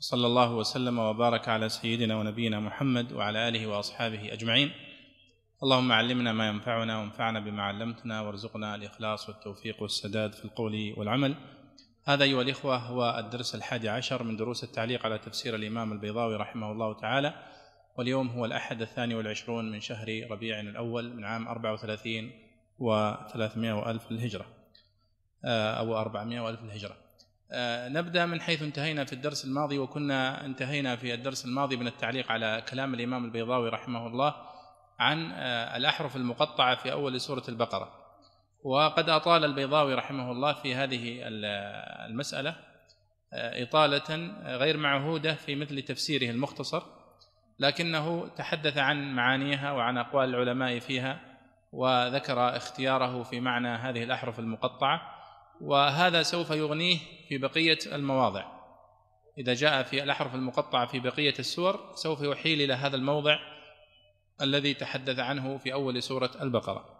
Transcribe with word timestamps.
صلى 0.00 0.26
الله 0.26 0.54
وسلم 0.54 0.98
وبارك 0.98 1.48
على 1.48 1.68
سيدنا 1.68 2.16
ونبينا 2.16 2.60
محمد 2.60 3.12
وعلى 3.12 3.48
آله 3.48 3.66
وأصحابه 3.66 4.32
أجمعين. 4.32 4.70
اللهم 5.62 5.92
علمنا 5.92 6.32
ما 6.32 6.48
ينفعنا 6.48 6.98
وانفعنا 6.98 7.40
بما 7.40 7.62
علمتنا 7.62 8.20
وارزقنا 8.20 8.74
الإخلاص 8.74 9.28
والتوفيق 9.28 9.82
والسداد 9.82 10.32
في 10.32 10.44
القول 10.44 10.94
والعمل. 10.96 11.34
هذا 12.04 12.24
أيها 12.24 12.42
الإخوة 12.42 12.76
هو 12.76 13.18
الدرس 13.18 13.54
الحادي 13.54 13.88
عشر 13.88 14.22
من 14.22 14.36
دروس 14.36 14.64
التعليق 14.64 15.06
على 15.06 15.18
تفسير 15.18 15.54
الإمام 15.54 15.92
البيضاوي 15.92 16.36
رحمه 16.36 16.72
الله 16.72 16.92
تعالى. 16.92 17.34
واليوم 17.96 18.28
هو 18.28 18.44
الأحد 18.44 18.82
الثاني 18.82 19.14
والعشرون 19.14 19.70
من 19.70 19.80
شهر 19.80 20.26
ربيع 20.30 20.60
الأول 20.60 21.14
من 21.16 21.24
عام 21.24 21.48
34 21.48 22.30
و300 22.80 23.88
ألف 23.88 24.10
الهجرة. 24.10 24.46
أو 25.44 25.98
400 25.98 26.50
ألف 26.50 26.60
الهجرة. 26.62 27.07
نبدأ 27.88 28.26
من 28.26 28.40
حيث 28.40 28.62
انتهينا 28.62 29.04
في 29.04 29.12
الدرس 29.12 29.44
الماضي 29.44 29.78
وكنا 29.78 30.44
انتهينا 30.44 30.96
في 30.96 31.14
الدرس 31.14 31.44
الماضي 31.44 31.76
من 31.76 31.86
التعليق 31.86 32.32
على 32.32 32.62
كلام 32.70 32.94
الإمام 32.94 33.24
البيضاوي 33.24 33.68
رحمه 33.68 34.06
الله 34.06 34.34
عن 34.98 35.32
الأحرف 35.76 36.16
المقطعة 36.16 36.74
في 36.74 36.92
أول 36.92 37.20
سورة 37.20 37.42
البقرة. 37.48 37.92
وقد 38.64 39.10
أطال 39.10 39.44
البيضاوي 39.44 39.94
رحمه 39.94 40.32
الله 40.32 40.52
في 40.52 40.74
هذه 40.74 41.20
المسألة 42.08 42.56
إطالة 43.32 44.32
غير 44.56 44.76
معهودة 44.76 45.34
في 45.34 45.54
مثل 45.54 45.82
تفسيره 45.82 46.30
المختصر 46.30 46.82
لكنه 47.58 48.28
تحدث 48.28 48.78
عن 48.78 49.14
معانيها 49.14 49.72
وعن 49.72 49.98
أقوال 49.98 50.28
العلماء 50.28 50.78
فيها 50.78 51.20
وذكر 51.72 52.56
اختياره 52.56 53.22
في 53.22 53.40
معنى 53.40 53.68
هذه 53.68 54.02
الأحرف 54.02 54.38
المقطعة. 54.38 55.17
وهذا 55.60 56.22
سوف 56.22 56.50
يغنيه 56.50 56.98
في 57.28 57.38
بقية 57.38 57.78
المواضع. 57.92 58.58
إذا 59.38 59.54
جاء 59.54 59.82
في 59.82 60.02
الأحرف 60.02 60.34
المقطعة 60.34 60.86
في 60.86 61.00
بقية 61.00 61.34
السور 61.38 61.92
سوف 61.94 62.20
يحيل 62.22 62.60
إلى 62.60 62.74
هذا 62.74 62.96
الموضع 62.96 63.38
الذي 64.42 64.74
تحدث 64.74 65.18
عنه 65.18 65.58
في 65.58 65.72
أول 65.72 66.02
سورة 66.02 66.30
البقرة. 66.42 66.98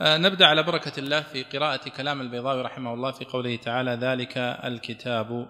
نبدأ 0.00 0.46
على 0.46 0.62
بركة 0.62 0.98
الله 0.98 1.20
في 1.20 1.42
قراءة 1.42 1.88
كلام 1.88 2.20
البيضاوي 2.20 2.62
رحمه 2.62 2.94
الله 2.94 3.12
في 3.12 3.24
قوله 3.24 3.56
تعالى 3.56 3.90
ذلك 3.90 4.38
الكتاب 4.38 5.48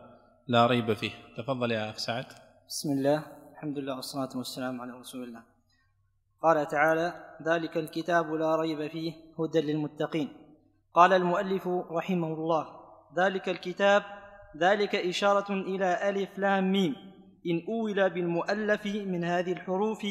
لا 0.49 0.67
ريب 0.67 0.93
فيه. 0.93 1.13
تفضل 1.37 1.71
يا 1.73 1.91
أخ 1.91 1.97
سعد. 1.97 2.27
بسم 2.69 2.93
الله 2.93 3.23
الحمد 3.53 3.79
لله 3.79 3.97
والصلاة 3.97 4.37
والسلام 4.37 4.81
على 4.81 4.93
رسول 4.93 5.25
الله. 5.25 5.43
قال 6.43 6.69
تعالى 6.69 7.37
ذلك 7.47 7.77
الكتاب 7.77 8.33
لا 8.35 8.57
ريب 8.57 8.91
فيه 8.91 9.13
هدى 9.39 9.61
للمتقين. 9.61 10.46
قال 10.97 11.13
المؤلف 11.13 11.69
رحمه 11.91 12.35
الله 12.35 12.67
ذلك 13.17 13.49
الكتاب 13.49 14.03
ذلك 14.57 14.95
إشارة 14.95 15.53
إلى 15.53 16.09
ألف 16.09 16.39
لام 16.39 16.73
ميم. 16.73 16.95
إن 17.47 17.63
أول 17.69 18.11
بالمؤلف 18.11 18.87
من 18.87 19.25
هذه 19.25 19.53
الحروف 19.53 20.07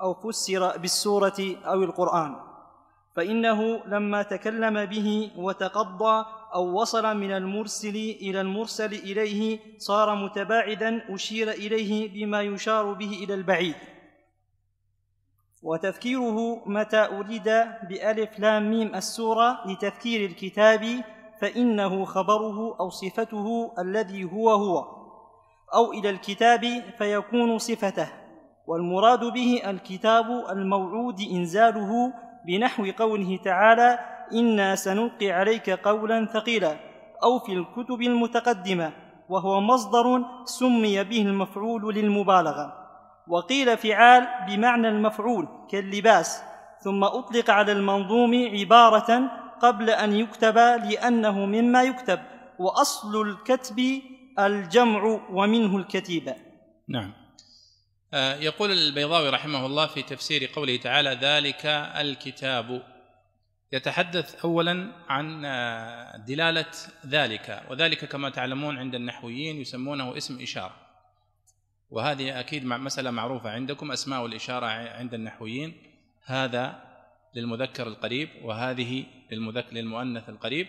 أو 0.00 0.14
فسر 0.14 0.78
بالسورة 0.78 1.40
أو 1.64 1.82
القرآن. 1.82 2.36
فإنه 3.16 3.84
لما 3.86 4.22
تكلم 4.22 4.84
به 4.84 5.30
وتقضى 5.36 6.24
أو 6.54 6.80
وصل 6.80 7.16
من 7.16 7.32
المرسل 7.32 7.96
إلى 7.96 8.40
المرسل 8.40 8.92
إليه 8.92 9.58
صار 9.78 10.14
متباعدا 10.14 11.14
أشير 11.14 11.50
إليه 11.50 12.12
بما 12.14 12.42
يشار 12.42 12.92
به 12.92 13.24
إلى 13.24 13.34
البعيد. 13.34 13.74
وتذكيره 15.62 16.62
متى 16.66 16.96
أريد 16.96 17.44
بألف 17.88 18.38
لام 18.38 18.70
ميم 18.70 18.94
السورة 18.94 19.58
لتذكير 19.66 20.30
الكتاب 20.30 21.04
فإنه 21.40 22.04
خبره 22.04 22.76
أو 22.80 22.90
صفته 22.90 23.72
الذي 23.78 24.24
هو 24.24 24.50
هو 24.50 24.84
أو 25.74 25.92
إلى 25.92 26.10
الكتاب 26.10 26.82
فيكون 26.98 27.58
صفته 27.58 28.08
والمراد 28.66 29.24
به 29.24 29.62
الكتاب 29.66 30.26
الموعود 30.50 31.20
إنزاله 31.32 32.12
بنحو 32.46 32.86
قوله 32.98 33.38
تعالى 33.44 33.98
إنا 34.32 34.74
سنلقي 34.74 35.30
عليك 35.30 35.70
قولا 35.70 36.26
ثقيلا 36.26 36.76
أو 37.22 37.38
في 37.38 37.52
الكتب 37.52 38.02
المتقدمة 38.02 38.92
وهو 39.28 39.60
مصدر 39.60 40.24
سمي 40.44 41.04
به 41.04 41.22
المفعول 41.22 41.94
للمبالغة. 41.94 42.79
وقيل 43.30 43.76
فعال 43.76 44.28
بمعنى 44.46 44.88
المفعول 44.88 45.48
كاللباس 45.70 46.42
ثم 46.84 47.04
أطلق 47.04 47.50
على 47.50 47.72
المنظوم 47.72 48.48
عبارة 48.58 49.30
قبل 49.62 49.90
أن 49.90 50.16
يكتب 50.16 50.56
لأنه 50.58 51.46
مما 51.46 51.82
يكتب 51.82 52.20
وأصل 52.58 53.22
الكتب 53.28 54.02
الجمع 54.38 55.20
ومنه 55.30 55.76
الكتيبة 55.76 56.34
نعم. 56.88 57.12
يقول 58.40 58.72
البيضاوي 58.72 59.28
رحمه 59.28 59.66
الله 59.66 59.86
في 59.86 60.02
تفسير 60.02 60.50
قوله 60.54 60.76
تعالى 60.76 61.10
ذلك 61.10 61.66
الكتاب 62.00 62.82
يتحدث 63.72 64.44
اولا 64.44 64.92
عن 65.08 65.42
دلالة 66.26 66.72
ذلك 67.06 67.62
وذلك 67.70 68.04
كما 68.04 68.30
تعلمون 68.30 68.78
عند 68.78 68.94
النحويين 68.94 69.60
يسمونه 69.60 70.16
اسم 70.16 70.42
إشارة. 70.42 70.89
وهذه 71.90 72.40
أكيد 72.40 72.64
مسألة 72.64 73.10
معروفة 73.10 73.50
عندكم 73.50 73.92
أسماء 73.92 74.26
الإشارة 74.26 74.66
عند 74.66 75.14
النحويين. 75.14 75.82
هذا 76.24 76.90
للمذكر 77.34 77.86
القريب 77.86 78.28
وهذه 78.42 79.04
للمذكر 79.30 79.74
للمؤنث 79.74 80.28
القريب 80.28 80.66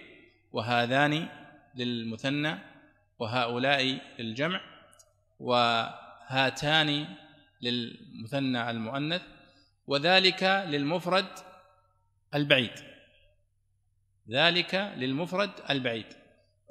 وهذان 0.51 1.27
للمثنى 1.75 2.59
وهؤلاء 3.19 4.01
للجمع 4.19 4.61
وهاتان 5.39 7.07
للمثنى 7.61 8.69
المؤنث 8.69 9.21
وذلك 9.87 10.43
للمفرد 10.43 11.25
البعيد. 12.35 12.71
ذلك 14.29 14.75
للمفرد 14.75 15.51
البعيد. 15.69 16.05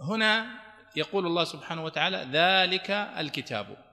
هنا 0.00 0.60
يقول 0.96 1.26
الله 1.26 1.44
سبحانه 1.44 1.84
وتعالى 1.84 2.28
ذلك 2.32 2.90
الكتاب. 2.90 3.89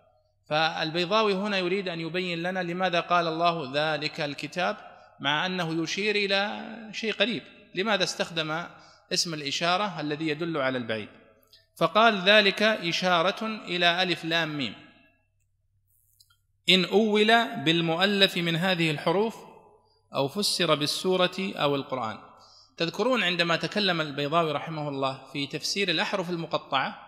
فالبيضاوي 0.50 1.34
هنا 1.34 1.58
يريد 1.58 1.88
أن 1.88 2.00
يبين 2.00 2.44
لنا 2.44 2.64
لماذا 2.64 3.00
قال 3.00 3.28
الله 3.28 3.72
ذلك 3.74 4.22
الكتاب 4.22 4.78
مع 5.20 5.46
أنه 5.46 5.84
يشير 5.84 6.16
إلى 6.16 6.64
شيء 6.94 7.14
قريب. 7.14 7.44
لماذا 7.76 8.04
استخدم 8.04 8.64
اسم 9.14 9.34
الإشارة 9.34 10.02
الذي 10.02 10.28
يدل 10.28 10.58
على 10.58 10.78
البعيد؟ 10.78 11.10
فقال 11.76 12.22
ذلك 12.22 12.64
إشارة 12.64 13.46
إلى 13.46 14.04
ألف 14.04 14.26
لام 14.26 14.58
ميم. 14.58 14.76
إن 16.70 16.86
أول 16.86 17.46
بالمؤلف 17.64 18.38
من 18.38 18.56
هذه 18.56 18.92
الحروف 18.92 19.36
أو 20.16 20.28
فسر 20.28 20.76
بالسورة 20.76 21.38
أو 21.40 21.76
القرآن. 21.76 22.18
تذكرون 22.78 23.24
عندما 23.24 23.56
تكلم 23.56 24.02
البيضاوي 24.02 24.52
رحمه 24.52 24.90
الله 24.90 25.22
في 25.34 25.48
تفسير 25.48 25.90
الأحرف 25.90 26.30
المقطعة 26.30 27.08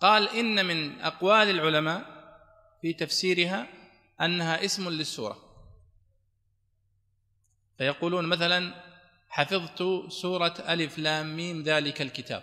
قال 0.00 0.28
إن 0.28 0.66
من 0.66 1.00
أقوال 1.00 1.50
العلماء 1.50 2.17
في 2.82 2.92
تفسيرها 2.92 3.66
أنها 4.20 4.64
اسم 4.64 4.88
للسورة. 4.88 5.38
فيقولون 7.78 8.26
مثلا 8.26 8.74
حفظت 9.28 10.10
سورة 10.12 10.54
ألف 10.68 10.98
لام 10.98 11.36
ميم 11.36 11.62
ذلك 11.62 12.02
الكتاب. 12.02 12.42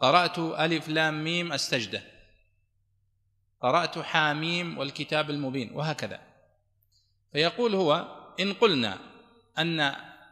قرأت 0.00 0.38
ألف 0.38 0.88
لام 0.88 1.24
ميم 1.24 1.52
السجده 1.52 2.02
قرأت 3.60 3.98
حاميم 3.98 4.78
والكتاب 4.78 5.30
المبين 5.30 5.72
وهكذا. 5.72 6.20
فيقول 7.32 7.74
هو 7.74 8.06
إن 8.40 8.52
قلنا 8.52 8.98
أن 9.58 9.80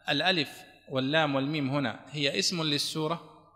الألف 0.08 0.62
واللام 0.88 1.34
والميم 1.34 1.70
هنا 1.70 2.06
هي 2.10 2.38
اسم 2.38 2.62
للسورة 2.62 3.48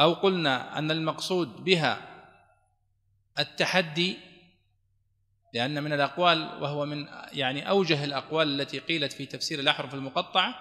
أو 0.00 0.12
قلنا 0.12 0.78
أن 0.78 0.90
المقصود 0.90 1.64
بها 1.64 2.09
التحدي 3.40 4.16
لأن 5.54 5.82
من 5.82 5.92
الأقوال 5.92 6.38
وهو 6.62 6.86
من 6.86 7.06
يعني 7.32 7.68
أوجه 7.68 8.04
الأقوال 8.04 8.60
التي 8.60 8.78
قيلت 8.78 9.12
في 9.12 9.26
تفسير 9.26 9.58
الأحرف 9.58 9.94
المقطعة 9.94 10.54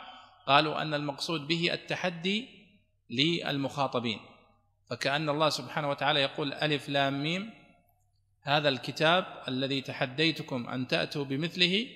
قالوا 0.47 0.81
أن 0.81 0.93
المقصود 0.93 1.47
به 1.47 1.73
التحدي 1.73 2.47
للمخاطبين. 3.09 4.19
فكأن 4.89 5.29
الله 5.29 5.49
سبحانه 5.49 5.89
وتعالى 5.89 6.21
يقول 6.21 6.53
ألف 6.53 6.89
لام 6.89 7.23
ميم 7.23 7.49
هذا 8.41 8.69
الكتاب 8.69 9.25
الذي 9.47 9.81
تحديتكم 9.81 10.69
أن 10.69 10.87
تأتوا 10.87 11.25
بمثله 11.25 11.87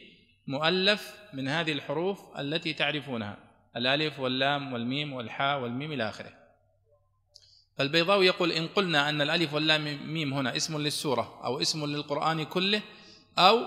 مؤلف 0.48 1.16
من 1.34 1.48
هذه 1.48 1.72
الحروف 1.72 2.40
التي 2.40 2.74
تعرفونها 2.74 3.38
الألف 3.76 4.20
واللام 4.20 4.74
والميم 4.74 5.14
والحاء 5.14 5.60
والميم 5.60 5.92
إلى 5.92 6.10
آخره. 6.10 6.43
فالبيضاوي 7.78 8.26
يقول 8.26 8.52
إن 8.52 8.68
قلنا 8.68 9.10
أن 9.10 9.22
الألف 9.22 9.54
واللام 9.54 10.14
ميم 10.14 10.34
هنا 10.34 10.56
اسم 10.56 10.78
للسورة 10.78 11.42
أو 11.44 11.62
اسم 11.62 11.86
للقرآن 11.86 12.44
كله 12.46 12.82
أو 13.38 13.66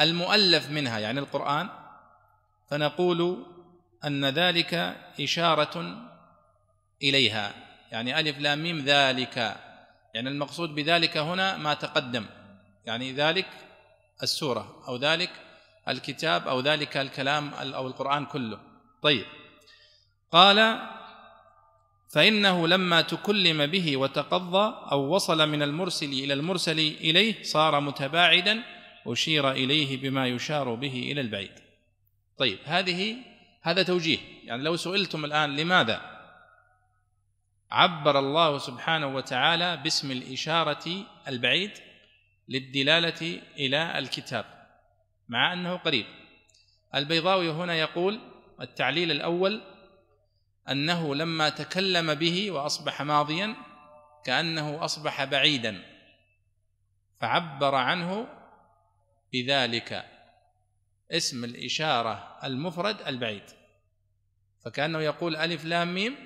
المؤلف 0.00 0.70
منها 0.70 0.98
يعني 0.98 1.20
القرآن 1.20 1.68
فنقول 2.70 3.46
أن 4.04 4.24
ذلك 4.24 4.74
إشارة 5.20 5.96
إليها. 7.02 7.54
يعني 7.92 8.20
ألف 8.20 8.38
لام 8.38 8.62
ميم 8.62 8.84
ذلك. 8.84 9.36
يعني 10.14 10.28
المقصود 10.28 10.74
بذلك 10.74 11.16
هنا 11.16 11.56
ما 11.56 11.74
تقدم. 11.74 12.26
يعني 12.86 13.12
ذلك 13.12 13.46
السورة 14.22 14.82
أو 14.88 14.96
ذلك 14.96 15.30
الكتاب 15.88 16.48
أو 16.48 16.60
ذلك 16.60 16.96
الكلام 16.96 17.54
أو 17.54 17.86
القرآن 17.86 18.26
كله. 18.26 18.58
طيب. 19.02 19.26
قال 20.32 20.80
فإنه 22.12 22.68
لما 22.68 23.02
تكلم 23.02 23.66
به 23.66 23.96
وتقضى 23.96 24.74
أو 24.92 25.14
وصل 25.14 25.48
من 25.48 25.62
المرسل 25.62 26.06
إلى 26.06 26.32
المرسل 26.32 26.78
إليه 26.78 27.42
صار 27.42 27.80
متباعدا 27.80 28.62
أشير 29.06 29.50
إليه 29.50 29.96
بما 29.96 30.26
يشار 30.26 30.74
به 30.74 31.08
إلى 31.12 31.20
البعيد. 31.20 31.52
طيب 32.38 32.58
هذه 32.64 33.16
هذا 33.62 33.82
توجيه. 33.82 34.18
يعني 34.44 34.62
لو 34.62 34.76
سئلتم 34.76 35.24
الآن 35.24 35.56
لماذا 35.56 36.00
عبر 37.70 38.18
الله 38.18 38.58
سبحانه 38.58 39.16
وتعالى 39.16 39.76
باسم 39.76 40.10
الإشارة 40.10 41.04
البعيد 41.28 41.70
للدلالة 42.48 43.40
إلى 43.58 43.98
الكتاب؟ 43.98 44.44
مع 45.28 45.52
أنه 45.52 45.76
قريب. 45.76 46.06
البيضاوي 46.94 47.50
هنا 47.50 47.74
يقول 47.74 48.20
التعليل 48.60 49.10
الأول 49.10 49.60
أنه 50.70 51.14
لما 51.14 51.48
تكلم 51.48 52.14
به 52.14 52.50
وأصبح 52.50 53.02
ماضيا 53.02 53.56
كأنه 54.24 54.84
أصبح 54.84 55.24
بعيدا 55.24 55.82
فعبر 57.20 57.74
عنه 57.74 58.28
بذلك 59.32 60.04
اسم 61.10 61.44
الإشارة 61.44 62.38
المفرد 62.44 63.02
البعيد. 63.06 63.42
فكأنه 64.64 65.00
يقول 65.00 65.36
ألف 65.36 65.64
لام 65.64 65.94
ميم 65.94 66.16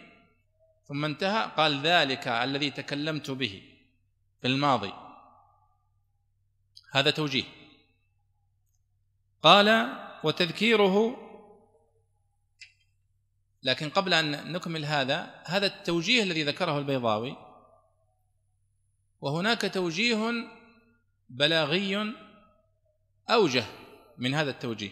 ثم 0.88 1.04
انتهى 1.04 1.50
قال 1.56 1.80
ذلك 1.80 2.28
الذي 2.28 2.70
تكلمت 2.70 3.30
به 3.30 3.62
في 4.40 4.46
الماضي. 4.46 4.92
هذا 6.92 7.10
توجيه. 7.10 7.44
قال 9.42 9.96
وتذكيره 10.24 11.25
لكن 13.66 13.90
قبل 13.90 14.14
أن 14.14 14.52
نكمل 14.52 14.84
هذا 14.84 15.42
هذا 15.44 15.66
التوجيه 15.66 16.22
الذي 16.22 16.42
ذكره 16.42 16.78
البيضاوي 16.78 17.36
وهناك 19.20 19.70
توجيه 19.74 20.32
بلاغي 21.28 22.14
أوجه 23.30 23.64
من 24.18 24.34
هذا 24.34 24.50
التوجيه 24.50 24.90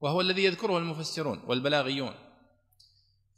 وهو 0.00 0.20
الذي 0.20 0.44
يذكره 0.44 0.78
المفسرون 0.78 1.42
والبلاغيون. 1.46 2.14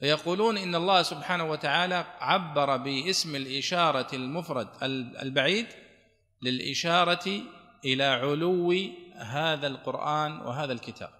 فيقولون 0.00 0.56
إن 0.56 0.74
الله 0.74 1.02
سبحانه 1.02 1.44
وتعالى 1.44 2.06
عبر 2.20 2.76
باسم 2.76 3.36
الإشارة 3.36 4.14
المفرد 4.14 4.68
البعيد 5.22 5.66
للإشارة 6.42 7.42
إلى 7.84 8.04
علو 8.04 8.72
هذا 9.16 9.66
القرآن 9.66 10.32
وهذا 10.40 10.72
الكتاب. 10.72 11.10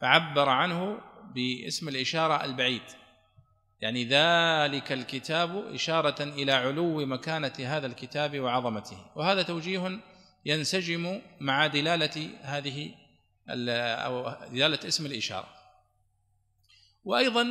فعبر 0.00 0.48
عنه 0.48 1.09
باسم 1.34 1.88
الإشارة 1.88 2.44
البعيد. 2.44 2.82
يعني 3.80 4.04
ذلك 4.04 4.92
الكتاب 4.92 5.74
إشارة 5.74 6.22
إلى 6.22 6.52
علو 6.52 7.06
مكانة 7.06 7.52
هذا 7.58 7.86
الكتاب 7.86 8.40
وعظمته. 8.40 9.06
وهذا 9.16 9.42
توجيه 9.42 10.00
ينسجم 10.44 11.20
مع 11.40 11.66
دلالة 11.66 12.30
هذه 12.42 12.94
أو 13.48 14.30
دلالة 14.52 14.78
اسم 14.88 15.06
الإشارة. 15.06 15.48
وأيضا 17.04 17.46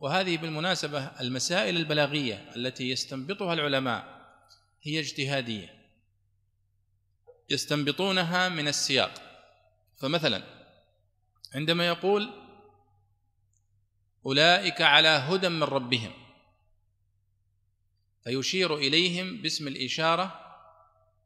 وهذه 0.00 0.36
بالمناسبة 0.36 1.20
المسائل 1.20 1.76
البلاغية 1.76 2.52
التي 2.56 2.90
يستنبطها 2.90 3.52
العلماء 3.52 4.24
هي 4.82 5.00
اجتهادية. 5.00 5.74
يستنبطونها 7.50 8.48
من 8.48 8.68
السياق. 8.68 9.22
فمثلا 9.96 10.42
عندما 11.54 11.86
يقول 11.86 12.43
أولئك 14.26 14.82
على 14.82 15.08
هدى 15.08 15.48
من 15.48 15.62
ربهم. 15.62 16.12
فيشير 18.24 18.76
إليهم 18.76 19.42
باسم 19.42 19.68
الإشارة 19.68 20.40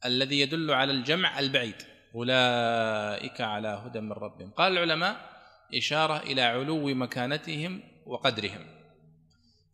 الذي 0.04 0.40
يدل 0.40 0.70
على 0.70 0.92
الجمع 0.92 1.38
البعيد. 1.38 1.82
أولئك 2.14 3.40
على 3.40 3.68
هدى 3.68 4.00
من 4.00 4.12
ربهم. 4.12 4.50
قال 4.50 4.72
العلماء 4.72 5.30
إشارة 5.74 6.16
إلى 6.16 6.42
علو 6.42 6.94
مكانتهم 6.94 7.82
وقدرهم. 8.06 8.66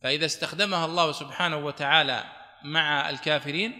فإذا 0.02 0.26
استخدمها 0.26 0.84
الله 0.84 1.12
سبحانه 1.12 1.56
وتعالى 1.56 2.24
مع 2.64 3.10
الكافرين 3.10 3.78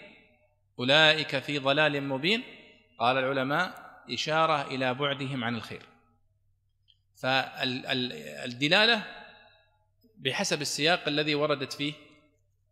أولئك 0.78 1.38
في 1.38 1.58
ضلال 1.58 2.02
مبين. 2.02 2.42
قال 2.98 3.18
العلماء 3.18 3.84
إشارة 4.10 4.62
إلى 4.62 4.94
بعدهم 4.94 5.44
عن 5.44 5.56
الخير. 5.56 5.82
فالدلالة 7.16 9.23
بحسب 10.16 10.60
السياق 10.60 11.08
الذي 11.08 11.34
وردت 11.34 11.72
فيه 11.72 11.92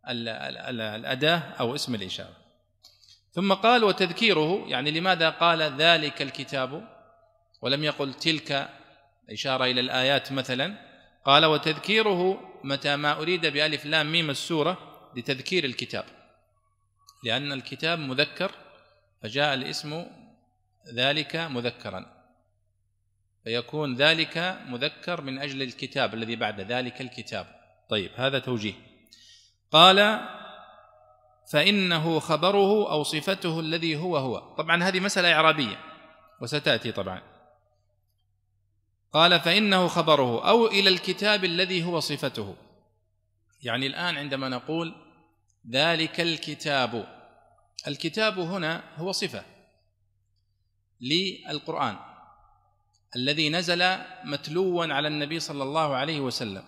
الأداة 0.09 1.37
أو 1.37 1.75
اسم 1.75 1.95
الاشاره 1.95 2.43
ثم 3.33 3.53
قال 3.53 3.83
وتذكيره 3.83 4.67
يعني 4.67 4.91
لماذا 4.91 5.29
قال 5.29 5.61
ذلك 5.61 6.21
الكتاب؟ 6.21 6.87
ولم 7.61 7.83
يقل 7.83 8.13
تلك 8.13 8.69
إشارة 9.29 9.65
إلى 9.65 9.81
الآيات 9.81 10.31
مثلا. 10.31 10.77
قال 11.25 11.45
وتذكيره 11.45 12.39
متى 12.63 12.95
ما 12.95 13.11
أريد 13.11 13.45
بألف 13.45 13.85
لام 13.85 14.11
ميم 14.11 14.29
السورة 14.29 14.77
لتذكير 15.15 15.63
الكتاب. 15.63 16.05
لأن 17.23 17.51
الكتاب 17.51 17.99
مذكر 17.99 18.51
فجاء 19.23 19.53
الاسم 19.53 20.05
ذلك 20.95 21.35
مذكرا. 21.35 22.22
فيكون 23.43 23.95
ذلك 23.95 24.59
مذكر 24.67 25.21
من 25.21 25.39
أجل 25.39 25.61
الكتاب 25.61 26.13
الذي 26.13 26.35
بعد 26.35 26.61
ذلك 26.61 27.01
الكتاب. 27.01 27.47
طيب 27.89 28.11
هذا 28.15 28.39
توجيه. 28.39 28.73
قال 29.71 30.19
فإنه 31.51 32.19
خبره 32.19 32.91
أو 32.91 33.03
صفته 33.03 33.59
الذي 33.59 33.95
هو 33.95 34.17
هو. 34.17 34.55
طبعا 34.55 34.83
هذه 34.83 34.99
مسألة 34.99 35.33
إعرابية 35.33 35.79
وستأتي 36.41 36.91
طبعا. 36.91 37.21
قال 39.13 39.39
فإنه 39.39 39.87
خبره 39.87 40.49
أو 40.49 40.67
إلى 40.67 40.89
الكتاب 40.89 41.45
الذي 41.45 41.83
هو 41.83 41.99
صفته. 41.99 42.55
يعني 43.61 43.87
الآن 43.87 44.17
عندما 44.17 44.49
نقول 44.49 44.95
ذلك 45.71 46.21
الكتاب 46.21 47.07
الكتاب 47.87 48.39
هنا 48.39 48.83
هو 48.97 49.11
صفة 49.11 49.43
للقرآن. 51.01 52.12
الذي 53.15 53.49
نزل 53.49 53.97
متلوا 54.23 54.93
على 54.93 55.07
النبي 55.07 55.39
صلى 55.39 55.63
الله 55.63 55.95
عليه 55.95 56.19
وسلم. 56.19 56.63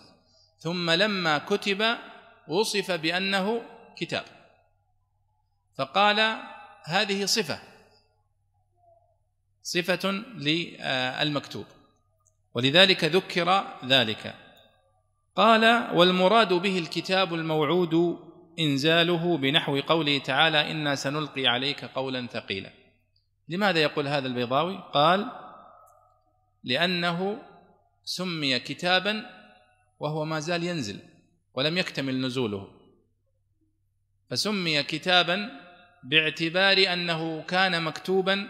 ثم 0.59 0.89
لما 0.91 1.37
كتب 1.37 1.97
وصف 2.47 2.91
بأنه 2.91 3.61
كتاب. 3.97 4.23
فقال 5.77 6.37
هذه 6.83 7.25
صفة. 7.25 7.59
صفة 9.63 10.11
للمكتوب. 10.37 11.65
ولذلك 12.53 13.03
ذكر 13.03 13.63
ذلك. 13.85 14.35
قال 15.35 15.95
والمراد 15.95 16.53
به 16.53 16.79
الكتاب 16.79 17.33
الموعود 17.33 18.19
إنزاله 18.59 19.37
بنحو 19.37 19.79
قوله 19.79 20.17
تعالى 20.17 20.71
إنا 20.71 20.95
سنلقي 20.95 21.47
عليك 21.47 21.85
قولا 21.85 22.27
ثقيلا. 22.27 22.71
لماذا 23.49 23.79
يقول 23.79 24.07
هذا 24.07 24.27
البيضاوي؟ 24.27 24.83
قال 24.93 25.31
لأنه 26.65 27.41
سمي 28.03 28.59
كتابا 28.59 29.25
وهو 29.99 30.25
ما 30.25 30.39
زال 30.39 30.63
ينزل 30.63 30.99
ولم 31.53 31.77
يكتمل 31.77 32.21
نزوله. 32.21 32.67
فسمي 34.29 34.83
كتابا 34.83 35.49
باعتبار 36.03 36.93
أنه 36.93 37.41
كان 37.41 37.83
مكتوبا 37.83 38.47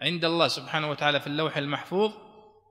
عند 0.00 0.24
الله 0.24 0.48
سبحانه 0.48 0.90
وتعالى 0.90 1.20
في 1.20 1.26
اللوح 1.26 1.56
المحفوظ 1.56 2.12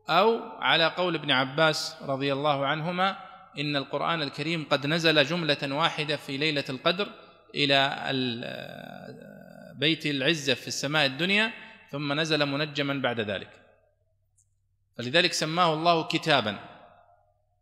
أو 0.09 0.39
على 0.41 0.87
قول 0.87 1.15
ابن 1.15 1.31
عباس 1.31 1.95
رضي 2.01 2.33
الله 2.33 2.65
عنهما 2.65 3.17
إن 3.59 3.75
القرآن 3.75 4.21
الكريم 4.21 4.65
قد 4.69 4.87
نزل 4.87 5.23
جملة 5.23 5.75
واحدة 5.75 6.15
في 6.15 6.37
ليلة 6.37 6.63
القدر 6.69 7.07
إلى 7.55 7.77
بيت 9.79 10.05
العزة 10.05 10.53
في 10.53 10.67
السماء 10.67 11.05
الدنيا 11.05 11.53
ثم 11.91 12.13
نزل 12.19 12.45
منجما 12.45 12.93
بعد 12.93 13.19
ذلك. 13.19 13.64
فلذلك 14.97 15.33
سماه 15.33 15.73
الله 15.73 16.03
كتابا. 16.03 16.59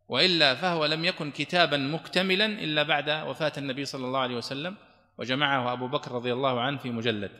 وإلا 0.08 0.54
فهو 0.54 0.86
لم 0.86 1.04
يكن 1.04 1.30
كتابا 1.30 1.76
مكتملا 1.76 2.46
إلا 2.46 2.82
بعد 2.82 3.10
وفاة 3.10 3.52
النبي 3.58 3.84
صلى 3.84 4.06
الله 4.06 4.20
عليه 4.20 4.36
وسلم 4.36 4.76
وجمعه 5.18 5.72
أبو 5.72 5.88
بكر 5.88 6.12
رضي 6.12 6.32
الله 6.32 6.60
عنه 6.60 6.78
في 6.78 6.90
مجلد. 6.90 7.30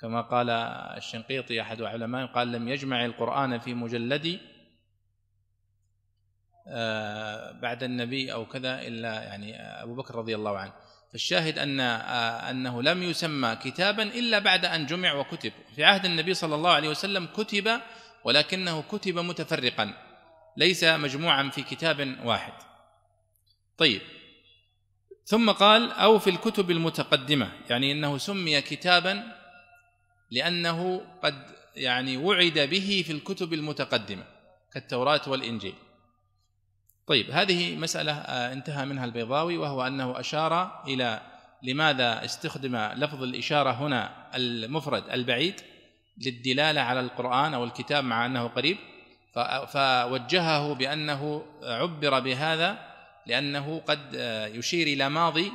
كما 0.00 0.20
قال 0.20 0.50
الشنقيطي 0.96 1.60
أحد 1.60 1.82
علماء 1.82 2.26
قال 2.26 2.52
لم 2.52 2.68
يجمع 2.68 3.04
القرآن 3.04 3.58
في 3.58 3.74
مجلد 3.74 4.40
آه، 6.68 7.52
بعد 7.52 7.82
النبي 7.82 8.32
أو 8.32 8.46
كذا 8.46 8.82
إلا 8.82 9.22
يعني 9.22 9.56
أبو 9.82 9.94
بكر 9.94 10.14
رضي 10.14 10.34
الله 10.34 10.58
عنه. 10.58 10.72
فالشاهد 11.12 11.58
أن 11.58 11.80
آه، 11.80 12.50
أنه 12.50 12.82
لم 12.82 13.02
يسمى 13.02 13.56
كتابا 13.56 14.02
إلا 14.02 14.38
بعد 14.38 14.64
أن 14.64 14.86
جمع 14.86 15.12
وكتب. 15.12 15.52
في 15.76 15.84
عهد 15.84 16.04
النبي 16.04 16.34
صلى 16.34 16.54
الله 16.54 16.70
عليه 16.70 16.88
وسلم 16.88 17.26
كتب 17.26 17.80
ولكنه 18.26 18.82
كتب 18.82 19.18
متفرقا 19.18 19.94
ليس 20.56 20.84
مجموعا 20.84 21.50
في 21.50 21.62
كتاب 21.62 22.18
واحد. 22.24 22.52
طيب. 23.78 24.00
ثم 25.24 25.50
قال 25.50 25.92
أو 25.92 26.18
في 26.18 26.30
الكتب 26.30 26.70
المتقدمة 26.70 27.52
يعني 27.70 27.92
إنه 27.92 28.18
سمي 28.18 28.60
كتابا 28.60 29.22
لأنه 30.30 31.06
قد 31.22 31.46
يعني 31.76 32.16
وعد 32.16 32.58
به 32.58 33.02
في 33.06 33.12
الكتب 33.12 33.52
المتقدمة 33.52 34.24
كالتوراة 34.72 35.22
والإنجيل. 35.26 35.74
طيب 37.06 37.30
هذه 37.30 37.76
مسألة 37.76 38.12
آه، 38.12 38.52
انتهى 38.52 38.86
منها 38.86 39.04
البيضاوي 39.04 39.56
وهو 39.56 39.86
أنه 39.86 40.20
أشار 40.20 40.84
إلى 40.88 41.20
لماذا 41.62 42.24
استخدم 42.24 42.76
لفظ 42.76 43.22
الإشارة 43.22 43.70
هنا 43.70 44.30
المفرد 44.36 45.10
البعيد. 45.10 45.60
للدلالة 46.18 46.80
على 46.80 47.00
القرآن 47.00 47.54
أو 47.54 47.64
الكتاب 47.64 48.04
مع 48.04 48.26
أنه 48.26 48.46
قريب 48.46 48.76
فوجهه 49.68 50.74
بأنه 50.74 51.42
عبر 51.62 52.20
بهذا 52.20 52.78
لأنه 53.26 53.78
قد 53.78 54.14
يشير 54.54 54.86
إلى 54.86 55.08
ماضي 55.08 55.52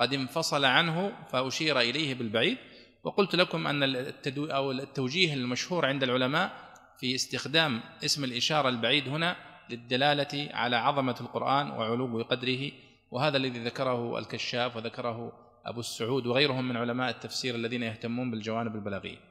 قد 0.00 0.14
انفصل 0.14 0.64
عنه 0.64 1.12
فأشير 1.32 1.80
إليه 1.80 2.14
بالبعيد. 2.14 2.58
وقلت 3.04 3.34
لكم 3.34 3.66
أن 3.66 3.82
التدو 3.82 4.44
أو 4.46 4.70
التوجيه 4.70 5.34
المشهور 5.34 5.86
عند 5.86 6.02
العلماء 6.02 6.52
في 6.98 7.14
استخدام 7.14 7.80
اسم 8.04 8.24
الإشارة 8.24 8.68
البعيد 8.68 9.08
هنا 9.08 9.36
للدلالة 9.70 10.48
على 10.54 10.76
عظمة 10.76 11.16
القرآن 11.20 11.70
وعلو 11.70 12.22
قدره 12.22 12.72
وهذا 13.10 13.36
الذي 13.36 13.58
ذكره 13.58 14.18
الكشاف 14.18 14.76
وذكره 14.76 15.32
أبو 15.66 15.80
السعود 15.80 16.26
وغيرهم 16.26 16.68
من 16.68 16.76
علماء 16.76 17.10
التفسير 17.10 17.54
الذين 17.54 17.82
يهتمون 17.82 18.30
بالجوانب 18.30 18.74
البلاغية. 18.74 19.29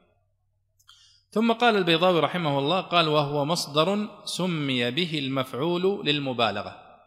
ثم 1.30 1.52
قال 1.52 1.76
البيضاوي 1.76 2.20
رحمه 2.20 2.58
الله 2.58 2.80
قال 2.80 3.08
وهو 3.08 3.44
مصدر 3.44 4.08
سمي 4.24 4.90
به 4.90 5.18
المفعول 5.18 6.06
للمبالغة. 6.06 7.00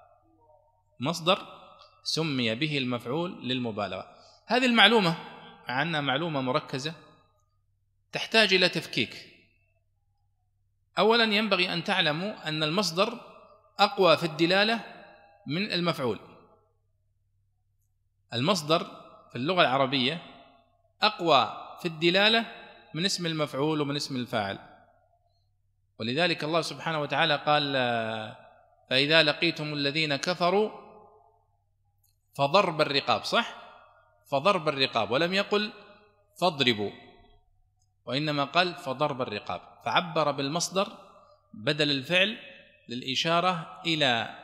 مصدر 1.00 1.48
سمي 2.04 2.56
به 2.56 2.78
المفعول 2.78 3.48
للمبالغة. 3.48 4.08
هذه 4.46 4.66
المعلومة 4.66 5.16
مع 5.70 5.82
أنها 5.82 6.02
معلومة 6.02 6.42
مركزة 6.42 6.94
تحتاج 8.12 8.54
إلى 8.54 8.70
تفكيك. 8.70 9.34
اولا 10.98 11.24
ينبغي 11.24 11.74
أن 11.74 11.84
تعلموا 11.84 12.48
أن 12.50 12.64
المصدر 12.64 13.20
أقوى 13.80 14.18
في 14.18 14.24
الدلالة 14.24 14.80
من 15.48 15.72
المفعول. 15.72 16.20
المصدر 18.34 18.84
في 19.32 19.36
اللغة 19.36 19.62
العربية 19.62 20.22
أقوى 21.02 21.76
في 21.82 21.88
الدلالة 21.88 22.63
من 22.94 23.06
اسم 23.06 23.26
المفعول 23.26 23.82
ومن 23.82 23.96
اسم 23.96 24.16
الفاعل. 24.16 24.60
ولذلك 26.00 26.44
الله 26.44 26.62
سبحانه 26.62 27.02
وتعالى 27.02 27.36
قال 27.36 27.74
فإذا 28.90 29.24
لقيتم 29.24 29.74
الذين 29.74 30.16
كفروا 30.16 30.72
فضرب 32.38 32.82
الرقاب 32.82 33.24
صح؟ 33.24 33.56
فضرب 34.32 34.70
الرقاب 34.70 35.12
ولم 35.12 35.34
يقل 35.34 35.72
فاضربوا 36.42 36.92
وإنما 38.06 38.44
قال 38.44 38.76
فضرب 38.76 39.22
الرقاب. 39.22 39.62
فعبر 39.86 40.32
بالمصدر 40.32 40.88
بدل 41.54 41.92
الفعل 41.92 42.38
للإشارة 42.90 43.82
إلى 43.86 44.40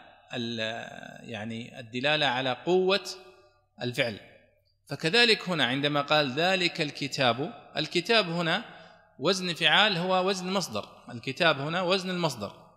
يعني 1.24 1.80
الدلالة 1.80 2.26
على 2.26 2.54
قوة 2.66 3.10
الفعل. 3.82 4.20
فكذلك 4.88 5.50
هنا 5.50 5.66
عندما 5.66 6.02
قال 6.02 6.32
ذلك 6.32 6.82
الكتاب 6.82 7.69
الكتاب 7.80 8.30
هنا 8.30 8.64
وزن 9.20 9.54
فعال 9.54 9.98
هو 9.98 10.28
وزن 10.28 10.54
مصدر. 10.54 10.90
الكتاب 11.10 11.60
هنا 11.60 11.82
وزن 11.82 12.10
المصدر. 12.10 12.70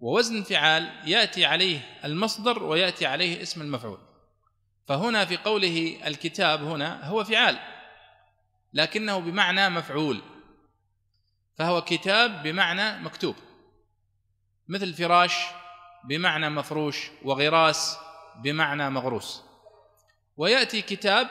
ووزن 0.00 0.42
فعال 0.42 0.92
يأتي 1.04 1.44
عليه 1.44 2.00
المصدر 2.04 2.62
ويأتي 2.62 3.06
عليه 3.06 3.42
اسم 3.42 3.62
المفعول. 3.62 3.98
فهنا 4.86 5.24
في 5.24 5.36
قوله 5.36 6.00
الكتاب 6.06 6.64
هنا 6.64 7.08
هو 7.08 7.24
فعال 7.24 7.58
لكنه 8.72 9.18
بمعنى 9.18 9.68
مفعول. 9.68 10.22
فهو 11.54 11.82
كتاب 11.82 12.42
بمعنى 12.42 13.02
مكتوب. 13.02 13.36
مثل 14.68 14.94
فراش 14.94 15.36
بمعنى 16.04 16.50
مفروش 16.50 17.10
وغراس 17.24 17.98
بمعنى 18.36 18.90
مغروس. 18.90 19.42
ويأتي 20.36 20.82
كتاب 20.82 21.28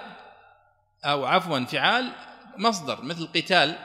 أو 1.05 1.25
عفوا 1.25 1.65
فعال 1.65 2.13
مصدر 2.57 3.01
مثل 3.01 3.27
قتال 3.27 3.77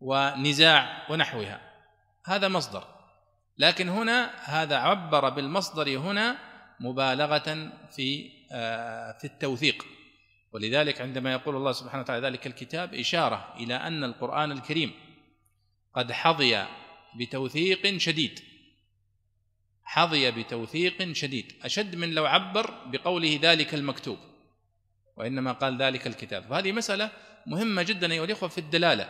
ونزاع 0.00 1.06
ونحوها. 1.10 1.60
هذا 2.24 2.48
مصدر. 2.48 2.84
لكن 3.58 3.88
هنا 3.88 4.30
هذا 4.44 4.76
عبر 4.76 5.28
بالمصدر 5.28 5.98
هنا 5.98 6.38
مبالغة 6.80 7.72
في 7.96 8.30
آه، 8.52 9.18
في 9.18 9.24
التوثيق. 9.24 9.84
ولذلك 10.52 11.00
عندما 11.00 11.32
يقول 11.32 11.56
الله 11.56 11.72
سبحانه 11.72 12.02
وتعالى 12.02 12.26
ذلك 12.26 12.46
الكتاب 12.46 12.94
إشارة 12.94 13.54
إلى 13.56 13.74
أن 13.74 14.04
القرآن 14.04 14.52
الكريم 14.52 14.92
قد 15.94 16.12
حظي 16.12 16.66
بتوثيق 17.20 17.98
شديد. 17.98 18.40
حظي 19.84 20.30
بتوثيق 20.30 21.12
شديد. 21.12 21.52
أشد 21.62 21.96
من 21.96 22.10
لو 22.10 22.26
عبر 22.26 22.70
بقوله 22.86 23.38
ذلك 23.42 23.74
المكتوب. 23.74 24.18
وإنما 25.16 25.52
قال 25.52 25.82
ذلك 25.82 26.06
الكتاب. 26.06 26.42
فهذه 26.42 26.72
مسألة 26.72 27.10
مهمة 27.46 27.82
جدا 27.82 28.12
أيها 28.12 28.24
الإخوة 28.24 28.48
في 28.48 28.58
الدلالة. 28.58 29.08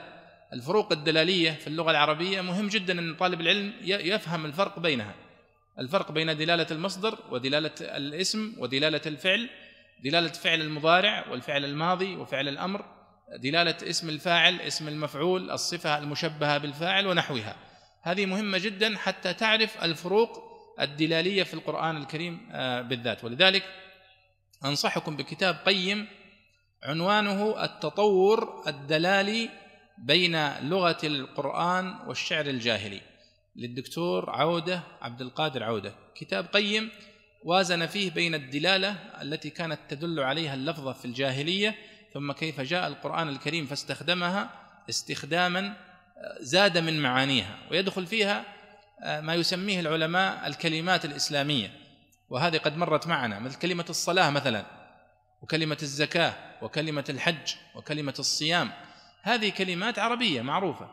الفروق 0.52 0.92
الدلالية 0.92 1.50
في 1.50 1.66
اللغة 1.66 1.90
العربية 1.90 2.40
مهم 2.40 2.68
جدا 2.68 2.98
أن 2.98 3.14
طالب 3.14 3.40
العلم 3.40 3.72
يفهم 3.82 4.46
الفرق 4.46 4.78
بينها. 4.78 5.14
الفرق 5.78 6.12
بين 6.12 6.36
دلالة 6.36 6.66
المصدر 6.70 7.18
ودلالة 7.30 7.70
الاسم 7.80 8.54
ودلالة 8.58 9.00
الفعل 9.06 9.50
دلالة 10.04 10.28
فعل 10.28 10.60
المضارع 10.60 11.28
والفعل 11.30 11.64
الماضي 11.64 12.16
وفعل 12.16 12.48
الأمر 12.48 12.84
دلالة 13.38 13.76
اسم 13.82 14.08
الفاعل 14.08 14.60
اسم 14.60 14.88
المفعول 14.88 15.50
الصفة 15.50 15.98
المشبهة 15.98 16.58
بالفاعل 16.58 17.06
ونحوها. 17.06 17.56
هذه 18.02 18.26
مهمة 18.26 18.58
جدا 18.58 18.96
حتى 18.96 19.34
تعرف 19.34 19.84
الفروق 19.84 20.42
الدلالية 20.80 21.42
في 21.42 21.54
القرآن 21.54 21.96
الكريم 21.96 22.48
آه، 22.52 22.82
بالذات. 22.82 23.24
ولذلك 23.24 23.62
أنصحكم 24.64 25.16
بكتاب 25.16 25.56
قيم 25.66 26.06
عنوانه 26.82 27.64
التطور 27.64 28.62
الدلالي 28.66 29.50
بين 29.98 30.58
لغة 30.58 30.98
القرآن 31.04 31.94
والشعر 32.06 32.46
الجاهلي. 32.46 33.00
للدكتور 33.56 34.30
عودة 34.30 34.82
عبد 35.02 35.20
القادر 35.20 35.62
عودة. 35.62 35.94
كتاب 36.14 36.46
قيم 36.46 36.90
وازن 37.44 37.86
فيه 37.86 38.10
بين 38.10 38.34
الدلالة 38.34 38.90
التي 39.22 39.50
كانت 39.50 39.78
تدل 39.88 40.20
عليها 40.20 40.54
اللفظة 40.54 40.92
في 40.92 41.04
الجاهلية 41.04 41.74
ثم 42.14 42.32
كيف 42.32 42.60
جاء 42.60 42.88
القرآن 42.88 43.28
الكريم 43.28 43.66
فاستخدمها 43.66 44.50
استخداما 44.88 45.66
آه، 45.66 46.36
زاد 46.40 46.78
من 46.78 47.02
معانيها. 47.02 47.58
ويدخل 47.70 48.06
فيها 48.06 48.44
ما 49.20 49.34
يسميه 49.34 49.80
العلماء 49.80 50.46
الكلمات 50.46 51.04
الإسلامية. 51.04 51.83
وهذه 52.34 52.58
قد 52.58 52.76
مرت 52.76 53.06
معنا 53.06 53.38
مثل 53.38 53.58
كلمة 53.58 53.84
الصلاة 53.90 54.30
مثلا 54.30 54.66
وكلمة 55.42 55.78
الزكاة 55.82 56.34
وكلمة 56.62 57.04
الحج 57.08 57.54
وكلمة 57.74 58.14
الصيام. 58.18 58.70
هذه 59.22 59.50
كلمات 59.50 59.98
عربية 59.98 60.42
معروفة 60.42 60.88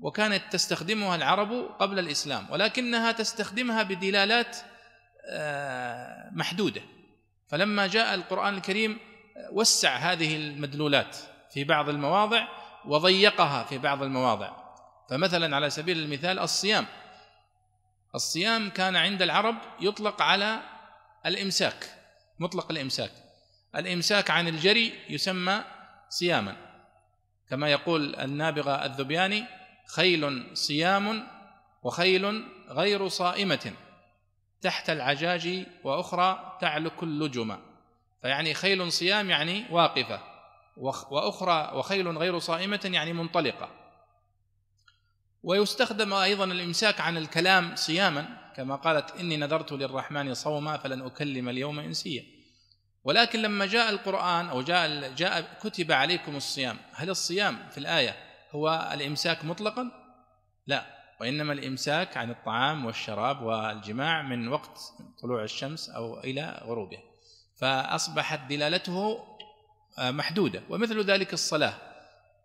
وكانت 0.00 0.42
تستخدمها 0.50 1.16
العرب 1.16 1.52
قبل 1.78 1.98
الإسلام 1.98 2.46
ولكنها 2.50 3.12
تستخدمها 3.12 3.82
بدلالات 3.82 4.56
آه، 5.28 6.30
محدودة. 6.32 6.82
فلما 7.48 7.86
جاء 7.86 8.14
القرآن 8.14 8.54
الكريم 8.54 8.98
وسع 9.52 9.96
هذه 9.96 10.36
المدلولات 10.36 11.16
في 11.52 11.64
بعض 11.64 11.88
المواضع 11.88 12.48
وضيقها 12.84 13.64
في 13.64 13.78
بعض 13.78 14.02
المواضع. 14.02 14.50
فمثلا 15.10 15.56
على 15.56 15.70
سبيل 15.70 15.98
المثال 15.98 16.38
الصيام. 16.38 16.86
الصيام 18.14 18.70
كان 18.70 18.96
عند 18.96 19.22
العرب 19.22 19.56
يطلق 19.80 20.22
على 20.22 20.73
الإمساك 21.26 21.94
مطلق 22.38 22.70
الإمساك. 22.70 23.10
الإمساك 23.76 24.30
عن 24.30 24.48
الجري 24.48 24.92
يسمى 25.08 25.64
صياما. 26.08 26.56
كما 27.50 27.68
يقول 27.68 28.14
النابغة 28.16 28.84
الذبياني 28.84 29.44
خيل 29.94 30.50
صيام 30.56 31.28
وخيل 31.82 32.44
غير 32.68 33.08
صائمة. 33.08 33.72
تحت 34.60 34.90
العجاج 34.90 35.66
وأخرى 35.84 36.58
تعلك 36.60 37.02
اللجم. 37.02 37.58
فيعني 38.22 38.54
خيل 38.54 38.92
صيام 38.92 39.30
يعني 39.30 39.64
واقفة. 39.70 40.20
وأخرى 41.10 41.70
وخيل 41.74 42.18
غير 42.18 42.38
صائمة 42.38 42.80
يعني 42.84 43.12
منطلقة. 43.12 43.70
ويستخدم 45.42 46.12
أيضا 46.12 46.44
الإمساك 46.44 47.00
عن 47.00 47.16
الكلام 47.16 47.76
صياما. 47.76 48.43
كما 48.56 48.76
قالت 48.76 49.10
إني 49.10 49.36
نذرت 49.36 49.72
للرحمن 49.72 50.34
صوما 50.34 50.76
فلن 50.76 51.02
أكلم 51.02 51.48
اليوم 51.48 51.78
إنسيا. 51.78 52.24
ولكن 53.04 53.42
لما 53.42 53.66
جاء 53.66 53.90
القرآن 53.90 54.48
أو 54.48 54.62
جاء 54.62 55.12
جاء 55.12 55.58
كتب 55.62 55.92
عليكم 55.92 56.36
الصيام 56.36 56.76
هل 56.92 57.10
الصيام 57.10 57.68
في 57.70 57.78
الآية 57.78 58.16
هو 58.50 58.90
الإمساك 58.94 59.44
مطلقا؟ 59.44 59.90
لا 60.66 60.86
وإنما 61.20 61.52
الإمساك 61.52 62.16
عن 62.16 62.30
الطعام 62.30 62.84
والشراب 62.84 63.42
والجماع 63.42 64.22
من 64.22 64.48
وقت 64.48 64.80
طلوع 65.22 65.42
الشمس 65.42 65.90
أو 65.90 66.20
إلى 66.20 66.62
غروبها. 66.64 67.02
فأصبحت 67.56 68.40
دلالته 68.48 69.24
آه، 69.98 70.10
محدودة 70.10 70.62
ومثل 70.70 71.00
ذلك 71.00 71.32
الصلاة. 71.32 71.74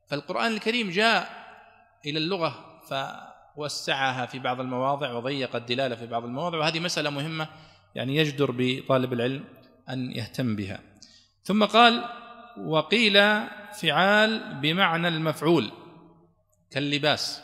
فالقرآن 0.08 0.52
الكريم 0.52 0.90
جاء 0.90 1.30
إلى 2.06 2.18
اللغة 2.20 2.82
فوسعها 3.60 4.26
في 4.26 4.40
بعض 4.40 4.60
المواضع 4.60 5.14
وضيق 5.14 5.56
الدلالة 5.56 5.96
في 5.96 6.08
بعض 6.08 6.24
المواضع 6.24 6.58
وهذه 6.58 6.80
مسألة 6.80 7.10
مهمة 7.10 7.48
يعني 7.96 8.16
يجدر 8.16 8.52
بطالب 8.58 9.14
العلم 9.14 9.44
أن 9.90 10.12
يهتم 10.12 10.56
بها. 10.56 10.80
ثم 11.44 11.66
قال 11.66 12.06
وقيل 12.58 13.14
فعال 13.82 14.60
بمعنى 14.62 15.08
المفعول 15.08 15.72
كاللباس. 16.72 17.42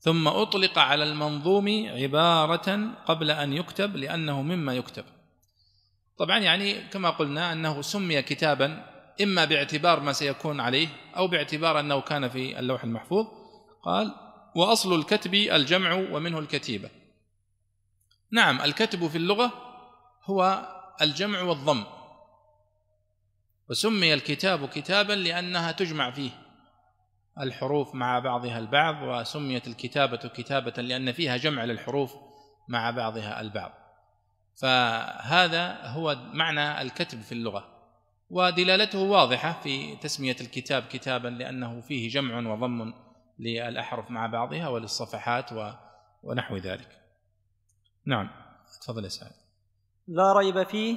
ثم 0.00 0.28
أطلق 0.28 0.78
على 0.78 1.04
المنظوم 1.04 1.86
عبارة 1.88 2.94
قبل 3.06 3.30
أن 3.30 3.52
يكتب 3.52 3.96
لأنه 3.96 4.42
مما 4.42 4.74
يكتب. 4.74 5.04
طبعا 6.18 6.38
يعني 6.38 6.80
كما 6.88 7.10
قلنا 7.10 7.52
أنه 7.52 7.82
سمي 7.82 8.22
كتابا 8.22 8.86
إما 9.22 9.44
باعتبار 9.44 10.00
ما 10.00 10.12
سيكون 10.12 10.60
عليه 10.60 10.88
أو 11.16 11.28
باعتبار 11.28 11.80
أنه 11.80 12.00
كان 12.00 12.28
في 12.28 12.58
اللوح 12.58 12.84
المحفوظ. 12.84 13.26
قال 13.82 14.29
وأصل 14.54 14.94
الكتب 14.94 15.34
الجمع 15.34 15.92
ومنه 15.92 16.38
الكتيبة. 16.38 16.90
نعم 18.30 18.60
الكتب 18.60 19.08
في 19.08 19.16
اللغة 19.16 19.52
هو 20.24 20.68
الجمع 21.02 21.42
والضم. 21.42 21.84
وسمي 23.70 24.14
الكتاب 24.14 24.68
كتابا 24.68 25.12
لأنها 25.12 25.72
تجمع 25.72 26.10
فيه 26.10 26.30
الحروف 27.40 27.94
مع 27.94 28.18
بعضها 28.18 28.58
البعض 28.58 29.02
وسميت 29.02 29.66
الكتابة 29.66 30.16
كتابة 30.16 30.82
لأن 30.82 31.12
فيها 31.12 31.36
جمع 31.36 31.64
للحروف 31.64 32.14
مع 32.68 32.90
بعضها 32.90 33.40
البعض. 33.40 33.72
فهذا 34.56 35.86
هو 35.86 36.16
معنى 36.32 36.82
الكتب 36.82 37.20
في 37.20 37.32
اللغة. 37.32 37.80
ودلالته 38.30 38.98
واضحة 38.98 39.60
في 39.62 39.96
تسمية 39.96 40.36
الكتاب 40.40 40.82
كتابا 40.82 41.28
لأنه 41.28 41.80
فيه 41.80 42.08
جمع 42.08 42.52
وضم 42.52 42.92
للأحرف 43.40 44.10
مع 44.10 44.26
بعضها 44.26 44.68
وللصفحات 44.68 45.50
ونحو 46.22 46.56
ذلك. 46.56 46.88
نعم 48.06 48.28
تفضل 48.82 49.04
يا 49.04 49.08
سعد. 49.08 49.32
لا 50.08 50.32
ريب 50.32 50.62
فيه 50.62 50.96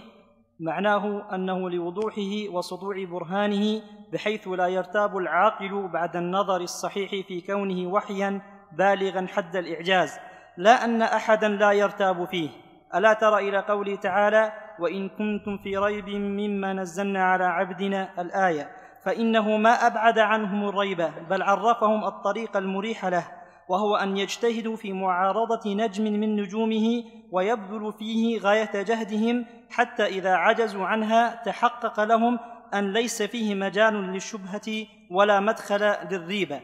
معناه 0.59 1.35
أنه 1.35 1.69
لوضوحه 1.69 2.49
وسطوع 2.49 3.05
برهانه 3.05 3.81
بحيث 4.13 4.47
لا 4.47 4.67
يرتاب 4.67 5.17
العاقل 5.17 5.87
بعد 5.93 6.15
النظر 6.15 6.61
الصحيح 6.61 7.27
في 7.27 7.41
كونه 7.41 7.87
وحيا 7.87 8.41
بالغا 8.71 9.27
حد 9.27 9.55
الإعجاز. 9.55 10.19
لا 10.57 10.85
أن 10.85 11.01
احدا 11.01 11.47
لا 11.47 11.71
يرتاب 11.71 12.25
فيه. 12.25 12.49
ألا 12.95 13.13
تر 13.13 13.37
إلى 13.37 13.59
قوله 13.59 13.95
تعالى 13.95 14.53
وإن 14.79 15.09
كنتم 15.09 15.57
في 15.63 15.77
ريب 15.77 16.09
مما 16.09 16.73
نزلنا 16.73 17.23
على 17.23 17.43
عبدنا 17.43 18.21
الآية. 18.21 18.82
فإنه 19.05 19.57
ما 19.57 19.87
أبعد 19.87 20.19
عنهم 20.19 20.69
الريب 20.69 21.09
بل 21.29 21.41
عرفهم 21.41 22.03
الطريق 22.05 22.57
المريح 22.57 23.05
له 23.05 23.27
وهو 23.69 23.95
أن 23.95 24.17
يجتهدوا 24.17 24.75
في 24.75 24.93
معارضة 24.93 25.75
نجم 25.75 26.03
من 26.03 26.35
نجومه 26.35 27.03
ويبذلوا 27.31 27.91
فيه 27.91 28.39
غاية 28.39 28.83
جهدهم 28.83 29.45
حتى 29.69 30.05
إذا 30.05 30.33
عجزوا 30.33 30.85
عنها 30.85 31.43
تحقق 31.45 32.03
لهم 32.03 32.39
أن 32.73 32.93
ليس 32.93 33.21
فيه 33.21 33.55
مجال 33.55 33.93
للشبهة 33.93 34.85
ولا 35.11 35.39
مدخل 35.39 35.95
للريبه 36.11 36.61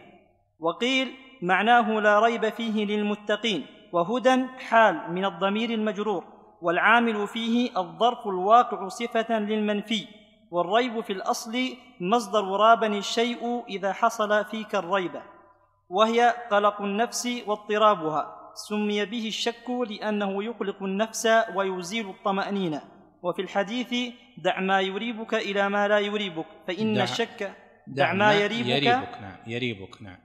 وقيل 0.60 1.12
معناه 1.42 2.00
لا 2.00 2.20
ريب 2.20 2.50
فيه 2.50 2.86
للمتقين 2.86 3.66
وهدى 3.94 4.46
حال 4.70 5.12
من 5.12 5.26
الضمير 5.26 5.70
المجرور 5.70 6.24
والعامل 6.62 7.28
فيه 7.28 7.70
الظرف 7.78 8.28
الواقع 8.28 8.88
صفة 8.88 9.40
للمنفي. 9.40 10.08
والريب 10.52 11.02
في 11.02 11.14
الأصل 11.14 11.78
مصدر 12.02 12.44
رابني 12.44 12.98
الشيء 12.98 13.66
إذا 13.70 13.94
حصل 13.94 14.46
فيك 14.46 14.76
الريبه 14.76 15.22
وهي 15.90 16.34
قلق 16.52 16.82
النفس 16.82 17.28
واضطرابها 17.48 18.52
سمي 18.54 19.06
به 19.06 19.28
الشك 19.28 19.70
لأنه 19.70 20.44
يقلق 20.44 20.84
النفس 20.84 21.28
ويزيل 21.56 22.10
الطمأنينة. 22.10 22.82
وفي 23.24 23.42
الحديث 23.42 24.14
دع 24.38 24.60
ما 24.60 24.82
يريبك 24.82 25.34
إلى 25.34 25.70
ما 25.70 25.88
لا 25.88 26.00
يريبك 26.00 26.46
فإن 26.68 26.94
دع 26.94 27.04
الشك 27.04 27.44
دع, 27.44 27.54
دع 27.88 28.14
ما 28.14 28.34
يريبك, 28.34 28.68
يريبك 28.68 29.18
نعم 29.22 29.38
يريبك 29.48 30.02
نعم. 30.02 30.18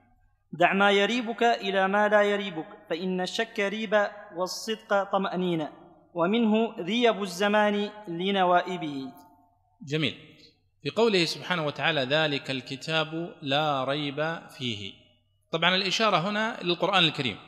دع 0.52 0.72
ما 0.72 0.90
يريبك 0.90 1.42
إلى 1.42 1.88
ما 1.88 2.08
لا 2.08 2.22
يريبك 2.22 2.66
فإن 2.90 3.20
الشك 3.20 3.60
ريب 3.60 4.06
والصدق 4.36 5.02
طمأنينة 5.12 5.72
ومنه 6.14 6.76
ريب 6.78 7.22
الزمان 7.22 7.90
لنوائبه. 8.08 9.12
جميل. 9.84 10.14
في 10.82 10.90
قوله 10.90 11.24
سبحانه 11.24 11.66
وتعالى 11.66 12.00
ذلك 12.00 12.50
الكتاب 12.50 13.36
لا 13.42 13.84
ريب 13.84 14.48
فيه. 14.58 14.92
طبعا 15.50 15.74
الإشارة 15.74 16.16
هنا 16.16 16.58
للقرآن 16.62 17.04
الكريم. 17.04 17.38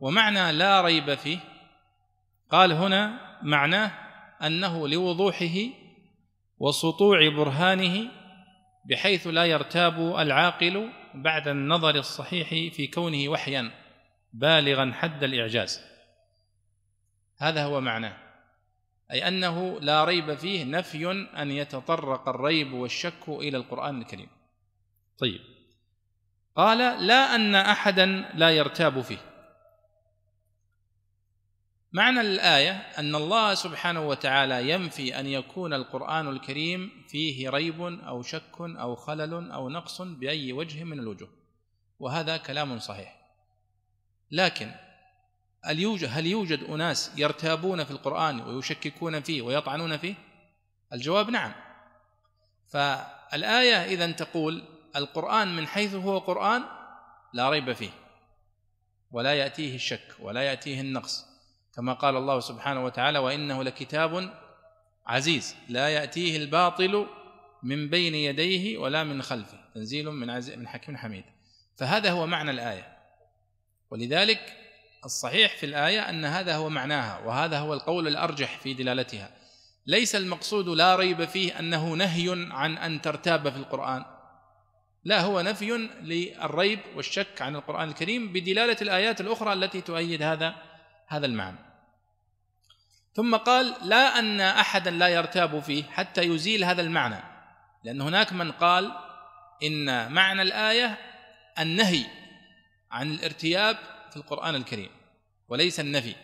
ومعنى 0.00 0.52
لا 0.52 0.80
ريب 0.80 1.14
فيه 1.14 1.38
قال 2.50 2.72
هنا 2.72 3.20
معناه 3.42 3.90
أنه 4.42 4.88
لوضوحه 4.88 5.56
وسطوع 6.58 7.28
برهانه 7.28 8.10
بحيث 8.84 9.26
لا 9.26 9.44
يرتاب 9.44 10.16
العاقل 10.16 10.90
بعد 11.14 11.48
النظر 11.48 11.94
الصحيح 11.94 12.48
في 12.48 12.86
كونه 12.86 13.28
وحيا 13.28 13.70
بالغا 14.32 14.92
حد 14.94 15.24
الإعجاز. 15.24 15.80
هذا 17.38 17.64
هو 17.64 17.80
معناه. 17.80 18.23
أي 19.14 19.28
أنه 19.28 19.80
لا 19.80 20.04
ريب 20.04 20.34
فيه 20.34 20.64
نفي 20.64 21.10
أن 21.12 21.50
يتطرق 21.50 22.28
الريب 22.28 22.72
والشك 22.72 23.28
إلى 23.28 23.56
القرآن 23.56 24.00
الكريم. 24.00 24.28
طيب. 25.18 25.40
قال 26.56 27.06
لا 27.06 27.34
أن 27.34 27.54
احدا 27.54 28.06
لا 28.34 28.50
يرتاب 28.50 29.00
فيه. 29.00 29.18
معنى 31.92 32.20
الآية 32.20 32.72
أن 32.72 33.14
الله 33.14 33.54
سبحانه 33.54 34.08
وتعالى 34.08 34.70
ينفي 34.70 35.20
أن 35.20 35.26
يكون 35.26 35.74
القرآن 35.74 36.28
الكريم 36.28 36.90
فيه 37.08 37.50
ريب 37.50 37.82
أو 37.82 38.22
شك 38.22 38.60
أو 38.60 38.94
خلل 38.94 39.50
أو 39.50 39.68
نقص 39.68 40.02
بأي 40.02 40.52
وجه 40.52 40.84
من 40.84 40.98
الوجوه. 40.98 41.28
وهذا 41.98 42.36
كلام 42.36 42.78
صحيح. 42.78 43.16
لكن 44.30 44.70
هل 45.64 45.78
يوجد, 45.80 46.08
هل 46.12 46.26
يوجد 46.26 46.62
أناس 46.64 47.12
يرتابون 47.16 47.84
في 47.84 47.90
القرآن 47.90 48.40
ويشككون 48.40 49.20
فيه 49.20 49.42
ويطعنون 49.42 49.96
فيه؟ 49.96 50.14
الجواب 50.92 51.30
نعم. 51.30 51.52
فالآية 52.68 53.84
إذا 53.84 54.12
تقول 54.12 54.64
القرآن 54.96 55.56
من 55.56 55.66
حيث 55.66 55.94
هو 55.94 56.18
قرآن 56.18 56.62
لا 57.32 57.50
ريب 57.50 57.72
فيه 57.72 57.90
ولا 59.10 59.34
يأتيه 59.34 59.74
الشك 59.74 60.16
ولا 60.20 60.42
يأتيه 60.42 60.80
النقص. 60.80 61.26
كما 61.74 61.92
قال 61.92 62.16
الله 62.16 62.40
سبحانه 62.40 62.84
وتعالى 62.84 63.18
وإنه 63.18 63.62
لكتاب 63.62 64.34
عزيز 65.06 65.56
لا 65.68 65.88
يأتيه 65.88 66.36
الباطل 66.36 67.06
من 67.62 67.90
بين 67.90 68.14
يديه 68.14 68.78
ولا 68.78 69.04
من 69.04 69.22
خلفه. 69.22 69.58
تنزيل 69.74 70.10
من 70.10 70.30
عزيز 70.30 70.58
من 70.58 70.68
حكيم 70.68 70.96
حميد. 70.96 71.24
فهذا 71.76 72.10
هو 72.10 72.26
معنى 72.26 72.50
الآية. 72.50 72.98
ولذلك 73.90 74.63
الصحيح 75.04 75.56
في 75.56 75.66
الآية 75.66 76.08
أن 76.08 76.24
هذا 76.24 76.56
هو 76.56 76.68
معناها 76.68 77.18
وهذا 77.18 77.58
هو 77.58 77.74
القول 77.74 78.08
الأرجح 78.08 78.58
في 78.58 78.74
دلالتها. 78.74 79.30
ليس 79.86 80.16
المقصود 80.16 80.68
لا 80.68 80.96
ريب 80.96 81.24
فيه 81.24 81.58
أنه 81.58 81.94
نهي 81.94 82.48
عن 82.50 82.78
أن 82.78 83.00
ترتاب 83.00 83.50
في 83.50 83.56
القرآن. 83.56 84.04
لا 85.04 85.20
هو 85.20 85.40
نفي 85.40 85.70
للريب 86.02 86.80
والشك 86.96 87.42
عن 87.42 87.56
القرآن 87.56 87.88
الكريم 87.88 88.32
بدلالة 88.32 88.76
الآيات 88.82 89.20
الأخرى 89.20 89.52
التي 89.52 89.80
تؤيد 89.80 90.22
هذا 90.22 90.54
هذا 91.08 91.26
المعنى. 91.26 91.58
ثم 93.14 93.36
قال 93.36 93.74
لا 93.82 94.18
أن 94.18 94.40
أحدا 94.40 94.90
لا 94.90 95.08
يرتاب 95.08 95.60
فيه 95.60 95.82
حتى 95.82 96.22
يزيل 96.22 96.64
هذا 96.64 96.82
المعنى 96.82 97.20
لأن 97.84 98.00
هناك 98.00 98.32
من 98.32 98.52
قال 98.52 98.92
إن 99.62 100.12
معنى 100.12 100.42
الآية 100.42 100.98
النهي 101.58 102.06
عن 102.90 103.10
الارتياب 103.10 103.76
في 104.14 104.20
القرآن 104.20 104.54
الكريم 104.54 104.90
وليس 105.48 105.80
النفي. 105.80 106.14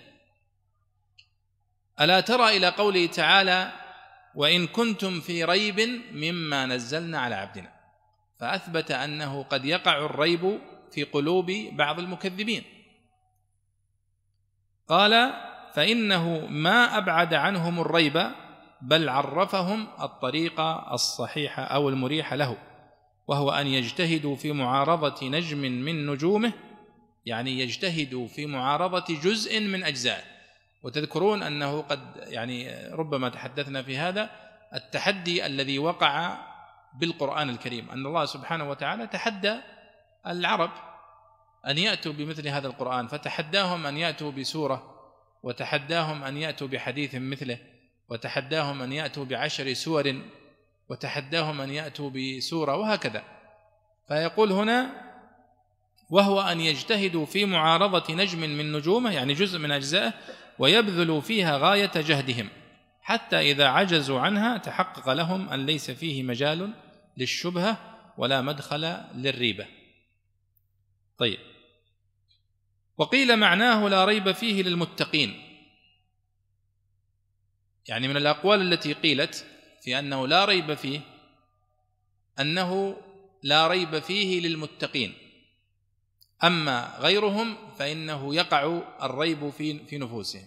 ألا 2.00 2.20
ترى 2.20 2.56
إلى 2.56 2.68
قوله 2.68 3.06
تعالى 3.06 3.72
وإن 4.34 4.66
كنتم 4.66 5.20
في 5.20 5.44
ريب 5.44 5.80
مما 6.12 6.66
نزلنا 6.66 7.18
على 7.18 7.34
عبدنا 7.34 7.72
فأثبت 8.38 8.90
أنه 8.90 9.42
قد 9.42 9.64
يقع 9.64 9.98
الريب 9.98 10.60
في 10.92 11.04
قلوب 11.04 11.50
بعض 11.72 11.98
المكذبين. 11.98 12.64
قال 14.88 15.32
فإنه 15.74 16.46
ما 16.46 16.98
أبعد 16.98 17.34
عنهم 17.34 17.80
الريب 17.80 18.30
بل 18.82 19.08
عرفهم 19.08 19.88
الطريق 20.00 20.60
الصحيح 20.92 21.58
أو 21.58 21.88
المريح 21.88 22.34
له 22.34 22.56
وهو 23.28 23.50
أن 23.50 23.66
يجتهدوا 23.66 24.36
في 24.36 24.52
معارضة 24.52 25.28
نجم 25.28 25.58
من 25.58 26.06
نجومه 26.06 26.52
يعني 27.30 27.60
يجتهدوا 27.60 28.28
في 28.28 28.46
معارضة 28.46 29.04
جزء 29.22 29.60
من 29.60 29.84
أجزائه 29.84 30.22
وتذكرون 30.82 31.42
أنه 31.42 31.82
قد 31.82 32.00
يعني 32.16 32.86
ربما 32.92 33.28
تحدثنا 33.28 33.82
في 33.82 33.98
هذا 33.98 34.30
التحدي 34.74 35.46
الذي 35.46 35.78
وقع 35.78 36.38
بالقرآن 36.94 37.50
الكريم 37.50 37.90
أن 37.90 38.06
الله 38.06 38.24
سبحانه 38.24 38.70
وتعالى 38.70 39.06
تحدى 39.06 39.56
العرب 40.26 40.70
أن 41.66 41.78
يأتوا 41.78 42.12
بمثل 42.12 42.48
هذا 42.48 42.66
القرآن 42.66 43.06
فتحداهم 43.06 43.86
أن 43.86 43.96
يأتوا 43.96 44.30
بسورة 44.30 44.94
وتحداهم 45.42 46.24
أن 46.24 46.36
يأتوا 46.36 46.66
بحديث 46.66 47.14
مثله 47.14 47.58
وتحداهم 48.08 48.82
أن 48.82 48.92
يأتوا 48.92 49.24
بعشر 49.24 49.72
سور 49.72 50.22
وتحداهم 50.88 51.60
أن 51.60 51.70
يأتوا 51.70 52.10
بسورة 52.10 52.76
وهكذا. 52.76 53.22
فيقول 54.08 54.52
هنا 54.52 55.09
وهو 56.10 56.40
أن 56.40 56.60
يجتهدوا 56.60 57.26
في 57.26 57.44
معارضة 57.44 58.14
نجم 58.14 58.40
من 58.40 58.72
نجومه 58.72 59.12
يعني 59.12 59.34
جزء 59.34 59.58
من 59.58 59.70
أجزائه 59.70 60.14
ويبذلوا 60.58 61.20
فيها 61.20 61.58
غاية 61.58 61.92
جهدهم 61.94 62.48
حتى 63.02 63.36
إذا 63.36 63.66
عجزوا 63.66 64.20
عنها 64.20 64.58
تحقق 64.58 65.12
لهم 65.12 65.48
أن 65.48 65.66
ليس 65.66 65.90
فيه 65.90 66.22
مجال 66.22 66.72
للشبهة 67.16 67.78
ولا 68.18 68.40
مدخل 68.40 68.96
للريبة. 69.14 69.66
طيب. 71.18 71.38
وقيل 72.98 73.36
معناه 73.36 73.88
لا 73.88 74.04
ريب 74.04 74.32
فيه 74.32 74.62
للمتقين. 74.62 75.42
يعني 77.88 78.08
من 78.08 78.16
الأقوال 78.16 78.72
التي 78.72 78.92
قيلت 78.92 79.46
في 79.82 79.98
أنه 79.98 80.28
لا 80.28 80.44
ريب 80.44 80.74
فيه 80.74 81.00
أنه 82.40 82.96
لا 83.42 83.66
ريب 83.66 83.98
فيه 83.98 84.40
للمتقين. 84.40 85.29
أما 86.44 86.96
غيرهم 86.98 87.56
فإنه 87.78 88.34
يقع 88.34 88.80
الريب 89.02 89.50
في 89.50 89.78
في 89.86 89.98
نفوسهم. 89.98 90.46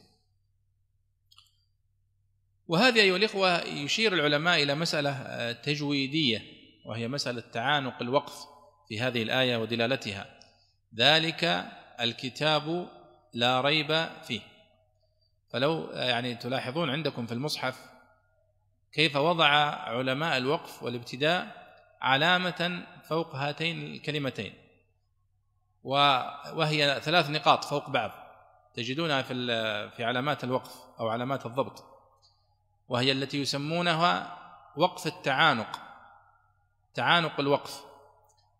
وهذه 2.67 3.01
أيها 3.01 3.15
الإخوة 3.15 3.61
يشير 3.61 4.13
العلماء 4.13 4.63
إلى 4.63 4.75
مسألة 4.75 5.51
تجويدية 5.51 6.41
وهي 6.85 7.07
مسألة 7.07 7.41
تعانق 7.41 8.01
الوقف 8.01 8.33
في 8.87 9.01
هذه 9.01 9.23
الآية 9.23 9.57
ودلالتها. 9.57 10.39
ذلك 10.95 11.65
الكتاب 12.01 12.89
لا 13.33 13.61
ريب 13.61 14.07
فيه. 14.23 14.41
فلو 15.49 15.91
يعني 15.91 16.35
تلاحظون 16.35 16.89
عندكم 16.89 17.25
في 17.25 17.33
المصحف 17.33 17.79
كيف 18.93 19.15
وضع 19.15 19.47
علماء 19.47 20.37
الوقف 20.37 20.83
والابتداء 20.83 21.63
علامة 22.01 22.85
فوق 23.09 23.35
هاتين 23.35 23.83
الكلمتين. 23.83 24.62
وهي 25.83 27.01
ثلاث 27.01 27.29
نقاط 27.29 27.63
فوق 27.63 27.89
بعض. 27.89 28.11
تجدونها 28.73 29.21
في 29.21 29.33
في 29.89 30.03
علامات 30.03 30.43
الوقف 30.43 30.71
أو 30.99 31.09
علامات 31.09 31.45
الضبط. 31.45 31.83
وهي 32.89 33.11
التي 33.11 33.41
يسمونها 33.41 34.37
وقف 34.77 35.07
التعانق. 35.07 35.79
تعانق 36.93 37.39
الوقف. 37.39 37.81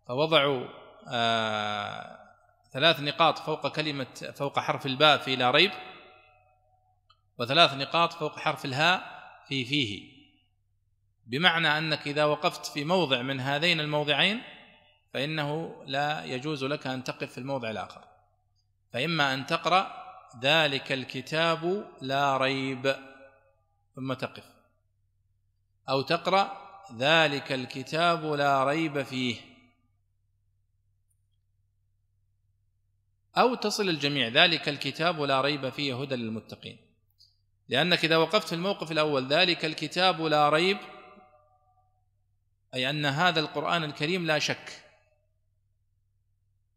فوضعوا 0.08 0.68
آه 1.08 2.20
ثلاث 2.74 3.00
نقاط 3.00 3.40
فوق 3.40 3.68
كلمة 3.68 4.34
فوق 4.36 4.60
حرف 4.60 4.86
الباء 4.86 5.18
في 5.18 5.36
لا 5.36 5.52
ريب 5.52 5.72
وثلاث 7.38 7.74
نقاط 7.74 8.14
فوق 8.14 8.40
حرف 8.40 8.66
الهاء 8.66 9.02
في 9.48 9.66
فيه. 9.66 10.14
بمعنى 11.28 11.78
أنك 11.78 12.08
إذا 12.08 12.26
وقفت 12.26 12.66
في 12.66 12.84
موضع 12.84 13.22
من 13.22 13.40
هذين 13.40 13.80
الموضعين 13.80 14.42
فإنه 15.14 15.84
لا 15.86 16.26
يجوز 16.26 16.64
لك 16.64 16.88
أن 16.88 17.04
تقف 17.04 17.32
في 17.32 17.38
الموضع 17.38 17.72
الآخر. 17.72 18.04
فإما 18.94 19.34
أن 19.34 19.46
تقرأ 19.46 20.04
ذلك 20.42 20.92
الكتاب 20.92 21.92
لا 22.02 22.38
ريب 22.38 22.96
ثم 23.96 24.14
تقف. 24.14 24.44
أو 25.90 26.02
تقرأ 26.02 26.64
ذلك 26.98 27.52
الكتاب 27.52 28.26
لا 28.26 28.64
ريب 28.64 29.04
فيه. 29.04 29.36
أو 33.38 33.56
تصل 33.56 33.90
الجميع 33.90 34.28
ذلك 34.28 34.70
الكتاب 34.70 35.22
لا 35.22 35.42
ريب 35.42 35.70
فيه 35.70 36.02
هدى 36.02 36.16
للمتقين. 36.16 36.78
لأنك 37.70 38.06
إذا 38.06 38.18
وقفت 38.18 38.48
في 38.48 38.56
الموقف 38.56 38.92
الأول 38.92 39.28
ذلك 39.28 39.66
الكتاب 39.66 40.22
لا 40.22 40.50
ريب 40.50 40.78
أي 42.74 42.90
أن 42.90 43.06
هذا 43.06 43.40
القرآن 43.40 43.84
الكريم 43.84 44.26
لا 44.26 44.40
شك. 44.40 44.83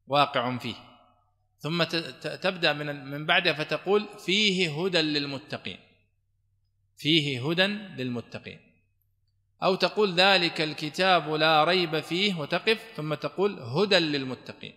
واقع 0.06 0.58
فيه. 0.58 0.74
ثم 1.58 1.82
تبدأ 2.42 2.72
من 2.72 3.04
من 3.04 3.26
بعدها 3.26 3.52
فتقول 3.52 4.08
فيه 4.26 4.82
هدى 4.82 5.00
للمتقين. 5.00 5.78
فيه 6.96 7.50
هدى 7.50 7.66
للمتقين. 7.66 8.60
أو 9.62 9.74
تقول 9.74 10.14
ذلك 10.14 10.60
الكتاب 10.60 11.34
لا 11.34 11.64
ريب 11.64 12.00
فيه 12.00 12.34
وتقف 12.34 12.92
ثم 12.96 13.14
تقول 13.14 13.58
هدى 13.60 13.98
للمتقين. 13.98 14.74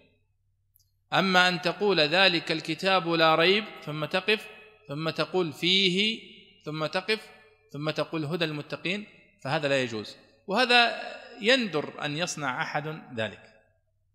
أما 1.14 1.48
أن 1.48 1.62
تقول 1.62 2.00
ذلك 2.00 2.52
الكتاب 2.52 3.10
لا 3.10 3.36
ريب 3.36 3.66
ثم 3.86 4.06
تقف 4.06 4.48
ثم 4.88 5.10
تقول 5.10 5.54
فيه 5.54 6.22
ثم 6.66 6.86
تقف 6.86 7.28
ثم 7.72 7.90
تقول 7.90 8.26
هدى 8.26 8.46
المتقين 8.46 9.06
فهذا 9.42 9.68
لا 9.68 9.82
يجوز. 9.84 10.16
وهذا 10.48 11.02
يندر 11.42 12.06
أن 12.06 12.18
يصنع 12.18 12.62
أحد 12.62 13.02
ذلك. 13.16 13.49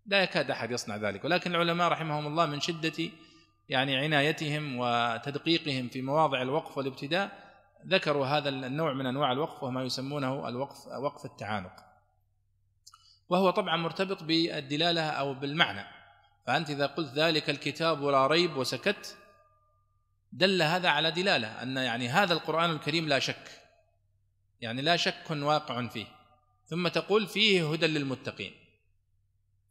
لا 0.05 0.23
يكاد 0.23 0.51
أحد 0.51 0.71
يصنع 0.71 0.95
ذلك. 0.95 1.25
ولكن 1.25 1.55
العلماء 1.55 1.87
رحمهم 1.87 2.27
الله 2.27 2.45
من 2.45 2.59
شدة 2.59 3.11
يعني 3.69 3.97
عنايتهم 3.97 4.79
وتدقيقهم 4.79 5.89
في 5.89 6.01
مواضع 6.01 6.41
الوقف 6.41 6.77
والابتداء 6.77 7.45
ذكروا 7.87 8.27
هذا 8.27 8.49
النوع 8.49 8.93
من 8.93 9.05
أنواع 9.05 9.31
الوقف 9.31 9.63
وما 9.63 9.83
يسمونه 9.83 10.49
الوقف 10.49 10.87
وقف 10.87 11.25
التعانق. 11.25 11.71
وهو 13.29 13.49
طبعا 13.49 13.77
مرتبط 13.77 14.23
بالدلالة 14.23 15.01
أو 15.01 15.33
بالمعنى. 15.33 15.87
فأنت 16.47 16.69
إذا 16.69 16.85
قلت 16.85 17.13
ذلك 17.13 17.49
الكتاب 17.49 18.03
لا 18.03 18.27
ريب 18.27 18.57
وسكت 18.57 19.17
دل 20.31 20.61
هذا 20.61 20.89
على 20.89 21.11
دلالة 21.11 21.61
أن 21.63 21.77
يعني 21.77 22.07
هذا 22.07 22.33
القرآن 22.33 22.69
الكريم 22.69 23.07
لا 23.07 23.19
شك. 23.19 23.61
يعني 24.61 24.81
لا 24.81 24.95
شك 24.95 25.31
واقع 25.31 25.87
فيه. 25.87 26.05
ثم 26.65 26.87
تقول 26.87 27.27
فيه 27.27 27.71
هدى 27.71 27.87
للمتقين. 27.87 28.64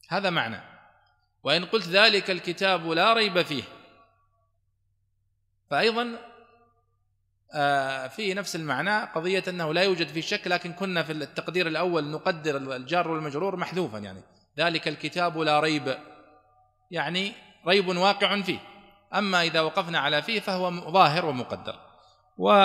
هذا 0.08 0.30
معنى. 0.30 0.60
وإن 1.42 1.64
قلت 1.64 1.88
ذلك 1.88 2.30
الكتاب 2.30 2.90
لا 2.90 3.12
ريب 3.12 3.42
فيه. 3.42 3.62
فأيضا 5.70 6.18
آه، 7.54 8.06
فيه 8.06 8.34
نفس 8.34 8.56
المعنى 8.56 9.04
قضية 9.04 9.42
أنه 9.48 9.74
لا 9.74 9.82
يوجد 9.82 10.08
في 10.08 10.22
شك 10.22 10.46
لكن 10.46 10.72
كنا 10.72 11.02
في 11.02 11.12
التقدير 11.12 11.66
الأول 11.66 12.04
نقدر 12.10 12.56
الجار 12.56 13.08
والمجرور 13.08 13.56
محذوفا 13.56 13.98
يعني. 13.98 14.22
ذلك 14.58 14.88
الكتاب 14.88 15.38
لا 15.38 15.60
ريب. 15.60 15.96
يعني 16.90 17.32
ريب 17.68 17.88
واقع 17.88 18.40
فيه. 18.40 18.58
أما 19.14 19.42
إذا 19.42 19.60
وقفنا 19.60 19.98
على 19.98 20.22
فيه 20.22 20.40
فهو 20.40 20.70
ظاهر 20.70 21.26
ومقدر. 21.26 21.76
وهنا 22.38 22.56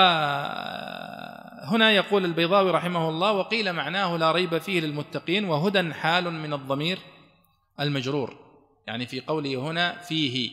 يقول 1.91 2.25
البيضاوي 2.25 2.71
رحمه 2.71 3.09
الله 3.09 3.31
وقيل 3.31 3.73
معناه 3.73 4.17
لا 4.17 4.31
ريب 4.31 4.57
فيه 4.57 4.81
للمتقين 4.81 5.45
وهدى 5.45 5.93
حال 5.93 6.31
من 6.31 6.53
الضمير. 6.53 6.99
المجرور 7.79 8.37
يعني 8.87 9.07
في 9.07 9.19
قوله 9.19 9.55
هنا 9.55 10.01
فيه 10.01 10.51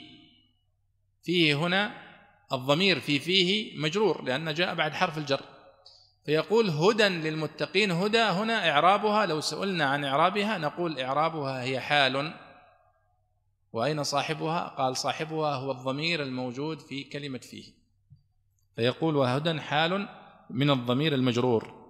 فيه 1.22 1.54
هنا 1.54 2.06
الضمير 2.52 3.00
في 3.00 3.18
فيه 3.18 3.78
مجرور 3.78 4.24
لأن 4.24 4.54
جاء 4.54 4.74
بعد 4.74 4.92
حرف 4.92 5.18
الجر 5.18 5.40
فيقول 6.26 6.70
هدى 6.70 7.08
للمتقين 7.08 7.90
هدى 7.90 8.18
هنا 8.18 8.70
إعرابها 8.70 9.26
لو 9.26 9.40
سئلنا 9.40 9.84
عن 9.84 10.04
إعرابها 10.04 10.58
نقول 10.58 11.00
إعرابها 11.00 11.62
هي 11.62 11.80
حال. 11.80 12.34
وأين 13.72 14.04
صاحبها؟ 14.04 14.68
قال 14.78 14.96
صاحبها 14.96 15.54
هو 15.54 15.70
الضمير 15.70 16.22
الموجود 16.22 16.80
في 16.80 17.04
كلمة 17.04 17.38
فيه. 17.38 17.64
فيقول 18.76 19.16
وهدى 19.16 19.60
حال 19.60 20.08
من 20.50 20.70
الضمير 20.70 21.14
المجرور. 21.14 21.86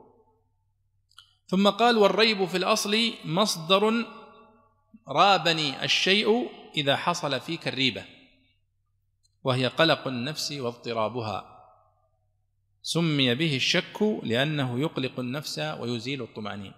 ثم 1.46 1.68
قال 1.68 1.99
والريب 1.99 2.44
في 2.44 2.57
الأصل 2.57 3.12
مصدر 3.25 4.07
رابني 5.08 5.84
الشيء 5.84 6.50
إذا 6.76 6.96
حصل 6.96 7.40
فيك 7.40 7.68
الريبة 7.68 8.04
وهي 9.44 9.66
قلق 9.66 10.08
النفس 10.08 10.52
واضطرابها. 10.52 11.56
سمي 12.82 13.34
به 13.34 13.56
الشك 13.56 14.02
لأنه 14.22 14.80
يقلق 14.80 15.20
النفس 15.20 15.58
ويزيل 15.58 16.22
الطمأنينة. 16.22 16.74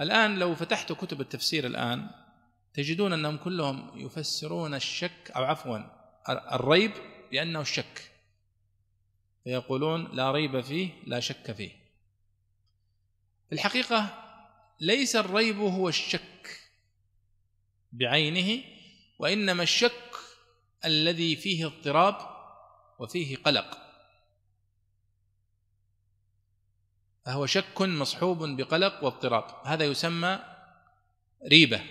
الآن 0.00 0.38
لو 0.38 0.54
فتحت 0.54 0.92
كتب 0.92 1.20
التفسير 1.20 1.66
الآن 1.66 2.10
تجدون 2.74 3.12
أنهم 3.12 3.36
كلهم 3.36 3.90
يفسرون 3.94 4.74
الشك 4.74 5.30
أو 5.36 5.44
عفوا 5.44 5.78
الريب 6.28 6.92
بأنه 7.30 7.60
الشك 7.60 8.10
فيقولون 9.44 10.08
لا 10.12 10.32
ريب 10.32 10.60
فيه 10.60 10.90
لا 11.06 11.20
شك 11.20 11.52
فيه. 11.52 11.70
في 13.48 13.54
الحقيقة 13.54 14.24
ليس 14.80 15.16
الريب 15.16 15.58
هو 15.58 15.88
الشك. 15.88 16.59
بعينه 17.92 18.64
وإنما 19.18 19.62
الشك 19.62 20.10
الذي 20.84 21.36
فيه 21.36 21.66
اضطراب 21.66 22.16
وفيه 22.98 23.36
قلق. 23.36 23.78
فهو 27.24 27.46
شك 27.46 27.80
مصحوب 27.80 28.56
بقلق 28.56 29.04
واضطراب. 29.04 29.66
هذا 29.66 29.84
يسمى 29.84 30.40
ريبة. 31.48 31.82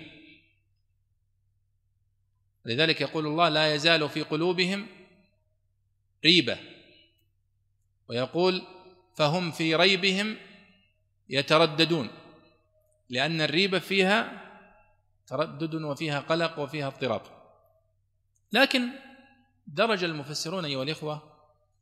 لذلك 2.65 3.01
يقول 3.01 3.27
الله 3.27 3.49
لا 3.49 3.75
يزال 3.75 4.09
في 4.09 4.21
قلوبهم 4.21 4.87
ريبة. 6.25 6.59
ويقول 8.09 8.61
فهم 9.15 9.51
في 9.51 9.75
ريبهم 9.75 10.37
يترددون 11.29 12.09
لأن 13.09 13.41
الريبة 13.41 13.79
فيها 13.79 14.38
تردد 15.29 15.75
وفيها 15.75 16.19
قلق 16.19 16.59
وفيها 16.59 16.87
اضطراب. 16.87 17.21
لكن 18.51 18.89
درج 19.67 20.03
المفسرون 20.03 20.65
أيها 20.65 20.83
الإخوة 20.83 21.21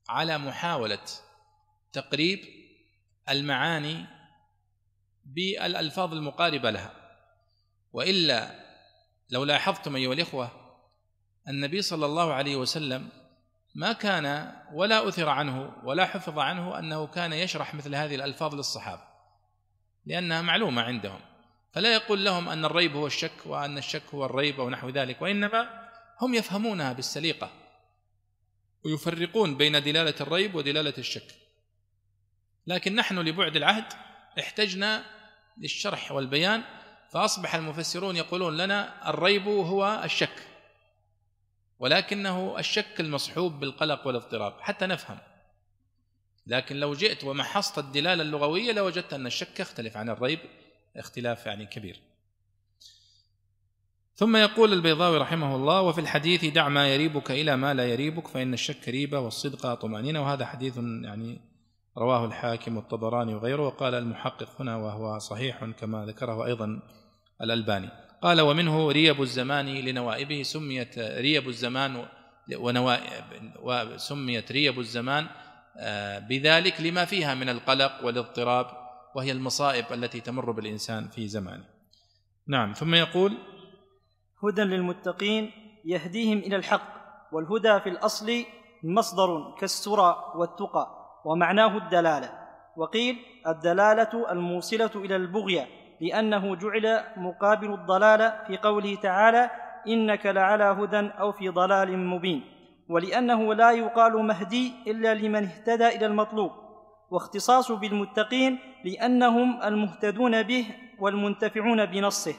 على 0.09 0.37
محاولة 0.37 1.05
تقريب 1.93 2.39
المعاني 3.29 4.05
بالألفاظ 5.25 6.13
المقاربة 6.13 6.71
لها. 6.71 6.93
وإلا 7.93 8.67
لو 9.29 9.43
لاحظتم 9.43 9.95
أيها 9.95 10.13
الإخوة 10.13 10.51
النبي 11.47 11.81
صلى 11.81 12.05
الله 12.05 12.33
عليه 12.33 12.55
وسلم 12.55 13.09
ما 13.75 13.93
كان 13.93 14.55
ولا 14.73 15.07
أثر 15.07 15.29
عنه 15.29 15.73
ولا 15.83 16.05
حفظ 16.05 16.39
عنه 16.39 16.79
أنه 16.79 17.07
كان 17.07 17.33
يشرح 17.33 17.73
مثل 17.73 17.95
هذه 17.95 18.15
الألفاظ 18.15 18.55
للصحابة 18.55 19.01
لأنها 20.05 20.41
معلومة 20.41 20.81
عندهم. 20.81 21.19
فلا 21.77 21.93
يقول 21.93 22.25
لهم 22.25 22.49
أن 22.49 22.65
الريب 22.65 22.95
هو 22.95 23.07
الشك 23.07 23.45
وأن 23.45 23.77
الشك 23.77 24.03
هو 24.13 24.25
الريب 24.25 24.59
أو 24.59 24.69
نحو 24.69 24.89
ذلك 24.89 25.21
وإنما 25.21 25.89
هم 26.21 26.33
يفهمونها 26.33 26.93
بالسليقة 26.93 27.51
ويفرقون 28.85 29.57
بين 29.57 29.83
دلالة 29.83 30.13
الريب 30.21 30.55
ودلالة 30.55 30.93
الشك. 30.97 31.35
لكن 32.67 32.95
نحن 32.95 33.19
لبعد 33.19 33.55
العهد 33.55 33.93
احتجنا 34.39 35.05
للشرح 35.57 36.11
والبيان 36.11 36.63
فأصبح 37.11 37.55
المفسرون 37.55 38.15
يقولون 38.15 38.57
لنا 38.57 39.09
الريب 39.09 39.47
هو 39.47 40.01
الشك 40.03 40.47
ولكنه 41.79 42.59
الشك 42.59 42.99
المصحوب 42.99 43.59
بالقلق 43.59 44.07
والاضطراب 44.07 44.61
حتى 44.61 44.85
نفهم. 44.85 45.19
لكن 46.47 46.75
لو 46.75 46.93
جئت 46.93 47.23
ومحصت 47.23 47.77
الدلالة 47.77 48.23
اللغوية 48.23 48.71
لوجدت 48.71 49.13
أن 49.13 49.27
الشك 49.27 49.59
يختلف 49.59 49.97
عن 49.97 50.09
الريب 50.09 50.39
اختلاف 50.97 51.45
يعني 51.45 51.65
كبير. 51.65 51.99
ثم 54.15 54.35
يقول 54.35 54.73
البيضاوي 54.73 55.17
رحمه 55.17 55.55
الله 55.55 55.81
وفي 55.81 56.01
الحديث 56.01 56.45
دع 56.45 56.69
ما 56.69 56.87
يريبك 56.87 57.31
إلى 57.31 57.57
ما 57.57 57.73
لا 57.73 57.87
يريبك 57.87 58.27
فإن 58.27 58.53
الشك 58.53 58.89
ريبة 58.89 59.19
والصدق 59.19 59.73
طمأنينة. 59.73 60.21
وهذا 60.21 60.45
حديث 60.45 60.77
يعني 60.77 61.41
رواه 61.97 62.25
الحاكم 62.25 62.77
والطبراني 62.77 63.35
وغيره. 63.35 63.67
وقال 63.67 63.95
المحقق 63.95 64.61
هنا 64.61 64.75
وهو 64.75 65.19
صحيح 65.19 65.65
كما 65.65 66.05
ذكره 66.05 66.45
أيضا 66.45 66.79
الألباني. 67.41 67.89
قال 68.21 68.41
ومنه 68.41 68.91
ريب 68.91 69.21
الزمان 69.21 69.65
لنوائبه 69.65 70.43
سميت 70.43 70.99
ريب 70.99 71.47
الزمان 71.47 72.05
ونوائب 72.55 73.23
وسميت 73.61 74.51
ريب 74.51 74.79
الزمان 74.79 75.27
آه، 75.79 76.19
بذلك 76.19 76.81
لما 76.81 77.05
فيها 77.05 77.35
من 77.35 77.49
القلق 77.49 78.05
والاضطراب 78.05 78.67
وهي 79.17 79.31
المصائب 79.31 79.85
التي 79.93 80.21
تمر 80.21 80.51
بالإنسان 80.51 81.07
في 81.07 81.27
زمانه. 81.27 81.63
نعم 82.47 82.73
ثم 82.73 82.95
يقول 82.95 83.37
هدى 84.43 84.61
للمتقين 84.61 85.51
يهديهم 85.85 86.37
إلى 86.37 86.55
الحق 86.55 86.87
والهدى 87.31 87.79
في 87.79 87.89
الأصل 87.89 88.45
مصدر 88.83 89.55
كالسرى 89.59 90.33
والتقى 90.35 90.87
ومعناه 91.25 91.77
الدلالة. 91.77 92.29
وقيل 92.77 93.15
الدلالة 93.47 94.31
الموصلة 94.31 94.91
إلى 94.95 95.15
البغية 95.15 95.67
لأنه 96.01 96.55
جعل 96.55 97.03
مقابل 97.17 97.73
الضلال 97.73 98.33
في 98.47 98.57
قوله 98.57 98.95
تعالى 98.95 99.49
إنك 99.87 100.25
لعلى 100.25 100.63
هدى 100.63 100.99
أو 100.99 101.31
في 101.31 101.49
ضلال 101.49 101.99
مبين. 101.99 102.43
ولأنه 102.89 103.53
لا 103.53 103.71
يقال 103.71 104.13
مهدي 104.25 104.73
إلا 104.87 105.13
لمن 105.13 105.43
اهتدى 105.43 105.87
إلى 105.87 106.05
المطلوب. 106.05 106.66
واختصاص 107.11 107.71
بالمتقين 107.71 108.59
لأنهم 108.85 109.63
المهتدون 109.63 110.43
به 110.43 110.65
والمنتفعون 110.99 111.85
بنصه 111.85 112.35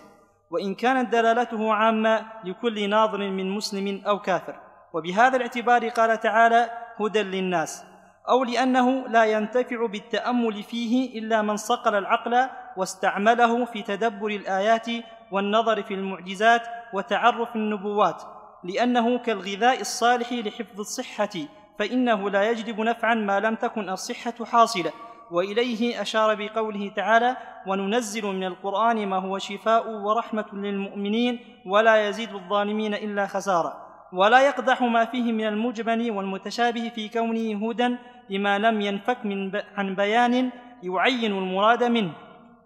وإن 0.50 0.74
كانت 0.74 1.12
دلالته 1.12 1.74
عامة 1.74 2.26
لكل 2.44 2.90
ناظر 2.90 3.18
من 3.18 3.50
مسلم 3.50 4.02
أو 4.06 4.18
كافر. 4.18 4.60
وبهذا 4.92 5.36
الاعتبار 5.36 5.88
قال 5.88 6.20
تعالى 6.20 6.70
هدى 7.00 7.22
للناس. 7.22 7.84
أو 8.28 8.44
لأنه 8.44 9.08
لا 9.08 9.24
ينتفع 9.24 9.86
بالتأمل 9.86 10.62
فيه 10.62 11.18
إلا 11.18 11.42
من 11.42 11.56
صقل 11.56 11.94
العقل 11.94 12.48
واستعمله 12.76 13.64
في 13.64 13.82
تدبر 13.82 14.26
الآيات 14.26 14.86
والنظر 15.32 15.82
في 15.82 15.94
المعجزات 15.94 16.62
وتعرف 16.94 17.56
النبوات 17.56 18.22
لأنه 18.64 19.18
كالغذاء 19.18 19.80
الصالح 19.80 20.32
لحفظ 20.32 20.80
الصحة 20.80 21.30
فإنه 21.78 22.30
لا 22.30 22.50
يجلب 22.50 22.80
نفعا 22.80 23.14
ما 23.14 23.40
لم 23.40 23.54
تكن 23.54 23.88
الصحة 23.88 24.44
حاصلة. 24.44 24.92
وإليه 25.30 26.02
أشار 26.02 26.34
بقوله 26.34 26.92
تعالى 26.96 27.36
وننزل 27.66 28.26
من 28.26 28.44
القرآن 28.44 29.06
ما 29.08 29.16
هو 29.16 29.38
شفاء 29.38 29.90
ورحمة 29.90 30.44
للمؤمنين 30.52 31.38
ولا 31.66 32.08
يزيد 32.08 32.34
الظالمين 32.34 32.94
إلا 32.94 33.26
خسارا 33.26 33.72
ولا 34.12 34.40
يقدح 34.40 34.82
ما 34.82 35.04
فيه 35.04 35.32
من 35.32 35.46
المجمل 35.46 36.10
والمتشابه 36.10 36.92
في 36.94 37.08
كونه 37.08 37.68
هدى 37.68 37.96
لما 38.30 38.58
لم 38.58 38.80
ينفك 38.80 39.24
من 39.24 39.50
ب... 39.50 39.62
عن 39.76 39.94
بيان 39.94 40.50
يعين 40.82 41.32
المراد 41.32 41.84
منه. 41.84 42.12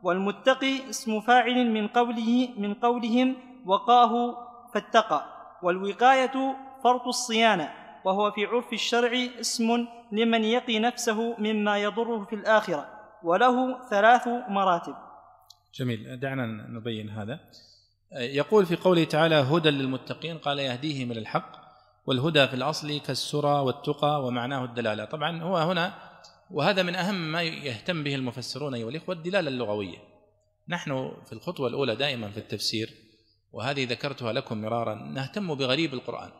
والمتقي 0.02 0.90
اسم 0.90 1.20
فاعل 1.20 1.70
من 1.70 1.88
قوله 1.88 2.48
من 2.56 2.74
قولهم 2.74 3.36
وقاه 3.66 4.36
فاتقى. 4.74 5.22
والوقاية 5.62 6.56
فرط 6.84 7.06
الصيانة. 7.06 7.81
وهو 8.04 8.30
في 8.30 8.44
عرف 8.44 8.72
الشرع 8.72 9.10
اسم 9.40 9.86
لمن 10.12 10.44
يقي 10.44 10.78
نفسه 10.78 11.36
مما 11.38 11.78
يضره 11.78 12.24
في 12.24 12.34
الآخرة 12.34 12.88
وله 13.22 13.88
ثلاث 13.90 14.28
مراتب. 14.48 14.94
جميل 15.74 16.20
دعنا 16.20 16.46
نبين 16.46 17.10
هذا. 17.10 17.40
يقول 18.12 18.66
في 18.66 18.76
قوله 18.76 19.04
تعالى 19.04 19.34
هدى 19.34 19.70
للمتقين 19.70 20.38
قال 20.38 20.58
يهديهم 20.58 21.12
إلى 21.12 21.20
الحق 21.20 21.52
والهدى 22.06 22.48
في 22.48 22.54
الأصل 22.54 23.00
كالسرى 23.00 23.60
والتقى 23.60 24.24
ومعناه 24.24 24.64
الدلالة. 24.64 25.04
طبعا 25.04 25.42
هو 25.42 25.56
هنا 25.56 25.94
وهذا 26.50 26.82
من 26.82 26.94
أهم 26.94 27.32
ما 27.32 27.42
يهتم 27.42 28.04
به 28.04 28.14
المفسرون 28.14 28.74
أيها 28.74 28.88
الإخوة 28.88 29.14
الدلالة 29.14 29.48
اللغوية. 29.48 29.98
نحن 30.68 31.12
في 31.26 31.32
الخطوة 31.32 31.68
الأولى 31.68 31.96
دائما 31.96 32.30
في 32.30 32.38
التفسير 32.38 32.90
وهذه 33.52 33.84
ذكرتها 33.84 34.32
لكم 34.32 34.60
مرارا 34.62 34.94
نهتم 34.94 35.54
بغريب 35.54 35.94
القرآن. 35.94 36.30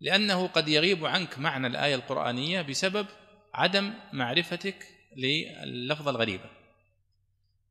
لأنه 0.00 0.46
قد 0.46 0.68
يغيب 0.68 1.06
عنك 1.06 1.38
معنى 1.38 1.66
الآية 1.66 1.94
القرآنية 1.94 2.62
بسبب 2.62 3.06
عدم 3.54 3.92
معرفتك 4.12 4.86
لللفظه 5.16 6.10
الغريبه 6.10 6.50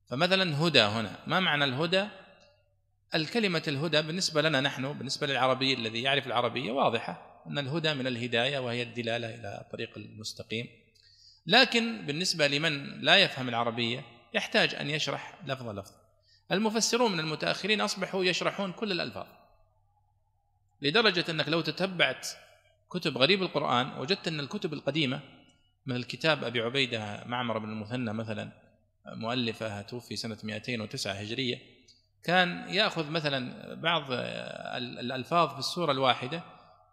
فمثلا 0.10 0.68
هدى 0.68 0.82
هنا. 0.82 1.20
ما 1.28 1.40
معنى 1.40 1.64
الهدى؟ 1.64 2.08
الكلمة 3.16 3.64
الهدى 3.68 4.02
بالنسبة 4.02 4.42
لنا 4.42 4.62
نحن 4.62 4.94
بالنسبة 4.94 5.28
للعربي 5.28 5.74
الذي 5.74 6.02
يعرف 6.02 6.28
العربية 6.28 6.72
واضحة 6.72 7.44
أن 7.48 7.58
الهدى 7.58 7.94
من 7.94 8.08
الهداية 8.08 8.60
وهي 8.60 8.84
الدلالة 8.84 9.28
إلى 9.28 9.62
الطريق 9.62 9.98
المستقيم. 9.98 10.68
لكن 11.46 12.06
بالنسبة 12.06 12.48
لمن 12.48 13.02
لا 13.02 13.18
يفهم 13.18 13.50
العربية 13.50 14.06
يحتاج 14.34 14.76
أن 14.76 14.90
يشرح 14.90 15.40
لفظ 15.46 15.70
لفظ. 15.70 15.92
المفسرون 16.52 17.12
من 17.12 17.20
المتأخرين 17.20 17.82
أصبحوا 17.82 18.26
يشرحون 18.26 18.72
كل 18.72 18.92
الألفاظ. 18.92 19.26
لدرجة 20.82 21.26
أنك 21.30 21.50
لو 21.50 21.62
تتبعت 21.62 22.28
كتب 22.90 23.18
غريب 23.18 23.42
القرآن 23.42 24.00
وجدت 24.00 24.28
أن 24.28 24.40
الكتب 24.40 24.74
القديمة 24.74 25.20
من 25.86 25.96
الكتاب 25.96 26.44
أبي 26.44 26.62
عبيدة 26.62 27.24
معمر 27.26 27.58
بن 27.58 27.70
المثنى 27.70 28.14
مثلا 28.14 28.52
مؤلفة 29.06 29.82
توفي 29.82 30.16
سنة 30.16 30.38
209 30.44 31.12
هجرية 31.12 31.78
كان 32.24 32.70
يأخذ 32.70 33.10
مثلا 33.10 33.74
بعض 33.74 34.04
الألفاظ 34.78 35.54
في 35.54 35.60
السورة 35.60 35.92
الواحدة 35.92 36.44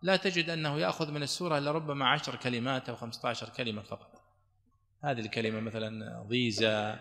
لا 0.03 0.17
تجد 0.17 0.51
أنه 0.51 0.79
يأخذ 0.79 1.11
من 1.11 1.23
السورة 1.23 1.59
إلا 1.59 1.73
ربما 1.73 2.09
عشر 2.09 2.37
كلمات 2.37 2.89
أو 2.89 2.97
15 2.97 3.49
كلمة 3.49 3.83
فقط. 3.83 4.23
هذه 5.05 5.21
الكلمة 5.21 5.61
مثلا 5.61 6.23
ضيزة 6.29 6.99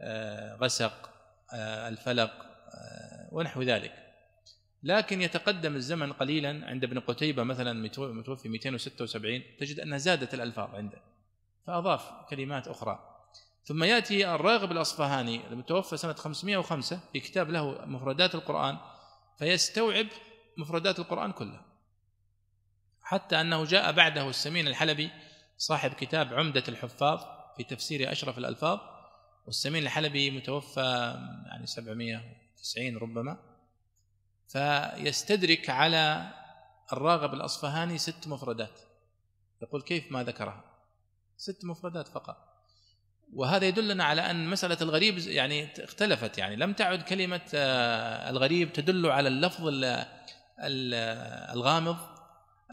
آه، 0.00 0.54
غسق 0.54 1.10
آه، 1.54 1.88
الفلق 1.88 2.30
آه، 2.74 3.28
ونحو 3.32 3.62
ذلك. 3.62 4.05
لكن 4.86 5.22
يتقدم 5.22 5.76
الزمن 5.76 6.12
قليلا 6.12 6.66
عند 6.66 6.84
ابن 6.84 6.98
قتيبة 6.98 7.42
مثلا 7.42 7.72
متوفي 8.12 8.48
276 8.48 9.42
تجد 9.58 9.80
أنها 9.80 9.98
زادت 9.98 10.34
الألفاظ 10.34 10.74
عنده 10.74 11.02
فأضاف 11.66 12.10
كلمات 12.30 12.68
أخرى. 12.68 13.16
ثم 13.64 13.84
يأتي 13.84 14.34
الراغب 14.34 14.72
الأصفهاني 14.72 15.46
المتوفى 15.46 15.96
سنة 15.96 16.12
505 16.12 17.00
في 17.12 17.20
كتاب 17.20 17.50
له 17.50 17.86
مفردات 17.86 18.34
القرآن 18.34 18.78
فيستوعب 19.38 20.06
مفردات 20.56 20.98
القرآن 20.98 21.32
كلها. 21.32 21.64
حتى 23.02 23.40
أنه 23.40 23.64
جاء 23.64 23.92
بعده 23.92 24.28
السمين 24.28 24.68
الحلبي 24.68 25.10
صاحب 25.58 25.90
كتاب 25.90 26.34
عمدة 26.34 26.64
الحفاظ 26.68 27.20
في 27.56 27.64
تفسير 27.64 28.12
أشرف 28.12 28.38
الألفاظ 28.38 28.78
والسمين 29.46 29.82
الحلبي 29.82 30.30
متوفى 30.30 31.14
يعني 31.46 31.66
790 31.66 32.96
ربما. 32.96 33.55
فيستدرك 34.48 35.70
على 35.70 36.32
الراغب 36.92 37.34
الأصفهاني 37.34 37.98
ست 37.98 38.28
مفردات. 38.28 38.80
يقول 39.62 39.82
كيف 39.82 40.12
ما 40.12 40.24
ذكرها؟ 40.24 40.64
ست 41.36 41.64
مفردات 41.64 42.08
فقط. 42.08 42.36
وهذا 43.32 43.66
يدلنا 43.66 44.04
على 44.04 44.30
أن 44.30 44.50
مسألة 44.50 44.78
الغريب 44.82 45.18
يعني 45.18 45.84
اختلفت. 45.84 46.38
يعني 46.38 46.56
لم 46.56 46.72
تعد 46.72 47.02
كلمة 47.02 47.40
آه، 47.54 48.30
الغريب 48.30 48.72
تدل 48.72 49.06
على 49.06 49.28
اللفظ 49.28 49.70
الغامض 51.54 51.96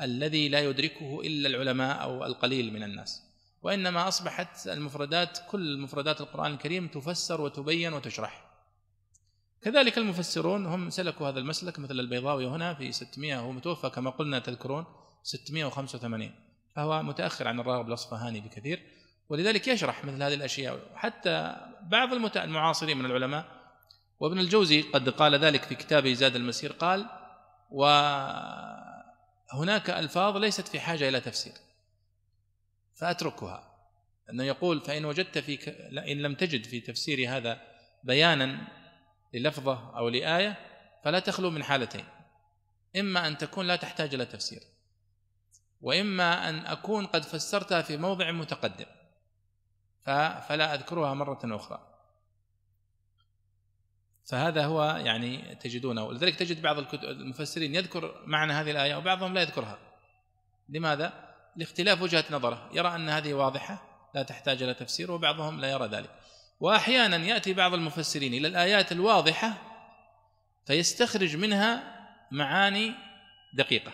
الذي 0.02 0.50
لا 0.50 0.60
يدركه 0.60 1.22
إلا 1.22 1.50
العلماء 1.50 2.02
أو 2.04 2.26
القليل 2.26 2.74
من 2.74 2.84
الناس. 2.84 3.22
وإنما 3.62 4.08
أصبحت 4.08 4.68
المفردات 4.68 5.40
كل 5.50 5.78
مفردات 5.78 6.22
القرآن 6.22 6.54
الكريم 6.54 6.88
تفسر 6.88 7.42
وتبين 7.42 7.94
وتشرح. 7.94 8.53
كذلك 9.64 9.98
المفسرون 9.98 10.66
هم 10.66 10.90
سلكوا 10.90 11.30
هذا 11.30 11.40
المسلك 11.40 11.80
مثل 11.80 12.00
البيضاوي 12.00 12.48
هنا 12.48 12.74
في 12.74 12.92
600 12.92 13.40
هو 13.40 13.52
متوفى 13.52 13.90
كما 13.90 14.10
قلنا 14.10 14.40
تذكرون 14.40 14.86
685 15.24 16.32
فهو 16.76 17.04
متأخر 17.04 17.48
عن 17.48 17.60
الراغب 17.60 17.88
الاصفهاني 17.88 18.42
بكثير 18.42 18.82
ولذلك 19.30 19.68
يشرح 19.68 20.06
مثل 20.06 20.24
هذه 20.24 20.34
الأشياء. 20.34 20.80
حتى 20.96 21.56
بعض 21.82 22.14
المعاصرين 22.38 22.98
من 22.98 23.06
العلماء 23.06 23.46
وابن 24.20 24.40
الجوزي 24.40 24.82
قد 24.82 25.10
قال 25.10 25.36
ذلك 25.36 25.64
في 25.64 25.76
كتابه 25.76 26.14
زاد 26.14 26.36
المسير 26.36 26.72
قال 26.72 27.06
وهناك 27.72 28.30
ألفاظ 29.90 30.38
ليست 30.38 30.68
في 30.68 30.80
حاجة 30.80 31.10
إلى 31.10 31.20
تفسير 31.20 31.54
فأتركها. 32.96 33.74
أنه 34.30 34.44
يقول 34.44 34.82
فإن 34.82 35.06
وجدت 35.06 35.38
في 35.38 35.72
ان 36.12 36.18
لم 36.18 36.36
تجد 36.36 36.64
في 36.64 36.80
تفسير 36.80 37.38
هذا 37.38 37.62
بيانا 38.04 38.68
للفظة 39.34 39.98
أو 39.98 40.10
لآية 40.10 40.58
فلا 41.04 41.20
تخلو 41.20 41.50
من 41.50 41.64
حالتين. 41.64 42.06
إما 43.00 43.28
أن 43.28 43.38
تكون 43.38 43.68
لا 43.68 43.76
تحتاج 43.76 44.14
إلى 44.14 44.26
تفسير 44.26 44.62
وإما 45.82 46.50
أن 46.50 46.66
أكون 46.66 47.06
قد 47.06 47.24
فسرتها 47.24 47.82
في 47.82 47.98
موضع 47.98 48.32
متقدم 48.32 48.86
فلا 50.48 50.74
أذكرها 50.74 51.14
مرة 51.14 51.40
أخرى. 51.44 51.90
فهذا 54.26 54.66
هو 54.66 54.84
يعني 55.06 55.56
تجدونه. 55.56 56.04
ولذلك 56.04 56.36
تجد 56.36 56.62
بعض 56.62 56.94
المفسرين 56.94 57.76
يذكر 57.76 58.24
معنى 58.26 58.54
هذه 58.54 58.72
الآية 58.72 58.96
وبعضهم 58.96 59.34
لا 59.34 59.42
يذكرها. 59.42 59.78
لماذا؟ 60.70 61.34
لاختلاف 61.56 62.02
وجهة 62.02 62.26
نظره. 62.32 62.70
يرى 62.74 62.96
أن 62.96 63.10
هذه 63.10 63.34
واضحة 63.34 63.84
لا 64.16 64.24
تحتاج 64.24 64.64
إلى 64.64 64.74
تفسير 64.74 65.12
وبعضهم 65.12 65.62
لا 65.62 65.72
يرى 65.72 65.88
ذلك. 65.88 66.10
وأحيانا 66.64 67.18
يأتي 67.18 67.54
بعض 67.54 67.74
المفسرين 67.74 68.34
إلى 68.34 68.48
الآيات 68.48 68.92
الواضحة 68.92 69.54
فيستخرج 70.66 71.36
منها 71.36 71.84
معاني 72.32 72.94
دقيقة 73.54 73.92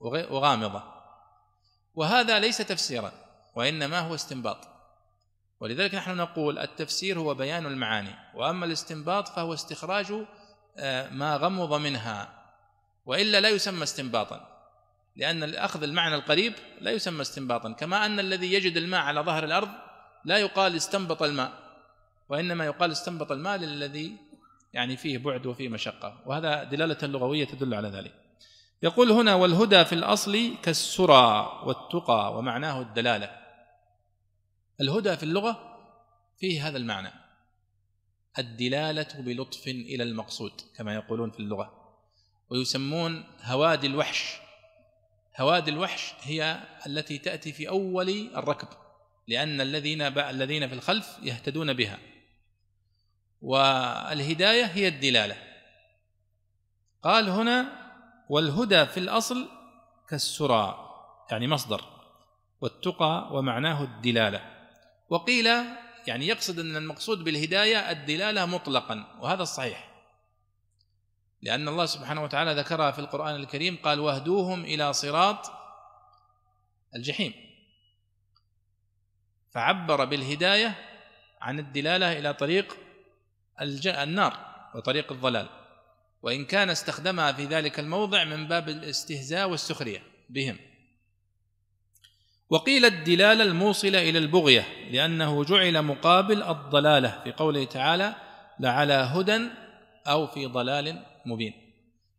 وغامضة. 0.00 0.82
وهذا 1.94 2.38
ليس 2.38 2.58
تفسيرا 2.58 3.12
وإنما 3.54 3.98
هو 3.98 4.14
استنباط. 4.14 4.68
ولذلك 5.60 5.94
نحن 5.94 6.16
نقول 6.16 6.58
التفسير 6.58 7.18
هو 7.18 7.34
بيان 7.34 7.66
المعاني 7.66 8.14
وأما 8.34 8.66
الاستنباط 8.66 9.28
فهو 9.28 9.54
استخراج 9.54 10.06
آه، 10.78 11.08
ما 11.10 11.36
غمض 11.36 11.74
منها. 11.74 12.28
وإلا 13.06 13.40
لا 13.40 13.48
يسمى 13.48 13.82
استنباطا 13.82 14.64
لأن 15.16 15.54
اخذ 15.54 15.82
المعنى 15.82 16.14
القريب 16.14 16.52
لا 16.80 16.90
يسمى 16.90 17.22
استنباطا 17.22 17.72
كما 17.72 18.06
أن 18.06 18.20
الذي 18.20 18.52
يجد 18.52 18.76
الماء 18.76 19.00
على 19.00 19.20
ظهر 19.20 19.44
الأرض 19.44 19.68
لا 20.24 20.38
يقال 20.38 20.76
استنبط 20.76 21.22
الماء. 21.22 21.67
وإنما 22.28 22.64
يقال 22.64 22.92
استنبط 22.92 23.32
الماء 23.32 23.58
للذي 23.58 24.16
يعني 24.72 24.96
فيه 24.96 25.18
بعد 25.18 25.46
وفيه 25.46 25.68
مشقة 25.68 26.22
وهذا 26.26 26.64
دلالة 26.64 27.06
لغوية 27.06 27.44
تدل 27.44 27.74
على 27.74 27.88
ذلك. 27.88 28.14
يقول 28.82 29.10
هنا 29.10 29.34
والهدى 29.34 29.84
في 29.84 29.92
الأصل 29.94 30.54
كالسرى 30.62 31.62
والتقى 31.64 32.38
ومعناه 32.38 32.80
الدلالة. 32.80 33.38
الهدى 34.80 35.16
في 35.16 35.22
اللغة 35.22 35.78
فيه 36.38 36.68
هذا 36.68 36.76
المعنى 36.76 37.10
الدلالة 38.38 39.08
بلطف 39.18 39.68
إلى 39.68 40.02
المقصود 40.02 40.52
كما 40.76 40.94
يقولون 40.94 41.30
في 41.30 41.40
اللغة. 41.40 41.94
ويسمون 42.50 43.24
هوادي 43.42 43.86
الوحش. 43.86 44.36
هوادي 45.40 45.70
الوحش 45.70 46.14
هي 46.22 46.60
التي 46.86 47.18
تأتي 47.18 47.52
في 47.52 47.68
أول 47.68 48.30
الركب 48.36 48.68
لأن 49.28 49.60
الذين 49.60 50.02
الذين 50.02 50.68
في 50.68 50.74
الخلف 50.74 51.18
يهتدون 51.22 51.72
بها. 51.72 51.98
والهداية 53.42 54.64
هي 54.64 54.88
الدلالة. 54.88 55.36
قال 57.02 57.28
هنا 57.28 57.72
والهدى 58.28 58.86
في 58.86 59.00
الأصل 59.00 59.48
كالسرى 60.08 60.88
يعني 61.30 61.48
مصدر 61.48 61.84
والتقى 62.60 63.28
ومعناه 63.32 63.84
الدلالة. 63.84 64.40
وقيل 65.10 65.46
يعني 66.06 66.26
يقصد 66.26 66.58
أن 66.58 66.76
المقصود 66.76 67.24
بالهداية 67.24 67.90
الدلالة 67.90 68.46
مطلقا 68.46 69.18
وهذا 69.20 69.42
الصحيح. 69.42 69.88
لأن 71.42 71.68
الله 71.68 71.86
سبحانه 71.86 72.22
وتعالى 72.24 72.54
ذكرها 72.54 72.90
في 72.90 72.98
القرآن 72.98 73.34
الكريم 73.34 73.76
قال 73.76 74.00
واهدوهم 74.00 74.64
إلى 74.64 74.92
صراط 74.92 75.50
الجحيم 76.96 77.32
فعبر 79.50 80.04
بالهداية 80.04 80.78
عن 81.40 81.58
الدلالة 81.58 82.18
إلى 82.18 82.34
طريق 82.34 82.76
النار 83.60 84.36
وطريق 84.74 85.12
الضلال. 85.12 85.48
وإن 86.22 86.44
كان 86.44 86.70
استخدمها 86.70 87.32
في 87.32 87.44
ذلك 87.44 87.78
الموضع 87.78 88.24
من 88.24 88.48
باب 88.48 88.68
الاستهزاء 88.68 89.50
والسخرية 89.50 90.02
بهم. 90.30 90.58
وقيل 92.50 92.84
الدلاله 92.84 93.44
الموصله 93.44 94.10
إلى 94.10 94.18
البغية 94.18 94.66
لأنه 94.90 95.44
جعل 95.44 95.82
مقابل 95.82 96.42
الضلالة 96.42 97.20
في 97.24 97.32
قوله 97.32 97.64
تعالى 97.64 98.14
لعلى 98.60 98.94
هدى 98.94 99.48
أو 100.06 100.26
في 100.26 100.46
ضلال 100.46 101.02
مبين 101.26 101.52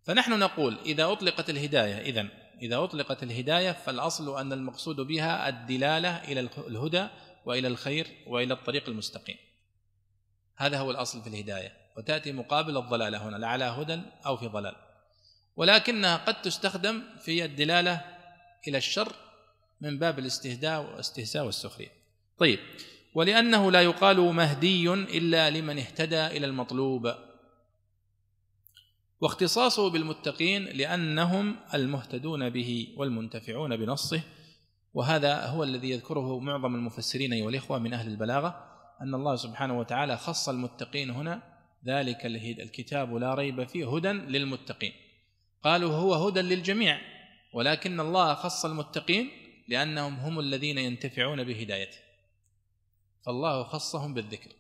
فنحن 0.04 0.40
نقول 0.40 0.78
إذا 0.86 1.12
أطلقت 1.12 1.50
الهداية 1.50 2.02
اذا 2.02 2.28
إذا 2.62 2.84
أطلقت 2.84 3.24
الهداية 3.24 3.72
فالأصل 3.72 4.40
أن 4.40 4.54
المقصود 4.54 4.96
بها 4.96 5.50
الدلالة 5.50 6.24
إلى 6.24 6.50
الهدى 6.68 7.08
وإلى 7.46 7.68
الخير 7.68 8.08
وإلى 8.28 8.54
الطريق 8.54 8.90
المستقيم. 8.90 9.38
هذا 10.60 10.80
هو 10.80 10.92
الأصل 10.92 11.22
في 11.22 11.30
الهداية 11.30 11.72
وتأتي 11.98 12.32
مقابل 12.32 12.78
الضلالة 12.78 13.28
هنا 13.28 13.38
لعلى 13.38 13.64
هدى 13.64 14.02
أو 14.26 14.38
في 14.38 14.48
ضلال. 14.48 14.76
ولكنها 15.56 16.18
قد 16.18 16.42
تستخدم 16.42 17.04
في 17.22 17.46
الدلالة 17.46 18.02
إلى 18.68 18.78
الشر 18.78 19.16
من 19.82 20.00
باب 20.00 20.20
الاستهداء 20.20 20.82
والاستهزاء 20.82 21.46
والسخرية. 21.46 21.92
طيب 22.38 22.60
ولأنه 23.14 23.72
لا 23.72 23.82
يقال 23.82 24.18
مهدي 24.18 24.94
إلا 24.94 25.50
لمن 25.50 25.80
اهتدى 25.80 26.28
إلى 26.28 26.46
المطلوب. 26.46 27.16
واختصاصه 29.22 29.90
بالمتقين 29.90 30.64
لأنهم 30.66 31.56
المهتدون 31.74 32.50
به 32.50 32.94
والمنتفعون 32.98 33.78
بنصه 33.78 34.22
وهذا 34.94 35.46
هو 35.46 35.64
الذي 35.64 35.90
يذكره 35.90 36.40
معظم 36.40 36.76
المفسرين 36.76 37.34
أيها 37.34 37.50
الإخوة 37.50 37.80
من 37.80 37.94
أهل 37.94 38.08
البلاغة. 38.08 38.69
أن 39.02 39.16
الله 39.16 39.36
سبحانه 39.36 39.80
وتعالى 39.80 40.18
خص 40.18 40.50
المتقين 40.50 41.10
هنا 41.10 41.42
ذلك 41.86 42.26
الكتاب 42.26 43.16
لا 43.16 43.34
ريب 43.34 43.64
فيه 43.64 43.96
هدى 43.96 44.12
للمتقين. 44.12 44.94
قالوا 45.64 45.94
هو 45.94 46.28
هدى 46.28 46.42
للجميع 46.42 47.02
ولكن 47.54 48.00
الله 48.00 48.34
خص 48.34 48.66
المتقين 48.66 49.30
لأنهم 49.68 50.16
هم 50.16 50.40
الذين 50.40 50.78
ينتفعون 50.78 51.44
بهدايته. 51.44 51.98
فالله 53.26 53.64
خصهم 53.64 54.14
بالذكر. 54.14 54.52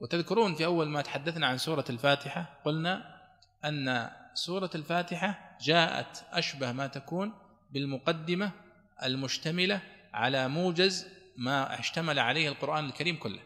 وتذكرون 0.00 0.54
في 0.54 0.64
أول 0.64 0.88
ما 0.88 1.02
تحدثنا 1.02 1.46
عن 1.46 1.58
سورة 1.58 1.84
الفاتحة 1.90 2.60
قلنا 2.64 3.20
أن 3.64 4.10
سورة 4.34 4.70
الفاتحة 4.74 5.58
جاءت 5.60 6.24
أشبه 6.32 6.72
ما 6.72 6.86
تكون 6.86 7.32
بالمقدمة 7.70 8.52
المشتملة 9.02 9.80
على 10.14 10.48
موجز 10.48 11.06
ما 11.40 11.80
اشتمل 11.80 12.18
عليه 12.18 12.48
القرآن 12.48 12.84
الكريم 12.84 13.16
كله. 13.16 13.40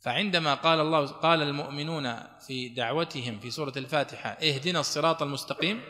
فعندما 0.00 0.54
قال 0.54 0.80
الله 0.80 1.06
قال 1.06 1.42
المؤمنون 1.42 2.14
في 2.46 2.68
دعوتهم 2.68 3.40
في 3.40 3.50
سورة 3.50 3.72
الفاتحة 3.76 4.30
اهدنا 4.30 4.80
الصراط 4.80 5.22
المستقيم 5.22 5.80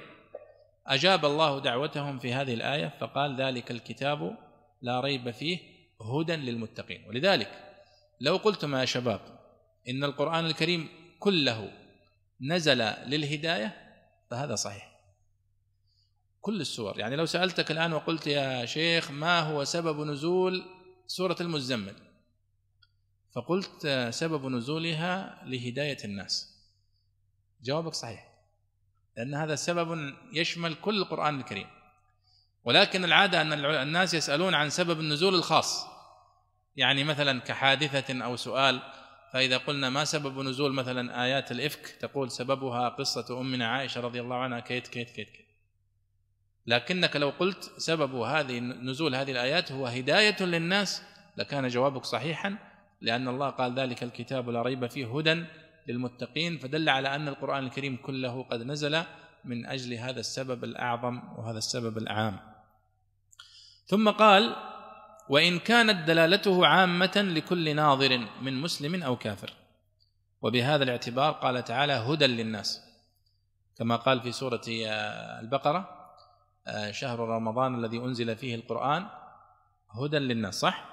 أجاب 0.87 1.25
الله 1.25 1.61
دعوتهم 1.61 2.19
في 2.19 2.33
هذه 2.33 2.55
الآية 2.55 2.95
فقال 3.01 3.41
ذلك 3.41 3.71
الكتاب 3.71 4.39
لا 4.83 5.01
ريب 5.01 5.31
فيه 5.31 5.59
هدى 6.01 6.37
للمتقين. 6.37 7.05
ولذلك 7.09 7.51
لو 8.21 8.37
قلتم 8.37 8.75
يا 8.75 8.85
شباب 8.85 9.21
إن 9.89 10.05
القرآن 10.05 10.47
الكريم 10.47 10.89
كله 11.19 11.71
نزل 12.41 12.79
للهداية 12.79 13.77
فهذا 14.31 14.55
صحيح. 14.55 14.94
كل 16.45 16.61
السور. 16.61 16.99
يعني 16.99 17.17
لو 17.17 17.27
سألتك 17.27 17.71
الآن 17.71 17.93
وقلت 17.93 18.27
يا 18.27 18.67
شيخ 18.67 19.11
ما 19.11 19.41
هو 19.41 19.65
سبب 19.65 20.01
نزول 20.01 20.65
سورة 21.07 21.37
المزمل؟ 21.41 21.95
فقلت 23.35 24.09
سبب 24.11 24.47
نزولها 24.47 25.43
لهداية 25.47 25.97
الناس. 26.05 26.63
جوابك 27.63 27.95
صحيح 27.95 28.29
لأن 29.17 29.35
هذا 29.35 29.55
سبب 29.55 30.15
يشمل 30.33 30.75
كل 30.75 30.99
القرآن 30.99 31.41
الكريم. 31.41 31.67
ولكن 32.65 33.05
العادة 33.05 33.41
أن 33.41 33.53
الناس 33.65 34.15
يسألون 34.15 34.55
عن 34.55 34.71
سبب 34.71 35.01
النزول 35.01 35.35
الخاص. 35.35 35.87
يعني 36.77 37.05
مثلا 37.05 37.41
كحادثة 37.41 38.25
أو 38.25 38.37
سؤال 38.37 38.83
فإذا 39.33 39.57
قلنا 39.57 39.91
ما 39.91 40.05
سبب 40.05 40.41
نزول 40.41 40.73
مثلا 40.73 41.25
آيات 41.25 41.53
الإفك 41.53 41.87
تقول 41.87 42.31
سببها 42.31 42.89
قصة 42.89 43.41
أمنا 43.41 43.69
عائشة 43.69 44.01
رضي 44.01 44.21
الله 44.21 44.37
عنها 44.37 44.61
كيت 44.61 44.89
كيت 44.89 45.11
كيت, 45.11 45.31
كيت. 45.31 45.44
لكنك 46.67 47.17
لو 47.17 47.31
قلت 47.31 47.73
سبب 47.77 48.15
هذه 48.15 48.59
نزول 48.61 49.15
هذه 49.15 49.31
الآيات 49.33 49.73
هو 49.73 49.87
هداية 49.87 50.43
للناس 50.43 51.03
لكان 51.37 51.69
جوابك 51.69 52.05
صحيحا 52.05 52.57
لأن 53.01 53.29
الله 53.29 53.51
قال 53.51 53.75
ذلك 53.75 54.03
الكتاب 54.03 54.51
لا 54.51 54.63
ريب 54.63 54.87
فيه 54.87 55.19
هدى 55.19 55.45
للمتقين 55.89 56.59
فدل 56.59 56.89
على 56.89 57.15
أن 57.15 57.29
القرآن 57.29 57.65
الكريم 57.65 57.97
كله 57.97 58.43
قد 58.43 58.63
نزل 58.63 59.03
من 59.45 59.67
أجل 59.67 59.95
هذا 59.95 60.21
السبب 60.21 60.65
الأعظم 60.65 61.23
وهذا 61.37 61.59
السبب 61.59 61.99
العام. 61.99 62.41
ثم 63.87 64.11
قال 64.11 64.57
وإن 65.29 65.59
كانت 65.59 66.09
دلالته 66.09 66.67
عامة 66.67 67.13
لكل 67.17 67.77
ناظر 67.77 68.27
من 68.43 68.61
مسلم 68.61 69.03
أو 69.03 69.17
كافر. 69.17 69.53
وبهذا 70.43 70.85
الاعتبار 70.85 71.33
قال 71.33 71.65
تعالى 71.65 71.93
هدى 71.93 72.27
للناس. 72.27 72.81
كما 73.79 73.97
قال 73.97 74.21
في 74.21 74.33
سورة 74.33 74.63
البقرة 75.41 76.04
شهر 76.91 77.19
رمضان 77.19 77.75
الذي 77.85 77.99
أنزل 77.99 78.37
فيه 78.37 78.55
القرآن 78.55 79.07
هدى 79.91 80.19
للناس 80.19 80.55
صح؟ 80.55 80.89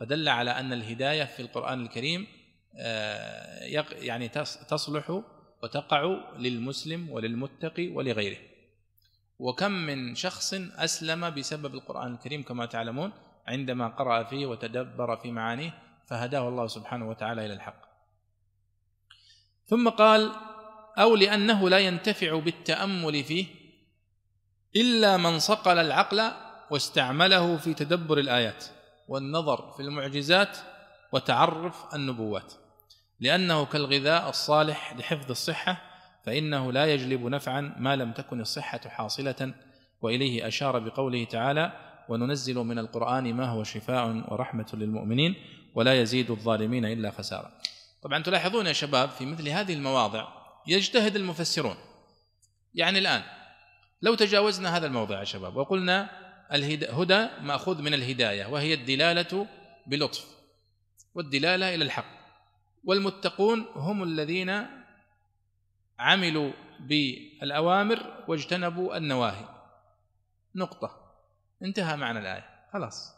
فدل 0.00 0.28
على 0.28 0.50
أن 0.50 0.72
الهداية 0.72 1.24
في 1.24 1.42
القرآن 1.42 1.82
الكريم 1.82 2.26
يعني 3.92 4.28
تصلح 4.68 5.22
وتقع 5.62 6.20
للمسلم 6.38 7.10
وللمتقي 7.10 7.88
ولغيره. 7.88 8.38
وكم 9.38 9.72
من 9.72 10.14
شخص 10.14 10.54
أسلم 10.54 11.30
بسبب 11.30 11.74
القرآن 11.74 12.12
الكريم 12.14 12.42
كما 12.42 12.66
تعلمون 12.66 13.12
عندما 13.46 13.88
قرأ 13.88 14.24
فيه 14.24 14.46
وتدبر 14.46 15.16
في 15.16 15.32
معانيه 15.32 15.74
فهداه 16.06 16.48
الله 16.48 16.66
سبحانه 16.66 17.08
وتعالى 17.08 17.46
إلى 17.46 17.54
الحق. 17.54 17.84
ثم 19.66 19.88
قال 19.88 20.32
أو 20.98 21.16
لأنه 21.16 21.68
لا 21.68 21.78
ينتفع 21.78 22.38
بالتأمل 22.38 23.24
فيه 23.24 23.46
إلا 24.76 25.16
من 25.16 25.38
صقل 25.38 25.78
العقل 25.78 26.30
واستعمله 26.70 27.56
في 27.56 27.74
تدبر 27.74 28.18
الآيات 28.18 28.64
والنظر 29.08 29.72
في 29.72 29.82
المعجزات 29.82 30.58
وتعرف 31.12 31.94
النبوات. 31.94 32.52
لأنه 33.20 33.64
كالغذاء 33.64 34.28
الصالح 34.28 34.96
لحفظ 34.96 35.30
الصحة 35.30 35.82
فإنه 36.26 36.72
لا 36.72 36.86
يجلب 36.86 37.26
نفعا 37.26 37.74
ما 37.78 37.96
لم 37.96 38.12
تكن 38.12 38.40
الصحة 38.40 38.80
حاصلة. 38.86 39.54
وإليه 40.02 40.48
أشار 40.48 40.78
بقوله 40.78 41.24
تعالى 41.24 41.72
وننزل 42.08 42.54
من 42.54 42.78
القرآن 42.78 43.34
ما 43.34 43.48
هو 43.48 43.64
شفاء 43.64 44.32
ورحمة 44.32 44.66
للمؤمنين 44.74 45.34
ولا 45.74 46.00
يزيد 46.00 46.30
الظالمين 46.30 46.84
إلا 46.84 47.10
خسارة. 47.10 47.50
طبعا 48.02 48.22
تلاحظون 48.22 48.66
يا 48.66 48.72
شباب 48.72 49.08
في 49.08 49.26
مثل 49.26 49.48
هذه 49.48 49.72
المواضع 49.72 50.28
يجتهد 50.66 51.16
المفسرون. 51.16 51.76
يعني 52.74 52.98
الآن 52.98 53.22
لو 54.04 54.14
تجاوزنا 54.14 54.76
هذا 54.76 54.86
الموضع 54.86 55.18
يا 55.18 55.24
شباب 55.24 55.56
وقلنا 55.56 56.10
الهدى 56.52 57.28
مأخوذ 57.40 57.82
من 57.82 57.94
الهداية 57.94 58.46
وهي 58.46 58.74
الدلالة 58.74 59.46
بلطف 59.86 60.26
والدلالة 61.14 61.74
إلى 61.74 61.84
الحق. 61.84 62.14
والمتقون 62.84 63.66
هم 63.74 64.02
الذين 64.02 64.66
عملوا 65.98 66.52
بالأوامر 66.80 68.24
واجتنبوا 68.28 68.96
النواهي. 68.96 69.48
نقطة. 70.54 71.14
انتهى 71.62 71.96
معنى 71.96 72.18
الآية. 72.18 72.66
خلاص. 72.72 73.14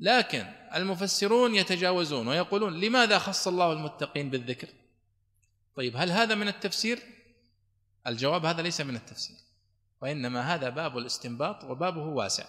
لكن 0.00 0.46
المفسرون 0.74 1.54
يتجاوزون 1.54 2.28
ويقولون 2.28 2.80
لماذا 2.80 3.18
خص 3.18 3.48
الله 3.48 3.72
المتقين 3.72 4.30
بالذكر؟ 4.30 4.68
طيب 5.76 5.96
هل 5.96 6.10
هذا 6.10 6.34
من 6.34 6.48
التفسير؟ 6.48 6.98
الجواب 8.06 8.44
هذا 8.44 8.62
ليس 8.62 8.80
من 8.80 8.96
التفسير. 8.96 9.47
وإنما 10.02 10.54
هذا 10.54 10.68
باب 10.68 10.98
الاستنباط 10.98 11.64
وبابه 11.64 12.02
واسع. 12.02 12.44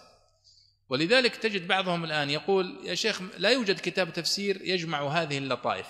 ولذلك 0.89 1.35
تجد 1.35 1.67
بعضهم 1.67 2.03
الآن 2.03 2.29
يقول 2.29 2.79
يا 2.83 2.95
شيخ 2.95 3.21
لا 3.37 3.49
يوجد 3.49 3.79
كتاب 3.79 4.13
تفسير 4.13 4.61
يجمع 4.61 5.07
هذه 5.07 5.37
اللطائف. 5.37 5.87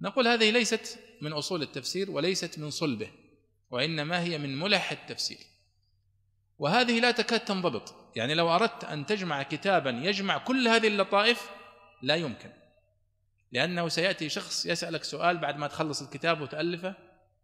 نقول 0.00 0.28
هذه 0.28 0.50
ليست 0.50 0.98
من 1.20 1.32
أصول 1.32 1.62
التفسير 1.62 2.10
وليست 2.10 2.58
من 2.58 2.70
صلبه 2.70 3.10
وإنما 3.70 4.20
هي 4.20 4.38
من 4.38 4.58
ملح 4.58 4.92
التفسير. 4.92 5.38
وهذه 6.58 7.00
لا 7.00 7.10
تكاد 7.10 7.40
تنضبط. 7.40 7.94
يعني 8.16 8.34
لو 8.34 8.54
أردت 8.54 8.84
أن 8.84 9.06
تجمع 9.06 9.42
كتابا 9.42 9.90
يجمع 9.90 10.38
كل 10.38 10.68
هذه 10.68 10.88
اللطائف 10.88 11.50
لا 12.02 12.16
يمكن. 12.16 12.50
لأنه 13.52 13.88
سيأتي 13.88 14.28
شخص 14.28 14.66
يسألك 14.66 15.04
سؤال 15.04 15.38
بعد 15.38 15.56
ما 15.56 15.66
تخلص 15.66 16.02
الكتاب 16.02 16.40
وتألفه 16.40 16.94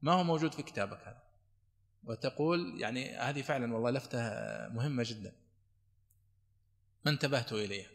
ما 0.02 0.12
هو 0.12 0.24
موجود 0.24 0.54
في 0.54 0.62
كتابك 0.62 0.98
هذا؟ 1.04 1.21
وتقول 2.04 2.80
يعني 2.80 3.16
هذه 3.16 3.42
فعلا 3.42 3.74
والله 3.74 3.90
لفتة 3.90 4.18
مهمة 4.68 5.02
جدا. 5.02 5.32
ما 7.04 7.10
انتبهت 7.10 7.52
إليها. 7.52 7.90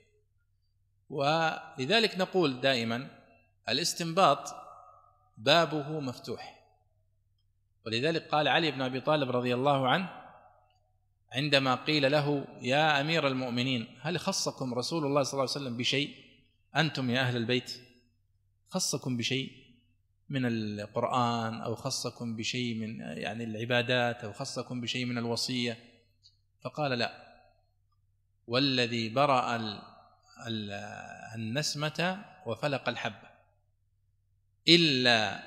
ولذلك 1.10 2.18
نقول 2.18 2.62
دائما 2.62 3.10
الاستنباط 3.70 4.56
بابه 5.38 6.00
مفتوح. 6.00 6.58
ولذلك 7.86 8.28
قال 8.28 8.48
علي 8.48 8.72
بن 8.72 8.82
أبي 8.82 9.02
طالب 9.02 9.32
رضي 9.32 9.54
الله 9.54 9.88
عنه 9.88 10.10
عندما 11.32 11.76
قيل 11.76 12.12
له 12.12 12.48
يا 12.62 13.02
أمير 13.02 13.28
المؤمنين 13.28 13.88
هل 14.02 14.20
خصكم 14.20 14.74
رسول 14.74 15.06
الله 15.06 15.24
صلى 15.24 15.34
الله 15.34 15.54
عليه 15.54 15.66
وسلم 15.66 15.78
بشيء؟ 15.78 16.16
أنتم 16.76 17.10
يا 17.10 17.22
أهل 17.22 17.38
البيت 17.38 17.82
خصكم 18.70 19.18
بشيء؟ 19.18 19.67
من 20.30 20.46
القرآن 20.46 21.62
أو 21.62 21.76
خصكم 21.76 22.36
بشيء 22.36 22.76
من 22.76 23.00
يعني 23.00 23.44
العبادات 23.44 24.24
أو 24.24 24.34
خصكم 24.34 24.82
بشيء 24.82 25.06
من 25.06 25.18
الوصية؟ 25.18 25.78
فقال 26.64 26.92
لا. 26.92 27.28
والذي 28.48 29.10
برأ 29.10 29.60
النسمة 31.36 32.26
وفلق 32.46 32.90
الحبة. 32.90 33.28
إلا 34.68 35.44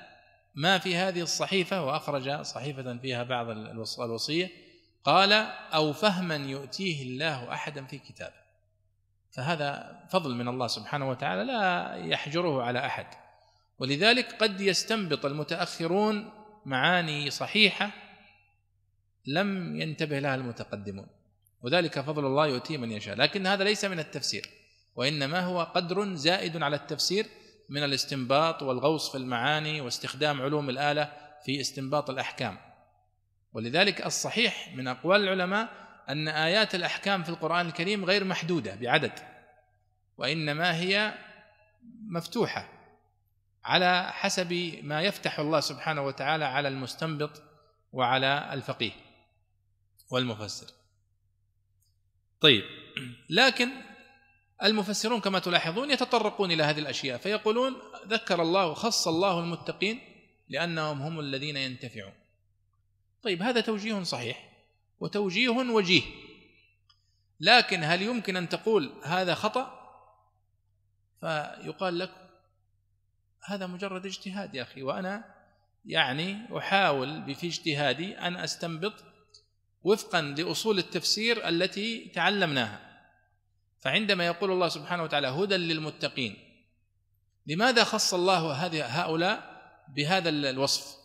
ما 0.55 0.79
في 0.79 0.97
هذه 0.97 1.23
الصحيفة 1.23 1.85
وأخرج 1.85 2.43
صحيفة 2.43 2.97
فيها 2.97 3.23
بعض 3.23 3.49
الوصية 4.01 4.51
قال 5.05 5.33
أو 5.73 5.93
فهما 5.93 6.37
يؤتيه 6.37 7.03
الله 7.03 7.53
أحدا 7.53 7.87
في 7.87 7.99
كتابه. 7.99 8.41
فهذا 9.33 10.01
فضل 10.11 10.35
من 10.35 10.49
الله 10.49 10.67
سبحانه 10.67 11.11
وتعالى 11.11 11.45
لا 11.45 11.95
يحجره 11.95 12.63
على 12.63 12.87
أحد. 12.87 13.20
ولذلك 13.81 14.33
قد 14.33 14.61
يستنبط 14.61 15.27
المتأخرون 15.27 16.31
معاني 16.67 17.31
صحيحة 17.31 17.91
لم 19.27 19.81
ينتبه 19.81 20.19
لها 20.19 20.35
المتقدمون. 20.35 21.07
وذلك 21.63 22.01
فضل 22.01 22.27
الله 22.27 22.47
يؤتيه 22.47 22.77
من 22.79 22.93
يشاء. 22.93 23.17
لكن 23.17 23.47
هذا 23.47 23.65
ليس 23.65 23.85
من 23.85 23.99
التفسير 23.99 24.51
وإنما 24.95 25.41
هو 25.41 25.63
قدر 25.63 26.15
زائد 26.15 26.63
على 26.63 26.77
التفسير 26.77 27.27
من 27.69 27.85
الاستنباط 27.85 28.63
والغوص 28.63 29.11
في 29.11 29.19
المعاني 29.19 29.81
واستخدام 29.81 30.43
علوم 30.43 30.71
الآلة 30.71 31.13
في 31.45 31.61
استنباط 31.61 32.11
الأحكام. 32.11 32.59
ولذلك 33.53 34.07
الصحيح 34.07 34.75
من 34.75 34.89
أقوال 34.89 35.23
العلماء 35.23 35.69
أن 36.09 36.29
آيات 36.29 36.75
الأحكام 36.75 37.23
في 37.23 37.29
القرآن 37.29 37.67
الكريم 37.67 38.05
غير 38.05 38.25
محدودة 38.25 38.75
بعدد 38.75 39.13
وإنما 40.19 40.77
هي 40.77 41.15
مفتوحة. 42.09 42.80
على 43.65 44.13
حسب 44.13 44.53
ما 44.83 45.03
يفتح 45.03 45.39
الله 45.39 45.61
سبحانه 45.61 46.03
وتعالى 46.03 46.45
على 46.45 46.69
المستنبط 46.69 47.43
وعلى 47.93 48.51
الفقيه 48.53 48.93
والمفسر. 50.11 50.67
طيب 52.41 52.63
لكن 53.31 53.71
المفسرون 54.63 55.21
كما 55.21 55.39
تلاحظون 55.39 55.91
يتطرقون 55.91 56.53
إلى 56.53 56.63
هذه 56.63 56.79
الأشياء 56.79 57.19
فيقولون 57.19 57.77
ذكر 58.07 58.43
الله 58.43 58.75
خص 58.75 59.09
الله 59.09 59.41
المتقين 59.41 60.01
لأنهم 60.49 61.03
هم 61.03 61.21
الذين 61.21 61.57
ينتفعون. 61.57 62.13
طيب 63.23 63.43
هذا 63.43 63.61
توجيه 63.61 64.03
صحيح 64.03 64.51
وتوجيه 65.01 65.49
وجيه. 65.49 66.03
لكن 67.41 67.85
هل 67.85 68.03
يمكن 68.03 68.37
أن 68.37 68.49
تقول 68.49 68.93
هذا 69.05 69.35
خطأ؟ 69.35 69.81
فيقال 71.21 71.99
لك 71.99 72.20
هذا 73.45 73.67
مجرد 73.67 74.07
اجتهاد 74.07 74.55
يا 74.55 74.63
أخي 74.63 74.83
وأنا 74.83 75.25
يعني 75.85 76.59
أحاول 76.59 77.35
في 77.35 77.47
اجتهادي 77.47 78.19
أن 78.19 78.37
أستنبط 78.37 78.95
وفقا 79.83 80.23
لأصول 80.23 80.79
التفسير 80.79 81.49
التي 81.49 82.09
تعلمناها. 82.15 82.81
فعندما 83.81 84.27
يقول 84.27 84.51
الله 84.51 84.69
سبحانه 84.69 85.03
وتعالى 85.03 85.29
هدى 85.29 85.57
للمتقين 85.57 86.37
لماذا 87.47 87.85
خص 87.85 88.15
الله 88.15 88.53
هذه 88.53 88.87
هؤلاء 88.87 89.61
بهذا 89.89 90.29
الوصف؟ 90.29 90.97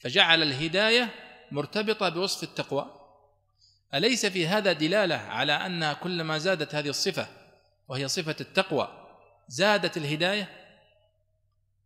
فجعل 0.00 0.42
الهداية 0.42 1.14
مرتبطة 1.50 2.08
بوصف 2.08 2.42
التقوى. 2.42 2.94
أليس 3.94 4.26
في 4.26 4.46
هذا 4.46 4.72
دلالة 4.72 5.16
على 5.16 5.52
أن 5.52 5.92
كلما 5.92 6.38
زادت 6.38 6.74
هذه 6.74 6.88
الصفة 6.88 7.26
وهي 7.88 8.08
صفة 8.08 8.36
التقوى 8.40 8.88
زادت 9.48 9.96
الهداية؟ 9.96 10.67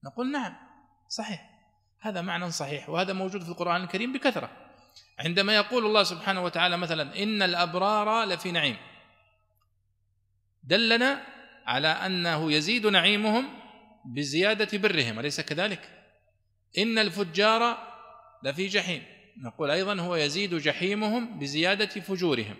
نقول 0.04 0.32
نعم 0.32 0.56
صحيح. 1.08 1.50
هذا 2.00 2.20
معنى 2.20 2.50
صحيح 2.50 2.88
وهذا 2.88 3.12
موجود 3.12 3.42
في 3.42 3.48
القرآن 3.48 3.82
الكريم 3.82 4.12
بكثرة. 4.12 4.50
عندما 5.18 5.56
يقول 5.56 5.86
الله 5.86 6.02
سبحانه 6.02 6.44
وتعالى 6.44 6.76
مثلا 6.76 7.22
إن 7.22 7.42
الأبرار 7.42 8.24
لفي 8.24 8.52
نعيم. 8.52 8.76
دلنا 10.64 11.26
على 11.66 11.88
أنه 11.88 12.52
يزيد 12.52 12.86
نعيمهم 12.86 13.48
بزيادة 14.04 14.78
برهم 14.78 15.18
أليس 15.18 15.40
كذلك؟ 15.40 16.04
إن 16.78 16.98
الفجار 16.98 17.78
لفي 18.42 18.66
جحيم. 18.66 19.02
نقول 19.36 19.70
أيضا 19.70 20.00
هو 20.00 20.16
يزيد 20.16 20.54
جحيمهم 20.54 21.38
بزيادة 21.38 21.86
فجورهم 21.86 22.56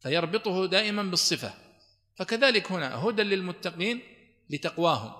فيربطه 0.00 0.66
دائما 0.66 1.02
بالصفة. 1.02 1.54
فكذلك 2.16 2.72
هنا 2.72 2.94
هدى 2.94 3.22
للمتقين 3.22 4.00
لتقواهم. 4.50 5.19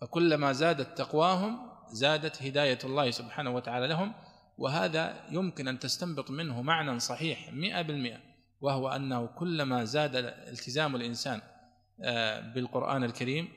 فكلما 0.00 0.52
زادت 0.52 0.98
تقواهم 0.98 1.70
زادت 1.92 2.42
هداية 2.42 2.78
الله 2.84 3.10
سبحانه 3.10 3.50
وتعالى 3.50 3.86
لهم 3.86 4.14
وهذا 4.58 5.26
يمكن 5.30 5.68
أن 5.68 5.78
تستنبط 5.78 6.30
منه 6.30 6.62
معنى 6.62 6.98
صحيح 6.98 7.52
مئة 7.52 7.82
بالمئة 7.82 8.18
وهو 8.60 8.88
أنه 8.88 9.26
كلما 9.26 9.84
زاد 9.84 10.16
التزام 10.16 10.96
الإنسان 10.96 11.40
آه، 12.04 12.40
بالقرآن 12.40 13.04
الكريم 13.04 13.48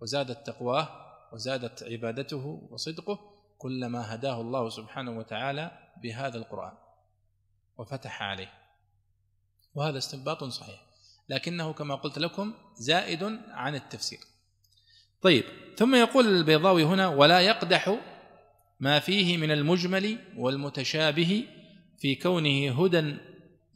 وزادت 0.00 0.46
تقواه 0.46 0.88
وزادت 1.32 1.82
عبادته 1.82 2.68
وصدقه 2.70 3.18
كلما 3.58 4.14
هداه 4.14 4.40
الله 4.40 4.68
سبحانه 4.68 5.18
وتعالى 5.18 5.70
بهذا 6.02 6.38
القرآن 6.38 6.72
وفتح 7.76 8.22
عليه. 8.22 8.52
وهذا 9.74 9.98
استنباط 9.98 10.44
صحيح. 10.44 10.80
لكنه 11.28 11.72
كما 11.72 11.94
قلت 11.94 12.18
لكم 12.18 12.54
زائد 12.74 13.22
عن 13.50 13.74
التفسير. 13.74 14.20
طيب 15.22 15.44
ثم 15.76 15.94
يقول 15.94 16.26
البيضاوي 16.26 16.84
هنا 16.84 17.08
ولا 17.08 17.40
يقدح 17.40 17.98
ما 18.80 18.98
فيه 18.98 19.36
من 19.36 19.50
المجمل 19.50 20.18
والمتشابه 20.36 21.44
في 21.98 22.14
كونه 22.14 22.84
هدى 22.84 23.16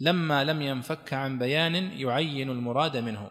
لما 0.00 0.44
لم 0.44 0.62
ينفك 0.62 1.12
عن 1.12 1.38
بيان 1.38 1.74
يعين 1.74 2.50
المراد 2.50 2.96
منه. 2.96 3.30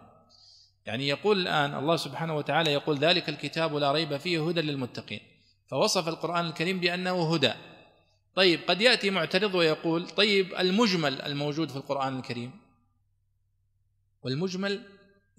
يعني 0.85 1.07
يقول 1.07 1.39
الآن 1.41 1.75
الله 1.75 1.95
سبحانه 1.95 2.35
وتعالى 2.35 2.73
يقول 2.73 2.97
ذلك 2.97 3.29
الكتاب 3.29 3.75
لا 3.75 3.91
ريب 3.91 4.17
فيه 4.17 4.47
هدى 4.47 4.61
للمتقين. 4.61 5.19
فوصف 5.67 6.07
القرآن 6.07 6.45
الكريم 6.45 6.79
بأنه 6.79 7.33
هدى. 7.33 7.53
طيب 8.35 8.59
قد 8.67 8.81
يأتي 8.81 9.09
معترض 9.09 9.55
ويقول 9.55 10.09
طيب 10.09 10.53
المجمل 10.59 11.21
الموجود 11.21 11.69
في 11.69 11.75
القرآن 11.75 12.17
الكريم. 12.17 12.51
والمجمل 14.23 14.81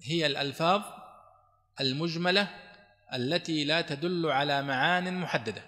هي 0.01 0.25
الألفاظ 0.25 0.81
المجملة 1.81 2.62
التي 3.13 3.63
لا 3.63 3.81
تدل 3.81 4.25
على 4.31 4.61
معان 4.61 5.19
محددة. 5.19 5.63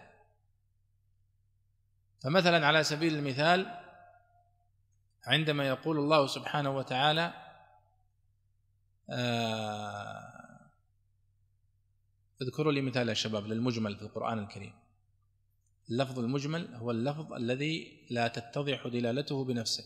فمثلا 2.23 2.67
على 2.67 2.83
سبيل 2.83 3.15
المثال 3.15 3.81
عندما 5.25 5.67
يقول 5.67 5.97
الله 5.97 6.27
سبحانه 6.27 6.69
وتعالى 6.69 7.33
آه 9.09 10.35
اذكروا 12.41 12.71
لي 12.71 12.81
مثال 12.81 13.09
يا 13.09 13.13
شباب 13.13 13.47
للمجمل 13.47 13.95
في 13.95 14.01
القرآن 14.01 14.39
الكريم. 14.39 14.73
اللفظ 15.89 16.19
المجمل 16.19 16.75
هو 16.75 16.91
اللفظ 16.91 17.33
الذي 17.33 18.05
لا 18.09 18.27
تتضح 18.27 18.87
دلالته 18.87 19.45
بنفسه 19.45 19.83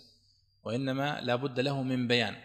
وإنما 0.64 1.22
لا 1.22 1.36
بد 1.36 1.60
له 1.60 1.84
من 1.84 2.08
بيان. 2.08 2.36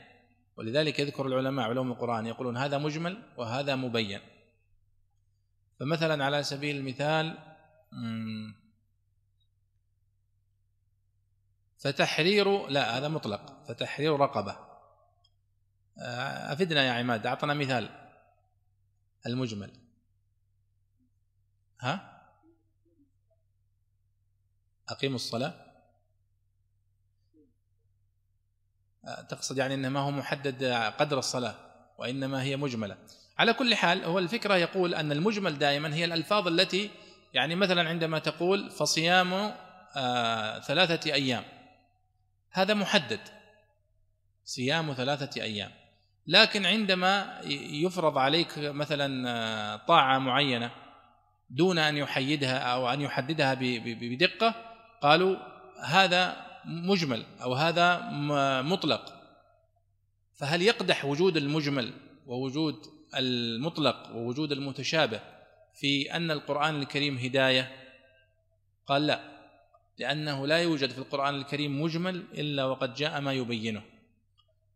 ولذلك 0.56 0.98
يذكر 0.98 1.26
العلماء 1.26 1.68
علوم 1.68 1.92
القرآن 1.92 2.26
يقولون 2.26 2.56
هذا 2.56 2.78
مجمل 2.78 3.22
وهذا 3.36 3.76
مبين. 3.76 4.20
فمثلا 5.80 6.24
على 6.24 6.42
سبيل 6.42 6.76
المثال 6.76 7.38
فتحرير 11.78 12.66
لا 12.66 12.98
هذا 12.98 13.08
مطلق. 13.08 13.64
فتحرير 13.68 14.16
رقبة. 14.16 14.56
آه، 15.98 16.52
أفدنا 16.52 16.82
يا 16.84 16.92
عماد 16.92 17.26
أعطنا 17.26 17.54
مثال. 17.54 18.10
المجمل. 19.26 19.72
ها؟ 21.80 22.22
أقيموا 24.88 25.16
الصلاة. 25.16 25.54
آه، 29.04 29.22
تقصد 29.22 29.58
يعني 29.58 29.74
أنه 29.74 29.88
ما 29.88 30.00
هو 30.00 30.10
محدد 30.10 30.64
قدر 30.98 31.18
الصلاة 31.18 31.56
وإنما 31.98 32.42
هي 32.42 32.56
مجملة. 32.56 32.98
على 33.38 33.52
كل 33.52 33.74
حال 33.74 34.04
هو 34.04 34.18
الفكرة 34.18 34.56
يقول 34.56 34.94
أن 34.94 35.12
المجمل 35.12 35.58
دائما 35.58 35.94
هي 35.94 36.04
الألفاظ 36.04 36.48
التي 36.48 36.90
يعني 37.34 37.54
مثلا 37.54 37.88
عندما 37.88 38.18
تقول 38.18 38.70
فصيام 38.70 39.54
آه 39.96 40.60
ثلاثة 40.60 41.12
أيام. 41.12 41.44
هذا 42.50 42.74
محدد. 42.74 43.20
صيام 44.44 44.92
ثلاثة 44.92 45.42
أيام. 45.42 45.70
لكن 46.26 46.66
عندما 46.66 47.40
يفرض 47.70 48.18
عليك 48.18 48.58
مثلا 48.58 49.30
آه، 49.30 49.76
طاعة 49.76 50.18
معينة 50.18 50.70
دون 51.50 51.78
أن 51.78 51.96
يحيدها 51.96 52.58
أو 52.58 52.92
أن 52.92 53.00
يحددها 53.00 53.54
بدقة 53.84 54.54
قالوا 55.02 55.36
هذا 55.84 56.36
مجمل 56.64 57.24
أو 57.42 57.54
هذا 57.54 58.10
مطلق. 58.62 59.12
فهل 60.36 60.62
يقدح 60.62 61.04
وجود 61.04 61.36
المجمل 61.36 61.92
ووجود 62.26 62.93
المطلق 63.18 64.10
ووجود 64.14 64.52
المتشابه 64.52 65.20
في 65.74 66.16
أن 66.16 66.30
القرآن 66.30 66.82
الكريم 66.82 67.18
هداية؟ 67.18 67.72
قال 68.86 69.06
لا 69.06 69.34
لأنه 69.98 70.46
لا 70.46 70.58
يوجد 70.58 70.90
في 70.90 70.98
القرآن 70.98 71.34
الكريم 71.34 71.82
مجمل 71.82 72.24
إلا 72.34 72.64
وقد 72.64 72.94
جاء 72.94 73.20
ما 73.20 73.32
يبينه 73.32 73.82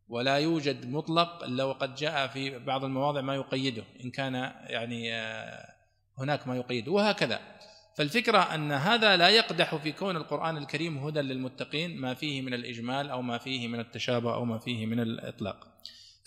ولا 0.09 0.36
يوجد 0.36 0.86
مطلق 0.86 1.45
إلا 1.45 1.64
وقد 1.64 1.95
جاء 1.95 2.26
في 2.26 2.59
بعض 2.59 2.84
المواضع 2.84 3.20
ما 3.20 3.34
يقيده 3.34 3.84
إن 4.05 4.11
كان 4.11 4.34
يعني 4.66 5.14
آه، 5.14 5.74
هناك 6.18 6.49
ما 6.49 6.57
يقيده 6.57 6.93
وهكذا. 6.93 7.41
فالفكرة 7.97 8.39
أن 8.39 8.72
هذا 8.72 9.16
لا 9.16 9.28
يقدح 9.28 9.74
في 9.74 9.93
كون 9.93 10.16
القرآن 10.16 10.57
الكريم 10.57 10.99
هدى 10.99 11.20
للمتقين 11.20 12.01
ما 12.01 12.14
فيه 12.14 12.43
من 12.43 12.55
الإجمال 12.55 13.11
أو 13.11 13.22
ما 13.22 13.39
فيه 13.39 13.68
من 13.68 13.80
التشابه 13.80 14.34
أو 14.34 14.45
ما 14.45 14.59
فيه 14.59 14.86
من 14.86 15.01
الإطلاق. 15.01 15.66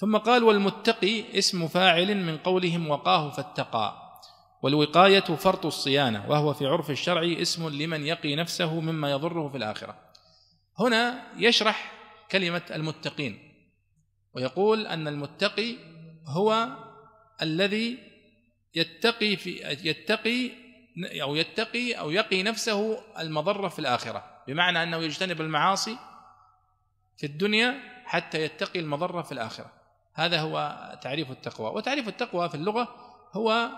ثم 0.02 0.18
قال 0.18 0.44
والمتقي 0.44 1.38
اسم 1.38 1.68
فاعل 1.68 2.18
من 2.18 2.38
قولهم 2.38 2.90
وقاه 2.90 3.30
فاتقى. 3.30 4.12
والوقاية 4.64 5.20
فرط 5.20 5.66
الصيانة 5.66 6.30
وهو 6.30 6.54
في 6.54 6.66
عرف 6.66 6.92
الشرع 6.92 7.42
اسم 7.42 7.70
لمن 7.70 8.06
يقي 8.06 8.36
نفسه 8.36 8.80
مما 8.80 9.12
يضره 9.12 9.50
في 9.50 9.58
الآخرة. 9.58 9.98
هنا 10.80 11.24
يشرح 11.38 11.92
كلمة 12.32 12.62
المتقين 12.72 13.40
ويقول 14.34 14.88
أن 14.88 15.08
المتقي 15.08 15.76
هو 16.28 16.68
الذي 17.42 17.98
يتقي 18.76 19.36
في 19.36 19.50
يتقي 19.84 20.52
أو 21.22 21.36
يتقي 21.36 21.94
أو 21.94 22.12
يقي 22.12 22.44
نفسه 22.44 23.00
المضرة 23.20 23.68
في 23.68 23.80
الآخرة. 23.80 24.24
بمعنى 24.48 24.84
أنه 24.84 24.98
يجتنب 24.98 25.42
المعاصي 25.42 25.98
في 27.18 27.26
الدنيا 27.26 27.80
حتى 28.06 28.42
يتقي 28.42 28.80
المضرة 28.80 29.22
في 29.22 29.32
الآخرة. 29.32 29.81
هذا 30.14 30.42
هو 30.42 30.76
تعريف 31.02 31.32
التقوى. 31.32 31.70
وتعريف 31.70 32.08
التقوى 32.08 32.50
في 32.50 32.56
اللغة 32.56 32.88
هو 33.34 33.70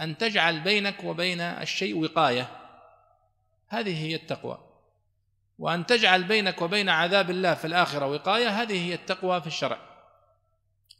أن 0.00 0.18
تجعل 0.18 0.60
بينك 0.60 1.04
وبين 1.04 1.40
الشيء 1.40 2.02
وقاية. 2.02 2.48
هذه 3.68 4.04
هي 4.04 4.14
التقوى. 4.14 4.58
وأن 5.58 5.86
تجعل 5.86 6.24
بينك 6.24 6.62
وبين 6.62 6.88
عذاب 6.88 7.30
الله 7.30 7.54
في 7.54 7.66
الآخرة 7.66 8.06
وقاية 8.06 8.48
هذه 8.48 8.88
هي 8.88 8.94
التقوى 8.94 9.40
في 9.40 9.46
الشرع. 9.46 9.78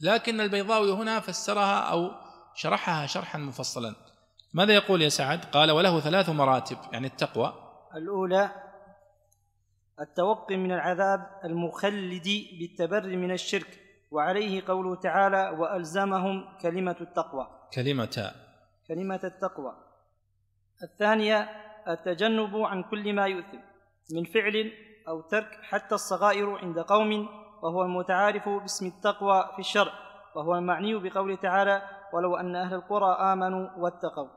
لكن 0.01 0.41
البيضاوي 0.41 0.93
هنا 0.93 1.21
فسرها 1.21 1.81
أو 1.81 2.11
شرحها 2.55 3.07
شرحا 3.07 3.39
مفصلا. 3.39 3.95
ماذا 4.53 4.75
يقول 4.75 5.03
يا 5.03 5.09
سعد؟ 5.09 5.45
قال 5.45 5.71
وله 5.71 6.01
ثلاث 6.01 6.29
مراتب. 6.29 6.79
يعني 6.93 7.07
التقوى. 7.07 7.53
الأولى 7.95 8.51
التوقي 10.01 10.57
من 10.57 10.73
العذاب 10.73 11.41
المخلد 11.45 12.29
بالتبري 12.59 13.17
من 13.17 13.33
الشرك. 13.33 13.88
وعليه 14.11 14.67
قوله 14.67 14.95
تعالى 14.95 15.57
وألزمهم 15.59 16.59
كلمة 16.63 16.97
التقوى. 17.01 17.47
كلمة. 17.75 18.33
كلمة 18.89 19.21
التقوى. 19.25 19.73
الثانية 20.83 21.49
التجنب 21.89 22.57
عن 22.57 22.83
كل 22.83 23.13
ما 23.13 23.27
يؤثم 23.27 23.59
من 24.15 24.25
فعل 24.25 24.73
أو 25.09 25.21
ترك 25.21 25.59
حتى 25.63 25.95
الصغائر 25.95 26.59
عند 26.59 26.79
قوم 26.79 27.29
وهو 27.63 27.83
المتعارف 27.83 28.49
باسم 28.49 28.87
التقوى 28.87 29.51
في 29.53 29.59
الشرع 29.59 29.93
وهو 30.37 30.55
المعني 30.55 30.95
بقوله 30.95 31.37
تعالى 31.37 31.83
ولو 32.13 32.37
أن 32.37 32.57
أهل 32.57 32.75
القرى 32.75 33.33
آمنوا 33.33 33.69
واتقوا. 33.77 34.29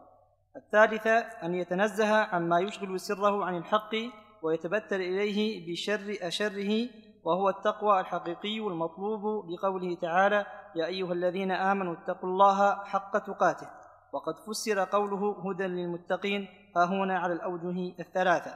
الثالثة 0.56 1.20
أن 1.20 1.56
يتنزه 1.56 2.16
عما 2.16 2.60
يشغل 2.60 3.00
سره 3.00 3.46
عن 3.46 3.58
الحق 3.58 3.96
ويتبتل 4.42 5.02
إليه 5.02 5.72
بشر 5.72 6.18
أشره 6.22 6.90
وهو 7.24 7.50
التقوى 7.50 8.00
الحقيقي 8.00 8.60
المطلوب 8.60 9.46
بقوله 9.48 9.96
تعالى 9.96 10.46
يا 10.76 10.86
أيها 10.86 11.14
الذين 11.14 11.52
آمنوا 11.52 11.94
اتقوا 11.94 12.30
الله 12.30 12.84
حق 12.84 13.18
تقاته. 13.18 13.70
وقد 14.14 14.40
فسر 14.40 14.84
قوله 14.84 15.36
هدى 15.46 15.68
للمتقين 15.68 16.48
ها 16.78 16.86
هنا 16.86 17.20
على 17.20 17.34
الأوجه 17.34 17.94
الثلاثة. 18.00 18.54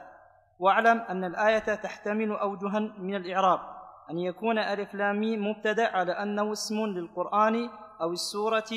واعلم 0.58 0.98
أن 0.98 1.24
الآية 1.24 1.74
تحتمل 1.74 2.32
أوجها 2.32 2.78
من 2.78 3.14
الإعراب 3.14 3.60
أن 4.10 4.18
يكون 4.18 4.58
ألف 4.58 4.94
لام 4.94 5.48
مبتدأ 5.48 5.96
على 5.96 6.12
أنه 6.12 6.52
اسم 6.52 6.86
للقرآن 6.86 7.70
أو 8.00 8.12
السورة 8.12 8.72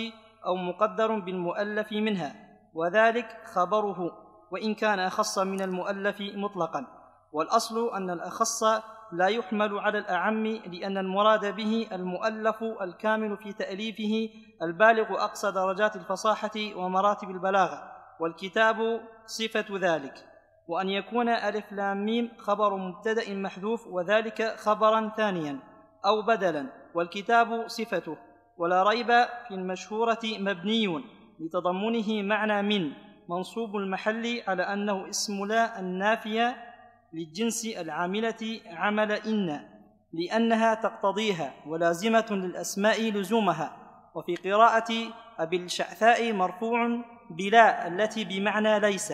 أو 0.46 0.56
مقدر 0.56 1.20
بالمؤلف 1.20 1.92
منها 1.92 2.36
وذلك 2.74 3.38
خبره 3.54 4.12
وإن 4.52 4.76
كان 4.76 5.00
أخص 5.00 5.40
من 5.40 5.62
المؤلف 5.62 6.18
مطلقا. 6.22 6.88
والأصل 7.34 7.90
أن 7.96 8.10
الأخص 8.10 8.64
لا 9.12 9.28
يحمل 9.28 9.80
على 9.80 9.98
الأعم 9.98 10.48
لأن 10.48 10.98
المراد 10.98 11.56
به 11.56 11.88
المؤلف 11.92 12.64
الكامل 12.82 13.38
في 13.38 13.54
تأليفه 13.54 14.30
البالغ 14.62 15.24
أقصى 15.24 15.52
درجات 15.52 15.96
الفصاحة 15.96 16.52
ومراتب 16.76 17.30
البلاغة 17.30 17.92
والكتاب 18.20 19.02
صفة 19.26 19.66
ذلك. 19.78 20.26
وأن 20.68 20.90
يكون 20.90 21.30
ألف 21.30 21.72
لام 21.72 22.06
ميم 22.06 22.32
خبر 22.38 22.76
مبتدأ 22.76 23.34
محذوف 23.34 23.88
وذلك 23.88 24.56
خبرا 24.58 25.12
ثانيا 25.18 25.60
أو 26.06 26.22
بدلا 26.22 26.66
والكتاب 26.96 27.68
صفته. 27.68 28.18
ولا 28.58 28.84
ريب 28.84 29.08
في 29.48 29.52
المشهورة 29.52 30.20
مبني 30.24 31.04
لتضمنه 31.40 32.22
معنى 32.24 32.62
من 32.62 32.92
منصوب 33.30 33.76
المحل 33.76 34.42
على 34.48 34.64
أنه 34.64 35.10
اسم 35.10 35.46
لا 35.46 35.80
النافية 35.80 36.69
للجنس 37.14 37.66
العاملة 37.66 38.62
عمل 38.66 39.12
إن 39.12 39.60
لأنها 40.14 40.74
تقتضيها 40.74 41.54
ولازمة 41.68 42.26
للأسماء 42.32 43.12
لزومها 43.12 43.78
وفي 44.16 44.36
قراءة 44.36 44.94
أبي 45.40 45.58
الشعثاء 45.58 46.34
مرفوع 46.34 47.04
بلا 47.30 47.88
التي 47.88 48.24
بمعنى 48.24 48.80
ليس 48.80 49.14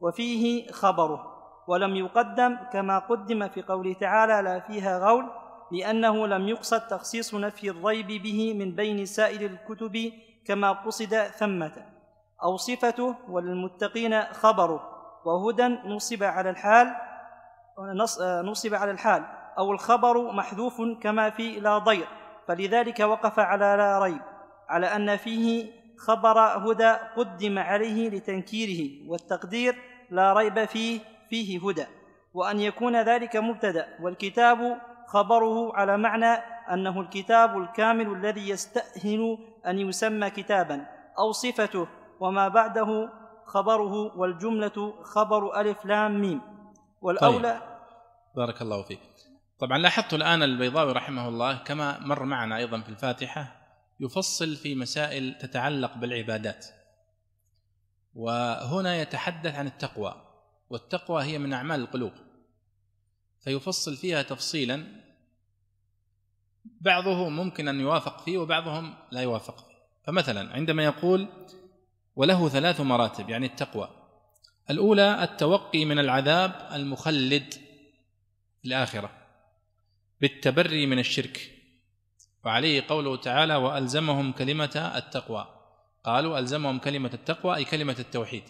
وفيه 0.00 0.70
خبره 0.72 1.38
ولم 1.68 1.96
يقدم 1.96 2.56
كما 2.72 2.98
قدم 2.98 3.48
في 3.48 3.62
قوله 3.62 3.92
تعالى 3.92 4.42
لا 4.42 4.60
فيها 4.60 4.98
غول 4.98 5.30
لأنه 5.72 6.26
لم 6.26 6.48
يقصد 6.48 6.80
تخصيص 6.80 7.34
نفي 7.34 7.70
الريب 7.70 8.06
به 8.06 8.54
من 8.54 8.74
بين 8.74 9.06
سائر 9.06 9.50
الكتب 9.50 10.12
كما 10.46 10.72
قصد 10.72 11.14
ثمة. 11.14 11.72
أو 12.42 12.56
صفته 12.56 13.14
وللمتقين 13.28 14.22
خبره 14.22 14.80
وهدى 15.24 15.66
نصب 15.66 16.22
على 16.22 16.50
الحال 16.50 17.07
نصب 18.42 18.74
على 18.74 18.90
الحال. 18.90 19.24
أو 19.58 19.72
الخبر 19.72 20.32
محذوف 20.32 20.82
كما 21.02 21.30
في 21.30 21.60
لا 21.60 21.78
ضير. 21.78 22.06
فلذلك 22.48 23.00
وقف 23.00 23.38
على 23.38 23.74
لا 23.78 23.98
ريب. 23.98 24.20
على 24.68 24.86
أن 24.86 25.16
فيه 25.16 25.72
خبر 25.98 26.38
هدى 26.38 26.96
قدم 27.16 27.58
عليه 27.58 28.10
لتنكيره. 28.10 29.10
والتقدير 29.10 29.76
لا 30.10 30.32
ريب 30.32 30.64
فيه 30.64 31.00
فيه 31.30 31.68
هدى. 31.68 31.86
وأن 32.34 32.60
يكون 32.60 33.02
ذلك 33.02 33.36
مبتدأ. 33.36 33.88
والكتاب 34.00 34.80
خبره 35.06 35.76
على 35.76 35.96
معنى 35.96 36.32
أنه 36.72 37.00
الكتاب 37.00 37.58
الكامل 37.58 38.12
الذي 38.12 38.48
يستأهل 38.48 39.38
أن 39.66 39.78
يسمى 39.78 40.30
كتابا. 40.30 40.86
أو 41.18 41.32
صفته. 41.32 41.88
وما 42.20 42.48
بعده 42.48 43.08
خبره. 43.46 44.18
والجملة 44.18 44.94
خبر 45.02 45.60
ألف 45.60 45.86
لام 45.86 46.20
ميم. 46.20 46.57
والأولى 47.00 47.52
طيب. 47.52 47.78
بارك 48.36 48.62
الله 48.62 48.82
فيك. 48.82 49.00
طبعا 49.58 49.78
لاحظت 49.78 50.14
الآن 50.14 50.42
البيضاوي 50.42 50.92
رحمه 50.92 51.28
الله 51.28 51.54
كما 51.54 51.98
مر 51.98 52.24
معنا 52.24 52.56
أيضا 52.56 52.80
في 52.80 52.88
الفاتحة 52.88 53.58
يفصل 54.00 54.56
في 54.56 54.74
مسائل 54.74 55.38
تتعلق 55.38 55.96
بالعبادات 55.96 56.66
وهنا 58.14 58.96
يتحدث 58.96 59.54
عن 59.54 59.66
التقوى 59.66 60.14
والتقوى 60.70 61.24
هي 61.24 61.38
من 61.38 61.52
أعمال 61.52 61.80
القلوب 61.80 62.12
فيفصل 63.40 63.96
فيها 63.96 64.22
تفصيلا 64.22 64.86
بعضه 66.80 67.28
ممكن 67.28 67.68
أن 67.68 67.80
يوافق 67.80 68.20
فيه 68.20 68.38
وبعضهم 68.38 68.94
لا 69.10 69.20
يوافق 69.20 69.58
فيه. 69.58 69.74
فمثلا 70.04 70.52
عندما 70.52 70.84
يقول 70.84 71.28
وله 72.16 72.48
ثلاث 72.48 72.80
مراتب 72.80 73.30
يعني 73.30 73.46
التقوى. 73.46 73.88
الأولى 74.70 75.22
التوقي 75.24 75.84
من 75.84 75.98
العذاب 75.98 76.68
المخلد 76.72 77.54
في 78.62 78.68
الآخرة 78.68 79.10
بالتبري 80.20 80.86
من 80.86 80.98
الشرك. 80.98 81.52
وعليه 82.44 82.84
قوله 82.88 83.16
تعالى 83.16 83.56
وألزمهم 83.56 84.32
كلمة 84.32 84.92
التقوى 84.96 85.48
قالوا 86.04 86.38
ألزمهم 86.38 86.78
كلمة 86.78 87.10
التقوى 87.14 87.56
أي 87.56 87.64
كلمة 87.64 87.96
التوحيد 87.98 88.42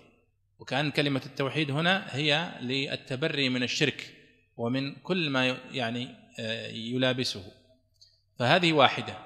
وكأن 0.58 0.90
كلمة 0.90 1.22
التوحيد 1.26 1.70
هنا 1.70 2.16
هي 2.16 2.52
للتبري 2.60 3.48
من 3.48 3.62
الشرك 3.62 4.14
ومن 4.56 4.94
كل 4.94 5.30
ما 5.30 5.56
يعني 5.70 6.14
آه، 6.40 6.68
يلابسه. 6.68 7.44
فهذه 8.38 8.72
واحدة. 8.72 9.18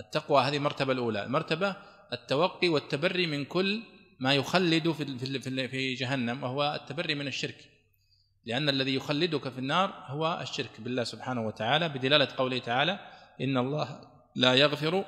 التقوى 0.00 0.42
هذه 0.42 0.56
المرتبة 0.56 0.92
الأولى. 0.92 1.24
المرتبة 1.24 1.76
التوقي 2.12 2.68
والتبري 2.68 3.26
من 3.26 3.44
كل 3.44 3.82
ما 4.18 4.34
يخلد 4.34 4.90
في 4.92 5.68
في 5.68 5.94
جهنم 5.94 6.42
وهو 6.42 6.74
التبري 6.80 7.14
من 7.14 7.26
الشرك. 7.26 7.70
لأن 8.44 8.68
الذي 8.68 8.94
يخلدك 8.94 9.48
في 9.48 9.58
النار 9.58 10.04
هو 10.06 10.38
الشرك 10.42 10.80
بالله 10.80 11.04
سبحانه 11.04 11.46
وتعالى 11.46 11.88
بدلالة 11.88 12.28
قوله 12.36 12.58
تعالى 12.58 12.98
إن 13.40 13.56
الله 13.56 14.00
لا 14.34 14.54
يغفر 14.54 15.04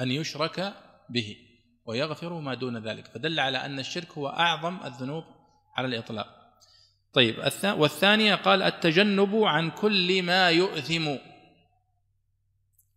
أن 0.00 0.10
يشرك 0.10 0.74
به 1.08 1.36
ويغفر 1.84 2.40
ما 2.40 2.54
دون 2.54 2.88
ذلك. 2.88 3.06
فدل 3.06 3.40
على 3.40 3.58
أن 3.58 3.78
الشرك 3.78 4.10
هو 4.12 4.28
أعظم 4.28 4.78
الذنوب 4.84 5.24
على 5.76 5.86
الإطلاق. 5.86 6.40
طيب 7.12 7.38
والثانية 7.64 8.34
قال 8.34 8.62
التجنب 8.62 9.36
عن 9.36 9.70
كل 9.70 10.22
ما 10.22 10.50
يؤثم 10.50 11.16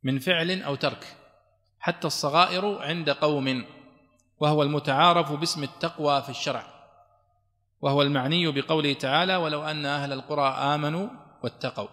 من 0.03 0.19
فعل 0.19 0.61
أو 0.61 0.75
ترك 0.75 1.17
حتى 1.79 2.07
الصغائر 2.07 2.81
عند 2.81 3.09
قوم. 3.09 3.65
وهو 4.43 4.63
المتعارف 4.63 5.31
باسم 5.31 5.63
التقوى 5.63 6.21
في 6.21 6.29
الشرع 6.29 6.65
وهو 7.81 8.01
المعني 8.01 8.51
بقوله 8.51 8.93
تعالى 8.93 9.35
ولو 9.35 9.63
أن 9.63 9.85
أهل 9.85 10.13
القرى 10.13 10.47
آمنوا 10.47 11.07
واتقوا 11.43 11.87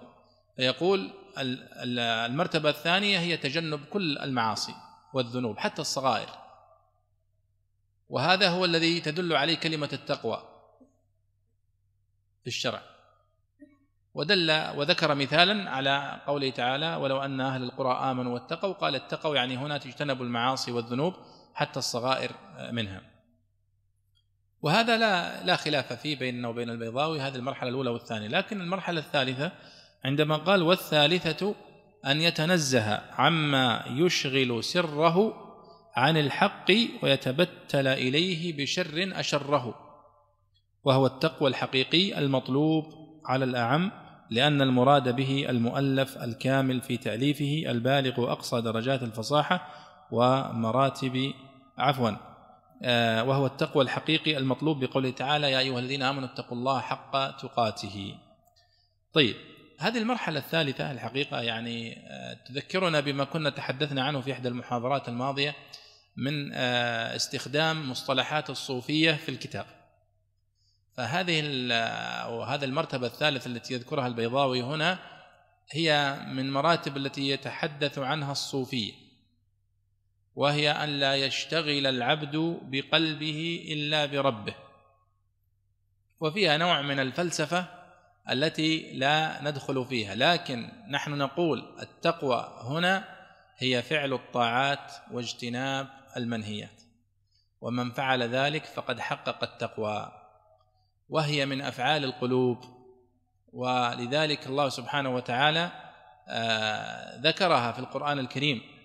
فيقول 0.57 1.11
المرتبة 1.39 2.69
الثانية 2.69 3.19
هي 3.19 3.37
تجنب 3.37 3.85
كل 3.85 4.19
المعاصي 4.19 4.75
والذنوب 5.13 5.59
حتى 5.59 5.83
الصغائر. 5.83 6.29
وهذا 8.09 8.49
هو 8.49 8.65
الذي 8.65 9.01
تدل 9.01 9.33
عليه 9.33 9.55
كلمة 9.55 9.89
التقوى 9.93 10.43
في 12.43 12.47
الشرع. 12.47 12.83
ودل 14.15 14.51
وذكر 14.77 15.15
مثالا 15.15 15.71
على 15.71 16.21
قوله 16.27 16.51
تعالى 16.51 16.97
ولو 16.97 17.21
أن 17.21 17.41
أهل 17.41 17.63
القرى 17.63 18.11
آمنوا 18.11 18.35
واتقوا 18.35 18.73
قال 18.73 18.95
اتقوا 18.95 19.37
يعني 19.37 19.57
هنا 19.57 19.79
تجتنبوا 19.79 20.25
المعاصي 20.25 20.73
والذنوب. 20.73 21.15
حتى 21.55 21.79
الصغائر 21.79 22.31
منها. 22.73 23.03
وهذا 24.63 24.97
لا 24.97 25.45
لا 25.45 25.57
خلاف 25.57 25.93
فيه 25.93 26.19
بيننا 26.19 26.49
وبين 26.49 26.71
البيضاوي 26.71 27.21
هذه 27.21 27.37
المرحلة 27.37 27.69
الأولى 27.69 27.91
والثانية. 27.91 28.29
لكن 28.29 28.61
المرحلة 28.61 29.01
الثالثة 29.01 29.53
عندما 30.05 30.37
قال 30.37 30.63
والثالثة 30.63 31.55
أن 32.07 32.21
يتنزه 32.21 33.03
عما 33.13 33.85
يشغل 33.89 34.65
سره 34.65 35.35
عن 35.97 36.17
الحق 36.17 36.71
ويتبتل 37.03 37.87
إليه 37.87 38.57
بشر 38.57 39.13
أشره 39.13 39.75
وهو 40.85 41.07
التقوى 41.07 41.49
الحقيقي 41.49 42.19
المطلوب 42.19 42.85
على 43.27 43.45
الأعم 43.45 43.93
لأن 44.31 44.63
المراد 44.63 45.17
به 45.17 45.47
المؤلف 45.49 46.19
الكامل 46.19 46.81
في 46.81 46.97
تأليفه 46.97 47.71
البالغ 47.71 48.33
أقصى 48.33 48.61
درجات 48.61 49.03
الفصاحة 49.03 49.69
ومراتب 50.13 51.33
عفوا 51.79 52.11
آه، 52.83 53.25
وهو 53.25 53.47
التقوى 53.47 53.85
الحقيقي 53.85 54.37
المطلوب 54.37 54.85
بقوله 54.85 55.11
تعالى 55.11 55.51
يا 55.51 55.59
أيها 55.59 55.79
الذين 55.79 56.03
آمنوا 56.03 56.29
اتقوا 56.29 56.59
الله 56.59 56.81
حق 56.81 57.37
تقاته. 57.37 58.15
طيب 59.13 59.37
هذه 59.79 59.99
المرحلة 59.99 60.39
الثالثة 60.39 60.91
الحقيقة 60.91 61.41
يعني 61.41 62.07
آه، 62.11 62.35
تذكرنا 62.49 63.01
بما 63.01 63.25
كنا 63.25 63.51
تحدثنا 63.51 64.05
عنه 64.05 64.21
في 64.21 64.33
إحدى 64.33 64.49
المحاضرات 64.49 65.09
الماضية 65.09 65.55
من 66.17 66.53
آه، 66.53 67.17
استخدام 67.17 67.91
مصطلحات 67.91 68.51
الصوفية 68.51 69.13
في 69.13 69.29
الكتاب. 69.29 69.67
فهذه 70.97 71.41
وهذا 72.29 72.65
المرتبة 72.65 73.07
الثالثة 73.07 73.49
التي 73.49 73.75
يذكرها 73.75 74.07
البيضاوي 74.07 74.63
هنا 74.63 74.99
هي 75.71 76.19
من 76.29 76.53
مراتب 76.53 76.97
التي 76.97 77.29
يتحدث 77.29 77.99
عنها 77.99 78.33
الصوفية. 78.33 79.10
وهي 80.41 80.71
أن 80.71 80.89
لا 80.89 81.15
يشتغل 81.15 81.87
العبد 81.87 82.61
بقلبه 82.63 83.67
إلا 83.73 84.07
بربه. 84.07 84.55
وفيها 86.21 86.57
نوع 86.57 86.83
من 86.83 87.01
الفلسفة 87.01 87.67
التي 88.31 88.93
لا 88.93 89.43
ندخل 89.43 89.85
فيها 89.85 90.15
لكن 90.15 90.69
نحن 90.91 91.19
نقول 91.19 91.77
التقوى 91.83 92.59
هنا 92.63 93.05
هي 93.59 93.83
فعل 93.83 94.13
الطاعات 94.13 94.93
واجتناب 95.11 95.89
المنهيات. 96.17 96.83
ومن 97.61 97.91
فعل 97.91 98.23
ذلك 98.23 98.65
فقد 98.65 99.01
حقق 99.01 99.45
التقوى 99.45 100.13
وهي 101.09 101.47
من 101.47 101.61
أفعال 101.61 102.05
القلوب. 102.05 102.65
ولذلك 103.53 104.47
الله 104.47 104.69
سبحانه 104.69 105.15
وتعالى 105.15 105.71
آه، 106.29 107.21
ذكرها 107.21 107.73
في 107.73 107.79
القرآن 107.79 108.19
الكريم 108.19 108.80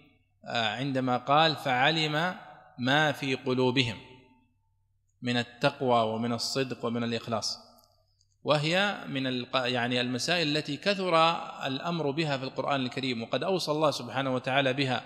عندما 0.48 1.18
قال 1.18 1.56
فعلم 1.56 2.36
ما 2.78 3.12
في 3.12 3.36
قلوبهم 3.36 3.98
من 5.22 5.38
التقوى 5.38 6.14
ومن 6.14 6.34
الصدق 6.34 6.86
ومن 6.86 7.04
الإخلاص. 7.04 7.60
وهي 8.44 8.98
من 9.08 9.46
يعني 9.54 10.02
المسائل 10.02 10.58
التي 10.58 10.78
كثر 10.78 11.16
الأمر 11.68 12.12
بها 12.12 12.38
في 12.38 12.44
القرآن 12.44 12.82
الكريم 12.82 13.24
وقد 13.24 13.44
أوصى 13.44 13.72
الله 13.72 13.92
سبحانه 13.92 14.36
وتعالى 14.36 14.74
بها 14.74 15.04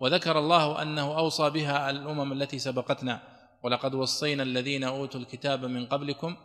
وذكر 0.00 0.38
الله 0.38 0.82
أنه 0.82 1.18
أوصى 1.18 1.50
بها 1.50 1.90
الأمم 1.90 2.32
التي 2.32 2.58
سبقتنا. 2.58 3.20
ولقد 3.62 3.94
وصينا 3.94 4.42
الذين 4.42 4.84
أوتوا 4.84 5.20
الكتاب 5.20 5.64
من 5.64 5.86
قبلكم 5.86 6.36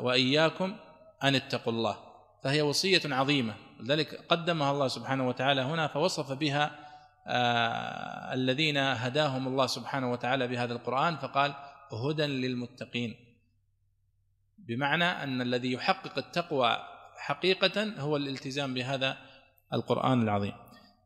وإياكم 0.00 0.76
أن 1.24 1.34
اتقوا 1.34 1.72
الله. 1.72 1.96
فهي 2.44 2.62
وصية 2.62 3.02
عظيمة. 3.04 3.54
لذلك 3.80 4.24
قدمها 4.28 4.72
الله 4.72 4.88
سبحانه 4.88 5.28
وتعالى 5.28 5.60
هنا 5.60 5.86
فوصف 5.86 6.32
بها 6.32 6.64
آه 6.64 6.89
الذين 8.32 8.76
هداهم 8.76 9.48
الله 9.48 9.66
سبحانه 9.66 10.12
وتعالى 10.12 10.48
بهذا 10.48 10.72
القرآن 10.72 11.16
فقال 11.16 11.54
هدى 11.92 12.26
للمتقين. 12.26 13.16
بمعنى 14.58 15.04
أن 15.04 15.40
الذي 15.40 15.72
يحقق 15.72 16.18
التقوى 16.18 16.76
حقيقة 17.16 17.92
هو 17.98 18.16
الالتزام 18.16 18.74
بهذا 18.74 19.16
القرآن 19.72 20.22
العظيم. 20.22 20.52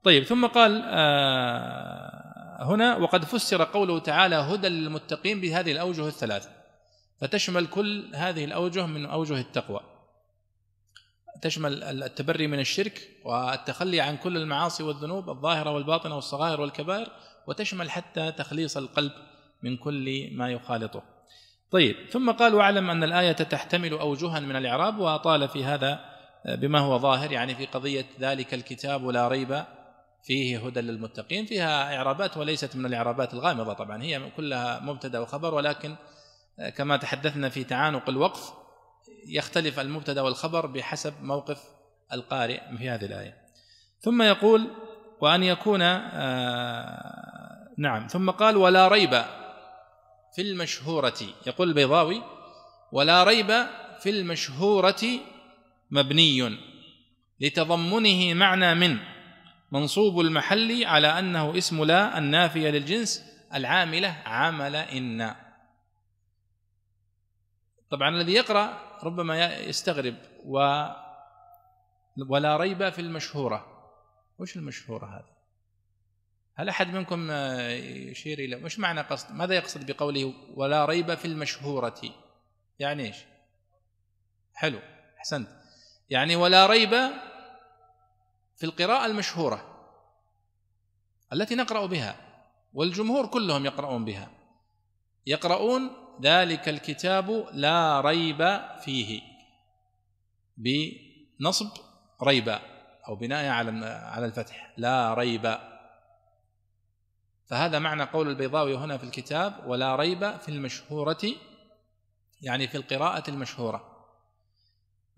طيب 0.04 0.24
ثم 0.24 0.46
قال 0.46 0.82
آه 0.84 2.62
هنا 2.64 2.96
وقد 2.96 3.24
فسر 3.24 3.64
قوله 3.64 3.98
تعالى 3.98 4.36
هدى 4.36 4.68
للمتقين 4.68 5.40
بهذه 5.40 5.72
الأوجه 5.72 6.06
الثلاثه 6.06 6.50
فتشمل 7.20 7.66
كل 7.66 8.10
هذه 8.14 8.44
الأوجه 8.44 8.86
من 8.86 9.06
أوجه 9.06 9.40
التقوى. 9.40 9.93
تشمل 11.42 12.02
التبري 12.02 12.46
من 12.46 12.60
الشرك 12.60 13.08
والتخلي 13.24 14.00
عن 14.00 14.16
كل 14.16 14.36
المعاصي 14.36 14.82
والذنوب 14.82 15.30
الظاهرة 15.30 15.70
والباطنة 15.70 16.14
والصغائر 16.14 16.60
والكبائر 16.60 17.08
وتشمل 17.46 17.90
حتى 17.90 18.32
تخليص 18.32 18.76
القلب 18.76 19.12
من 19.62 19.76
كل 19.76 20.28
ما 20.32 20.50
يخالطه. 20.50 21.02
طيب 21.70 21.96
ثم 22.10 22.30
قال 22.30 22.54
واعلم 22.54 22.90
أن 22.90 23.04
الآية 23.04 23.32
تحتمل 23.32 23.92
أوجها 23.92 24.40
من 24.40 24.56
الإعراب 24.56 24.98
وأطال 24.98 25.48
في 25.48 25.64
هذا 25.64 26.00
بما 26.46 26.78
هو 26.78 26.98
ظاهر 26.98 27.32
يعني 27.32 27.54
في 27.54 27.66
قضية 27.66 28.06
ذلك 28.20 28.54
الكتاب 28.54 29.08
لا 29.08 29.28
ريب 29.28 29.64
فيه 30.24 30.66
هدى 30.66 30.80
للمتقين. 30.80 31.46
فيها 31.46 31.96
إعرابات 31.96 32.36
وليست 32.36 32.76
من 32.76 32.86
الإعرابات 32.86 33.34
الغامضة 33.34 33.72
طبعا 33.72 34.02
هي 34.02 34.30
كلها 34.36 34.80
مبتدأ 34.80 35.18
وخبر 35.18 35.54
ولكن 35.54 35.96
كما 36.76 36.96
تحدثنا 36.96 37.48
في 37.48 37.64
تعانق 37.64 38.08
الوقف 38.08 38.63
يختلف 39.26 39.80
المبتدأ 39.80 40.22
والخبر 40.22 40.66
بحسب 40.66 41.14
موقف 41.22 41.58
القارئ 42.12 42.60
في 42.78 42.88
هذه 42.88 43.04
الآية. 43.04 43.36
ثم 44.00 44.22
يقول 44.22 44.70
وأن 45.20 45.42
يكون 45.42 45.82
آه 45.82 47.14
نعم 47.78 48.06
ثم 48.06 48.30
قال 48.30 48.56
ولا 48.56 48.88
ريب 48.88 49.24
في 50.34 50.42
المشهورة 50.42 51.18
يقول 51.46 51.68
البيضاوي 51.68 52.22
ولا 52.92 53.24
ريب 53.24 53.66
في 54.00 54.10
المشهورة 54.10 55.00
مبني 55.90 56.58
لتضمنه 57.40 58.34
معنى 58.34 58.74
من 58.74 58.98
منصوب 59.72 60.20
المحل 60.20 60.84
على 60.84 61.18
أنه 61.18 61.58
اسم 61.58 61.84
لا 61.84 62.18
النافية 62.18 62.70
للجنس 62.70 63.24
العاملة 63.54 64.16
عمل 64.26 64.76
إن 64.76 65.34
طبعا 67.90 68.08
الذي 68.08 68.32
يقرأ 68.32 68.83
ربما 69.02 69.56
يستغرب 69.56 70.16
و 70.44 70.58
ولا 72.28 72.56
ريب 72.56 72.88
في 72.88 73.00
المشهورة. 73.00 73.66
وش 74.38 74.56
المشهورة 74.56 75.06
هذه؟ 75.06 75.34
هل 76.54 76.68
أحد 76.68 76.88
منكم 76.94 77.30
يشير 78.10 78.38
إلى 78.38 78.56
مش 78.56 78.78
معنى 78.78 79.00
قصد 79.00 79.32
ماذا 79.32 79.54
يقصد 79.54 79.90
بقوله 79.90 80.34
ولا 80.54 80.84
ريب 80.84 81.14
في 81.14 81.24
المشهورة؟ 81.24 82.00
يعني 82.78 83.06
إيش؟ 83.06 83.16
حلو 84.54 84.78
أحسنت. 85.18 85.48
يعني 86.10 86.36
ولا 86.36 86.66
ريب 86.66 86.90
في 88.56 88.64
القراءة 88.64 89.06
المشهورة 89.06 89.70
التي 91.32 91.54
نقرأ 91.54 91.86
بها 91.86 92.16
والجمهور 92.74 93.26
كلهم 93.26 93.66
يقرؤون 93.66 94.04
بها. 94.04 94.30
يقرؤون 95.26 96.03
ذلك 96.22 96.68
الكتاب 96.68 97.46
لا 97.52 98.00
ريب 98.00 98.60
فيه. 98.84 99.20
بنصب 100.56 101.70
ريب 102.22 102.58
أو 103.08 103.14
بناء 103.16 103.48
على 103.48 103.86
على 103.86 104.26
الفتح. 104.26 104.74
لا 104.76 105.14
ريب. 105.14 105.58
فهذا 107.46 107.78
معنى 107.78 108.02
قول 108.02 108.28
البيضاوي 108.28 108.76
هنا 108.76 108.96
في 108.96 109.04
الكتاب 109.04 109.54
ولا 109.66 109.96
ريب 109.96 110.36
في 110.36 110.48
المشهورة 110.48 111.20
يعني 112.42 112.68
في 112.68 112.76
القراءة 112.76 113.30
المشهورة. 113.30 114.06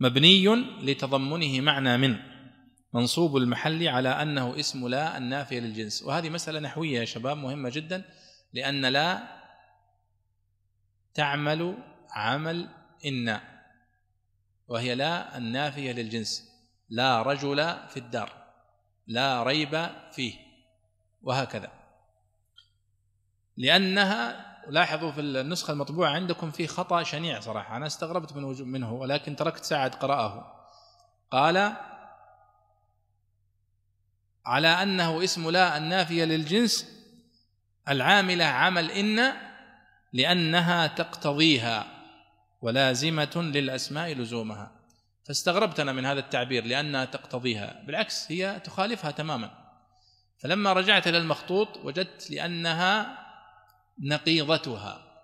مبني 0.00 0.54
لتضمنه 0.82 1.60
معنى 1.60 1.96
من 1.96 2.16
منصوب 2.94 3.36
المحل 3.36 3.88
على 3.88 4.08
أنه 4.08 4.60
اسم 4.60 4.88
لا 4.88 5.18
النافية 5.18 5.60
للجنس. 5.60 6.02
وهذه 6.02 6.30
مسألة 6.30 6.60
نحوية 6.60 7.00
يا 7.00 7.04
شباب 7.04 7.36
مهمة 7.36 7.70
جدا 7.70 8.04
لأن 8.52 8.86
لا 8.86 9.35
تعمل 11.16 11.76
عمل 12.10 12.68
إن 13.06 13.40
وهي 14.68 14.94
لا 14.94 15.36
النافية 15.36 15.92
للجنس 15.92 16.48
لا 16.88 17.22
رجل 17.22 17.88
في 17.88 17.96
الدار 17.96 18.32
لا 19.06 19.42
ريب 19.42 19.90
فيه 20.12 20.34
وهكذا. 21.22 21.72
لأنها 23.56 24.46
لاحظوا 24.68 25.10
في 25.10 25.20
النسخة 25.20 25.72
المطبوعة 25.72 26.10
عندكم 26.10 26.50
في 26.50 26.66
خطأ 26.66 27.02
شنيع 27.02 27.40
صراحة 27.40 27.76
أنا 27.76 27.86
استغربت 27.86 28.32
من 28.32 28.70
منه 28.70 28.92
ولكن 28.92 29.36
تركت 29.36 29.64
سعد 29.64 29.94
قرأه. 29.94 30.52
قال 31.30 31.76
على 34.46 34.68
أنه 34.68 35.24
اسم 35.24 35.50
لا 35.50 35.76
النافية 35.76 36.24
للجنس 36.24 36.90
العاملة 37.88 38.44
عمل 38.44 38.90
إن 38.90 39.45
لأنها 40.12 40.86
تقتضيها 40.86 41.86
ولازمة 42.60 43.50
للأسماء 43.54 44.12
لزومها. 44.12 44.72
فاستغربت 45.24 45.80
أنا 45.80 45.92
من 45.92 46.06
هذا 46.06 46.20
التعبير 46.20 46.64
لأنها 46.64 47.04
تقتضيها. 47.04 47.82
بالعكس 47.86 48.32
هي 48.32 48.60
تخالفها 48.64 49.10
تماما. 49.10 49.66
فلما 50.38 50.72
رجعت 50.72 51.06
إلى 51.06 51.18
المخطوط 51.18 51.76
وجدت 51.76 52.30
لأنها 52.30 53.18
نقيضتها. 53.98 55.22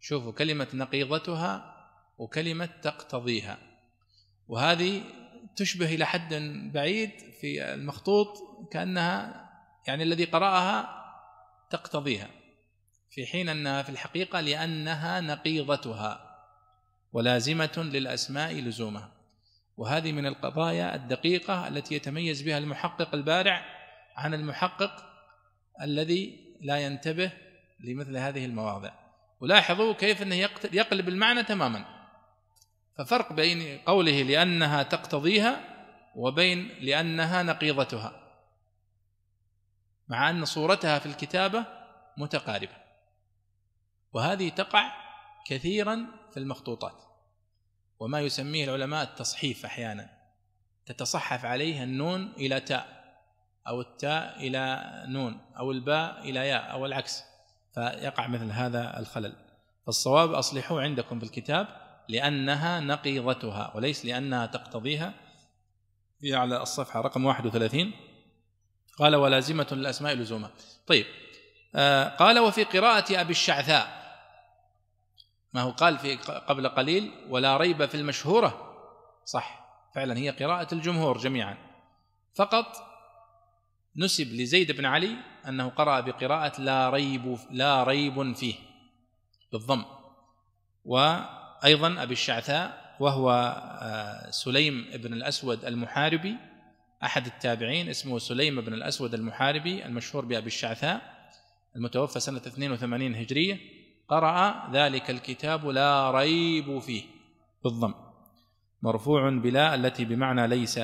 شوفوا 0.00 0.32
كلمة 0.32 0.68
نقيضتها 0.74 1.76
وكلمة 2.18 2.68
تقتضيها. 2.82 3.58
وهذه 4.48 5.02
تشبه 5.56 5.94
إلى 5.94 6.06
حد 6.06 6.34
بعيد 6.72 7.10
في 7.40 7.74
المخطوط 7.74 8.38
كأنها 8.72 9.48
يعني 9.86 10.02
الذي 10.02 10.24
قرأها 10.24 11.04
تقتضيها. 11.70 12.41
في 13.12 13.26
حين 13.26 13.48
أنها 13.48 13.82
في 13.82 13.88
الحقيقة 13.88 14.40
لأنها 14.40 15.20
نقيضتها 15.20 16.38
ولازمة 17.12 17.72
للأسماء 17.92 18.54
لزومها. 18.54 19.12
وهذه 19.76 20.12
من 20.12 20.26
القضايا 20.26 20.94
الدقيقة 20.94 21.68
التي 21.68 21.94
يتميز 21.94 22.42
بها 22.42 22.58
المحقق 22.58 23.14
البارع 23.14 23.64
عن 24.16 24.34
المحقق 24.34 25.04
الذي 25.82 26.38
لا 26.60 26.78
ينتبه 26.78 27.32
لمثل 27.80 28.16
هذه 28.16 28.44
المواضع. 28.44 28.92
ولاحظوا 29.40 29.92
كيف 29.92 30.22
أنه 30.22 30.34
يقلب 30.72 31.08
المعنى 31.08 31.42
تماما. 31.42 31.84
ففرق 32.98 33.32
بين 33.32 33.78
قوله 33.78 34.22
لأنها 34.22 34.82
تقتضيها 34.82 35.60
وبين 36.16 36.68
لأنها 36.80 37.42
نقيضتها 37.42 38.12
مع 40.08 40.30
أن 40.30 40.44
صورتها 40.44 40.98
في 40.98 41.06
الكتابة 41.06 41.64
متقاربة. 42.16 42.81
وهذه 44.12 44.48
تقع 44.48 44.92
كثيرا 45.46 46.06
في 46.32 46.36
المخطوطات. 46.36 47.04
وما 47.98 48.20
يسميه 48.20 48.64
العلماء 48.64 49.02
التصحيف 49.02 49.64
أحيانا. 49.64 50.10
تتصحف 50.86 51.44
عليه 51.44 51.82
النون 51.82 52.32
إلى 52.36 52.60
تاء 52.60 53.02
أو 53.68 53.80
التاء 53.80 54.36
إلى 54.40 54.92
نون 55.08 55.40
أو 55.58 55.72
الباء 55.72 56.20
إلى 56.20 56.48
ياء 56.48 56.72
أو 56.72 56.86
العكس. 56.86 57.24
فيقع 57.74 58.26
مثل 58.26 58.50
هذا 58.50 58.98
الخلل. 58.98 59.36
فالصواب 59.86 60.32
اصلحوا 60.32 60.82
عندكم 60.82 61.18
في 61.18 61.24
الكتاب 61.24 61.66
لأنها 62.08 62.80
نقيضتها 62.80 63.72
وليس 63.74 64.04
لأنها 64.04 64.46
تقتضيها. 64.46 65.14
في 66.20 66.34
على 66.34 66.62
الصفحة 66.62 67.00
رقم 67.00 67.24
31 67.24 67.92
قال 68.98 69.16
ولازمه 69.16 69.66
للأسماء 69.72 70.14
لزوما. 70.14 70.50
طيب. 70.86 71.06
آه 71.74 72.08
قال 72.08 72.38
وفي 72.38 72.64
قراءة 72.64 73.20
أبي 73.20 73.30
الشعثاء. 73.30 74.01
ما 75.52 75.60
هو 75.60 75.70
قال 75.70 75.98
في 75.98 76.16
قبل 76.16 76.68
قليل 76.68 77.12
ولا 77.28 77.56
ريب 77.56 77.86
في 77.86 77.94
المشهورة. 77.94 78.74
صح. 79.24 79.62
فعلا 79.94 80.18
هي 80.18 80.30
قراءة 80.30 80.74
الجمهور 80.74 81.18
جميعا. 81.18 81.56
فقط 82.34 82.76
نسب 83.96 84.32
لزيد 84.32 84.72
بن 84.72 84.84
علي 84.84 85.16
أنه 85.48 85.68
قرأ 85.68 86.00
بقراءة 86.00 86.60
لا 86.60 86.90
ريب 86.90 87.38
لا 87.50 87.84
ريب 87.84 88.32
فيه 88.36 88.54
بالضم. 89.52 89.84
وأيضا 90.84 92.02
أبي 92.02 92.12
الشعثاء 92.12 92.96
وهو 93.00 93.30
آه، 93.82 94.30
سليم 94.30 94.86
بن 94.94 95.12
الأسود 95.12 95.64
المحاربي 95.64 96.36
أحد 97.04 97.26
التابعين 97.26 97.88
اسمه 97.88 98.18
سليم 98.18 98.60
بن 98.60 98.74
الأسود 98.74 99.14
المحاربي 99.14 99.86
المشهور 99.86 100.24
بأبي 100.24 100.46
الشعثاء 100.46 101.00
المتوفى 101.76 102.20
سنة 102.20 102.38
82 102.38 103.14
هجرية. 103.14 103.81
قرأ 104.12 104.70
ذلك 104.72 105.10
الكتاب 105.10 105.66
لا 105.66 106.10
ريب 106.10 106.78
فيه 106.78 107.04
بالضم 107.64 107.94
مرفوع 108.82 109.30
بلا 109.30 109.74
التي 109.74 110.04
بمعنى 110.04 110.46
ليس. 110.46 110.80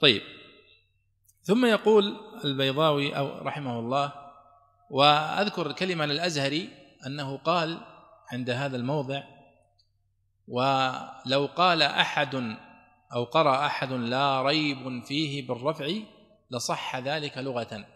طيب 0.00 0.22
ثم 1.42 1.66
يقول 1.66 2.16
البيضاوي 2.44 3.16
أو 3.16 3.38
رحمه 3.38 3.78
الله 3.78 4.12
وأذكر 4.90 5.72
كلمة 5.72 6.06
للأزهري 6.06 6.68
أنه 7.06 7.36
قال 7.36 7.80
عند 8.32 8.50
هذا 8.50 8.76
الموضع 8.76 9.22
ولو 10.48 11.46
قال 11.56 11.82
أحد 11.82 12.56
أو 13.12 13.24
قرأ 13.24 13.66
أحد 13.66 13.92
لا 13.92 14.42
ريب 14.42 15.04
فيه 15.04 15.48
بالرفع 15.48 15.90
لصح 16.50 16.96
ذلك 16.96 17.38
لغة 17.38 17.86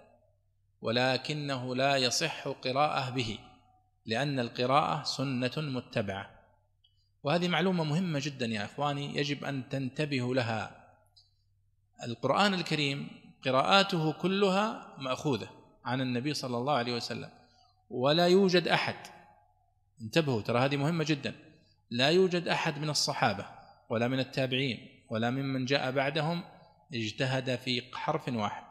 ولكنه 0.83 1.75
لا 1.75 1.97
يصح 1.97 2.49
قراءة 2.49 3.11
به. 3.11 3.39
لأن 4.07 4.41
القراءة 4.41 5.03
سنة 5.03 5.53
متبعة. 5.57 6.31
وهذه 7.23 7.49
معلومة 7.49 7.85
مهمة 7.85 8.21
جدا 8.23 8.47
يا 8.47 8.65
إخواني 8.65 9.17
يجب 9.17 9.45
أن 9.45 9.69
تنتبهوا 9.69 10.35
لها. 10.35 10.85
القرآن 12.07 12.55
الكريم 12.55 13.09
قراءاته 13.45 14.13
كلها 14.13 14.97
مأخوذة 14.99 15.49
عن 15.85 16.01
النبي 16.01 16.35
صلى 16.35 16.57
الله 16.57 16.73
عليه 16.73 16.97
وسلم 16.97 17.31
ولا 17.91 18.29
يوجد 18.29 18.69
أحد. 18.69 18.97
انتبهوا 20.03 20.43
ترى 20.43 20.59
هذه 20.59 20.77
مهمة 20.77 21.05
جدا. 21.05 21.35
لا 21.91 22.11
يوجد 22.11 22.49
أحد 22.49 22.79
من 22.79 22.91
الصحابة 22.91 23.47
ولا 23.91 24.09
من 24.09 24.19
التابعين 24.19 25.05
ولا 25.11 25.31
ممن 25.31 25.65
جاء 25.65 25.91
بعدهم 25.91 26.45
اجتهد 26.95 27.57
في 27.57 27.83
حرف 27.95 28.29
واحد. 28.29 28.65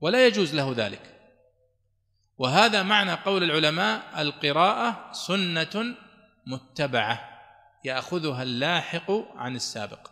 ولا 0.00 0.26
يجوز 0.26 0.54
له 0.54 0.74
ذلك. 0.76 1.17
وهذا 2.38 2.82
معنى 2.82 3.12
قول 3.12 3.42
العلماء 3.42 4.22
القراءة 4.22 5.12
سنة 5.12 5.96
متبعة 6.46 7.40
يأخذها 7.84 8.42
اللاحق 8.42 9.10
عن 9.36 9.56
السابق. 9.56 10.10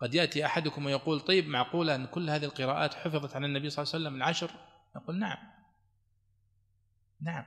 قد 0.00 0.14
يأتي 0.14 0.46
أحدكم 0.46 0.86
ويقول 0.86 1.20
طيب 1.20 1.48
معقولة 1.48 1.94
أن 1.94 2.06
كل 2.06 2.30
هذه 2.30 2.44
القراءات 2.44 2.94
حفظت 2.94 3.36
عن 3.36 3.44
النبي 3.44 3.70
صلى 3.70 3.82
الله 3.82 3.94
عليه 3.94 4.04
وسلم 4.04 4.16
العشر؟ 4.16 4.50
نقول 4.96 5.18
نعم. 5.18 5.38
نعم. 7.20 7.44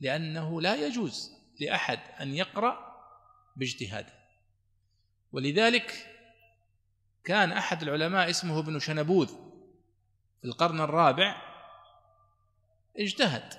لأنه 0.00 0.60
لا 0.60 0.86
يجوز 0.86 1.32
لأحد 1.60 1.98
أن 2.20 2.34
يقرأ 2.34 2.96
باجتهاده 3.56 4.12
ولذلك 5.32 6.06
كان 7.24 7.52
أحد 7.52 7.82
العلماء 7.82 8.30
اسمه 8.30 8.58
ابن 8.58 8.78
شنبوذ 8.78 9.28
في 10.40 10.44
القرن 10.44 10.80
الرابع 10.80 11.45
اجتهد. 12.98 13.54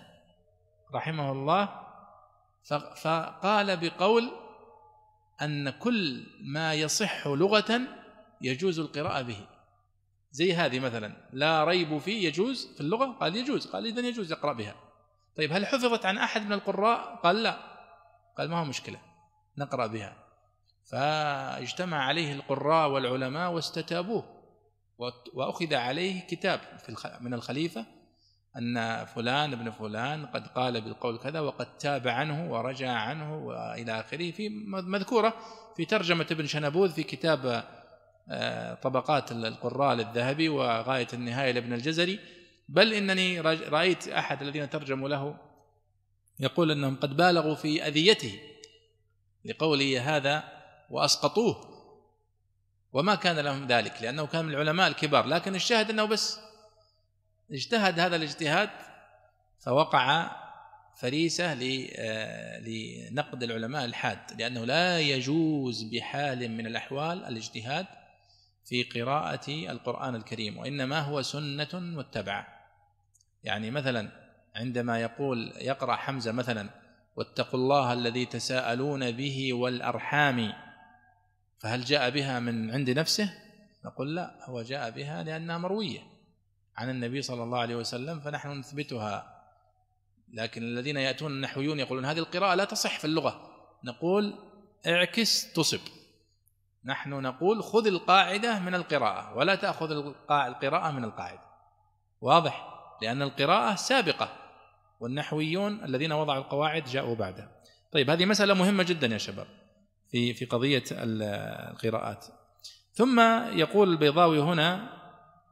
رحمه 0.94 1.32
الله. 1.32 1.88
فقال 3.02 3.78
بقول 3.78 4.32
أن 5.42 5.70
كل 5.70 6.26
ما 6.42 6.74
يصح 6.74 7.28
لغة 7.28 7.82
يجوز 8.42 8.80
القراءة 8.80 9.22
به. 9.22 9.48
زي 10.32 10.54
هذه 10.54 10.80
مثلا. 10.80 11.30
لا 11.34 11.64
ريب 11.64 11.98
فيه 11.98 12.28
يجوز 12.28 12.74
في 12.76 12.82
اللغة؟ 12.82 13.06
قال 13.06 13.36
يجوز. 13.36 13.68
قال 13.68 13.86
إذن 13.86 14.06
يجوز 14.06 14.32
يقرأ 14.32 14.54
بها. 14.54 14.76
طيب 15.38 15.54
هل 15.54 15.66
حفظت 15.66 16.06
عن 16.06 16.18
أحد 16.18 16.46
من 16.46 16.54
القراء؟ 16.54 17.16
قال 17.16 17.44
لا. 17.44 17.58
قال 18.38 18.50
ما 18.50 18.60
هو 18.60 18.66
مشكلة. 18.66 19.00
نقرأ 19.58 19.88
بها. 19.88 20.18
فاجتمع 20.92 22.04
عليه 22.04 22.34
القراء 22.34 22.90
والعلماء 22.90 23.52
واستتابوه. 23.52 24.38
وأخذ 25.34 25.74
عليه 25.74 26.28
كتاب 26.28 26.62
من 27.22 27.34
الخليفة 27.34 27.97
أن 28.58 29.06
فلان 29.06 29.54
ابن 29.54 29.70
فلان 29.70 30.26
قد 30.26 30.48
قال 30.48 30.82
بالقول 30.82 31.18
كذا 31.18 31.40
وقد 31.40 31.78
تاب 31.78 32.08
عنه 32.08 32.52
ورجع 32.52 32.92
عنه 32.92 33.38
وإلى 33.38 34.00
آخره 34.00 34.32
في 34.32 34.50
مذكورة 34.68 35.34
في 35.76 35.86
ترجمة 35.86 36.28
ابن 36.32 36.46
شنبوذ 36.46 36.92
في 36.92 37.04
كتاب 37.04 37.64
آه، 38.30 38.74
طبقات 38.74 39.32
القراء 39.32 39.96
للذهبي 39.96 40.50
وغاية 40.50 41.08
النهاية 41.14 41.52
لابن 41.52 41.74
الجزري. 41.74 42.20
بل 42.70 42.94
إنني 42.94 43.42
رأيت 43.42 44.08
أحد 44.08 44.42
الذين 44.42 44.70
ترجموا 44.70 45.10
له 45.10 45.38
يقول 46.40 46.72
أنهم 46.72 46.96
قد 46.96 47.18
بالغوا 47.18 47.56
في 47.56 47.88
أذيته 47.88 48.40
لقوله 49.46 50.18
هذا 50.18 50.44
وأسقطوه 50.90 51.78
وما 52.94 53.16
كان 53.16 53.40
لهم 53.40 53.68
ذلك 53.68 53.94
لأنه 54.02 54.26
كان 54.26 54.46
من 54.46 54.54
العلماء 54.54 54.88
الكبار 54.88 55.26
لكن 55.26 55.56
الشاهد 55.56 55.90
أنه 55.90 56.06
بس 56.06 56.40
اجتهد 57.52 58.00
هذا 58.00 58.16
الاجتهاد 58.16 58.70
فوقع 59.60 60.32
فريسة 60.96 61.58
آه، 61.96 62.60
لنقد 62.60 63.44
العلماء 63.44 63.86
الحاد 63.86 64.20
لأنه 64.42 64.66
لا 64.66 65.00
يجوز 65.00 65.84
بحال 65.84 66.52
من 66.52 66.68
الأحوال 66.68 67.26
الاجتهاد 67.26 67.86
في 68.66 68.84
قراءة 68.84 69.50
القرآن 69.50 70.16
الكريم 70.16 70.58
وإنما 70.58 71.00
هو 71.00 71.22
سنة 71.22 71.70
متبعة 71.74 72.48
يعني 73.44 73.72
مثلا 73.72 74.12
عندما 74.56 75.02
يقول 75.02 75.54
يقرأ 75.58 75.96
حمزة 75.96 76.32
مثلا 76.32 76.70
واتقوا 77.16 77.60
الله 77.60 77.94
الذي 77.94 78.26
تساءلون 78.26 79.12
به 79.12 79.54
والأرحام 79.54 80.54
فهل 81.60 81.84
جاء 81.84 82.10
بها 82.10 82.40
من 82.40 82.72
عند 82.72 82.90
نفسه؟ 82.90 83.34
نقول 83.86 84.16
لا 84.16 84.50
هو 84.50 84.62
جاء 84.62 84.90
بها 84.90 85.24
لأنها 85.24 85.58
مروية. 85.58 86.17
عن 86.78 86.90
النبي 86.90 87.22
صلى 87.22 87.44
الله 87.44 87.60
عليه 87.60 87.76
وسلم 87.76 88.20
فنحن 88.20 88.60
نثبتها. 88.60 89.34
لكن 90.34 90.64
الذين 90.64 90.98
يأتون 90.98 91.32
النحويون 91.32 91.80
يقولون 91.80 92.06
هذه 92.06 92.20
القراءة 92.20 92.56
لا 92.56 92.66
تصح 92.66 93.00
في 93.00 93.06
اللغة. 93.06 93.50
نقول 93.84 94.36
اعكس 94.88 95.54
تصب. 95.54 95.80
نحن 96.86 97.10
نقول 97.10 97.64
خذ 97.64 97.88
القاعدة 97.88 98.60
من 98.60 98.76
القراءة 98.76 99.38
ولا 99.38 99.56
تأخذ 99.56 99.92
القراءة 100.32 100.92
من 100.92 101.04
القاعدة. 101.04 101.42
واضح؟ 102.22 102.68
لأن 103.02 103.22
القراءة 103.22 103.76
سابقة. 103.76 104.30
والنحويون 105.00 105.84
الذين 105.84 106.12
وضعوا 106.12 106.44
القواعد 106.44 106.84
جاءوا 106.86 107.16
بعدها. 107.16 107.52
طيب 107.92 108.10
هذه 108.10 108.26
مسألة 108.26 108.54
مهمة 108.54 108.84
جدا 108.84 109.08
يا 109.08 109.18
شباب 109.18 109.48
في 110.12 110.34
في 110.34 110.46
قضية 110.46 110.84
القراءات. 110.92 112.26
ثم 112.94 113.20
يقول 113.52 113.90
البيضاوي 113.90 114.40
هنا 114.40 114.98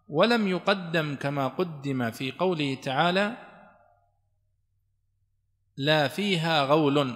ولم 0.10 0.48
يقدم 0.48 1.16
كما 1.16 1.48
قدم 1.48 2.12
في 2.12 2.32
قوله 2.32 2.76
تعالى 2.76 3.38
لا 5.78 6.08
فيها 6.08 6.64
غول. 6.64 7.16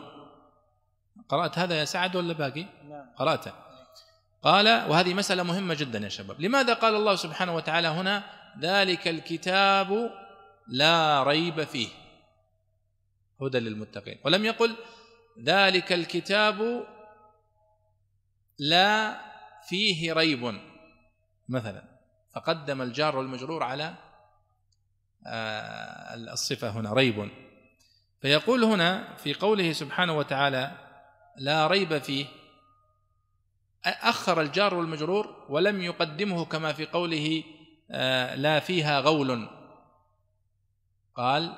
قرأت 1.30 1.60
هذا 1.60 1.80
يا 1.80 1.86
سعد 1.86 2.16
ولا 2.16 2.34
باقي؟ 2.34 2.66
نعم. 2.90 3.06
قرأته 3.18 3.54
قال 4.44 4.90
وهذه 4.90 5.14
مسألة 5.14 5.44
مهمة 5.44 5.74
جدا 5.74 6.00
يا 6.00 6.10
شباب. 6.10 6.42
لماذا 6.42 6.74
قال 6.74 6.96
الله 6.96 7.16
سبحانه 7.16 7.56
وتعالى 7.56 7.88
هنا 7.88 8.24
ذلك 8.60 9.08
الكتاب 9.08 10.12
لا 10.68 11.24
ريب 11.24 11.64
فيه؟ 11.64 11.88
هدى 13.42 13.60
للمتقين. 13.60 14.18
ولم 14.26 14.46
يقل 14.46 14.76
ذلك 15.44 15.94
الكتاب 15.94 16.88
لا 18.60 19.22
فيه 19.68 20.14
ريب. 20.14 20.60
مثلا 21.50 21.99
فقدم 22.36 22.82
الجار 22.82 23.18
والمجرور 23.18 23.64
على 23.64 23.94
آه، 25.28 26.16
الصفة 26.16 26.70
هنا 26.70 26.94
ريب. 26.94 27.30
فيقول 28.22 28.64
هنا 28.64 29.16
في 29.16 29.34
قوله 29.34 29.74
سبحانه 29.74 30.18
وتعالى 30.18 30.72
لا 31.38 31.68
ريب 31.68 31.98
فيه. 31.98 32.26
أخر 33.86 34.42
الجار 34.42 34.74
والمجرور 34.74 35.46
ولم 35.50 35.82
يقدمه 35.82 36.46
كما 36.46 36.74
في 36.74 36.86
قوله 36.86 37.44
آه، 37.92 38.36
لا 38.36 38.60
فيها 38.60 39.00
غول. 39.00 39.50
قال 41.16 41.58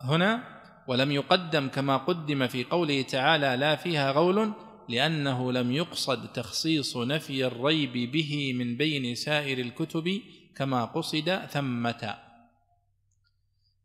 هنا 0.00 0.62
ولم 0.86 1.12
يقدم 1.12 1.68
كما 1.68 1.96
قدم 1.96 2.46
في 2.46 2.64
قوله 2.64 3.02
تعالى 3.02 3.56
لا 3.56 3.76
فيها 3.76 4.10
غول. 4.10 4.52
لأنه 4.88 5.52
لم 5.52 5.72
يقصد 5.72 6.32
تخصيص 6.32 6.96
نفي 6.96 7.46
الريب 7.46 8.12
به 8.12 8.52
من 8.52 8.76
بين 8.76 9.14
سائر 9.14 9.58
الكتب 9.58 10.22
كما 10.56 10.84
قصد 10.84 11.46
ثمة 11.46 12.18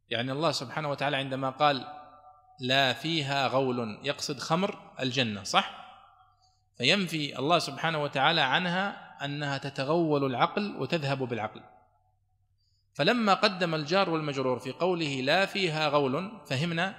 يعني 0.10 0.32
الله 0.32 0.52
سبحانه 0.52 0.89
وتعالى 0.89 1.18
عندما 1.18 1.50
قال 1.50 1.86
لا 2.60 2.93
فيها 2.93 3.48
غول 3.48 4.00
يقصد 4.04 4.39
خمر 4.39 4.80
الجنة 5.00 5.43
صح؟ 5.43 5.88
فينفي 6.78 7.39
الله 7.39 7.60
سبحانه 7.60 8.04
وتعالى 8.04 8.41
عنها 8.41 9.08
أنها 9.26 9.58
تتغول 9.58 10.26
العقل 10.26 10.76
وتذهب 10.76 11.24
بالعقل 11.24 11.62
فلما 12.93 13.34
قدم 13.34 13.76
الجار 13.76 14.10
والمجرور 14.10 14.60
في 14.60 14.72
قوله 14.72 15.22
لا 15.22 15.45
فيها 15.45 15.88
غول 15.88 16.32
فهمنا 16.50 16.95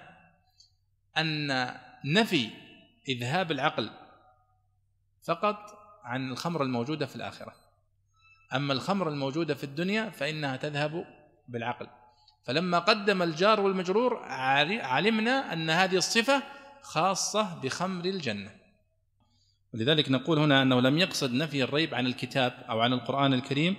أن 1.16 1.48
نفي 2.04 2.50
إذهاب 3.08 3.50
العقل 3.52 3.90
فقط 5.22 5.78
عن 6.04 6.30
الخمر 6.30 6.62
الموجودة 6.62 7.06
في 7.06 7.16
الآخرة. 7.16 7.54
أما 8.54 8.72
الخمر 8.72 9.08
الموجودة 9.08 9.54
في 9.54 9.64
الدنيا 9.64 10.10
فإنها 10.10 10.56
تذهب 10.56 11.04
بالعقل. 11.48 11.86
فلما 12.44 12.78
قدم 12.78 13.22
الجار 13.22 13.60
والمجرور 13.60 14.22
علمنا 14.82 15.52
أن 15.52 15.70
هذه 15.70 15.96
الصفة 15.96 16.42
خاصة 16.82 17.60
بخمر 17.60 18.04
الجنة. 18.04 18.50
ولذلك 19.74 20.10
نقول 20.10 20.38
هنا 20.38 20.62
أنه 20.62 20.80
لم 20.80 20.98
يقصد 20.98 21.32
نفي 21.32 21.62
الريب 21.62 21.94
عن 21.94 22.06
الكتاب 22.06 22.52
أو 22.68 22.80
عن 22.80 22.92
القرآن 22.92 23.34
الكريم 23.34 23.76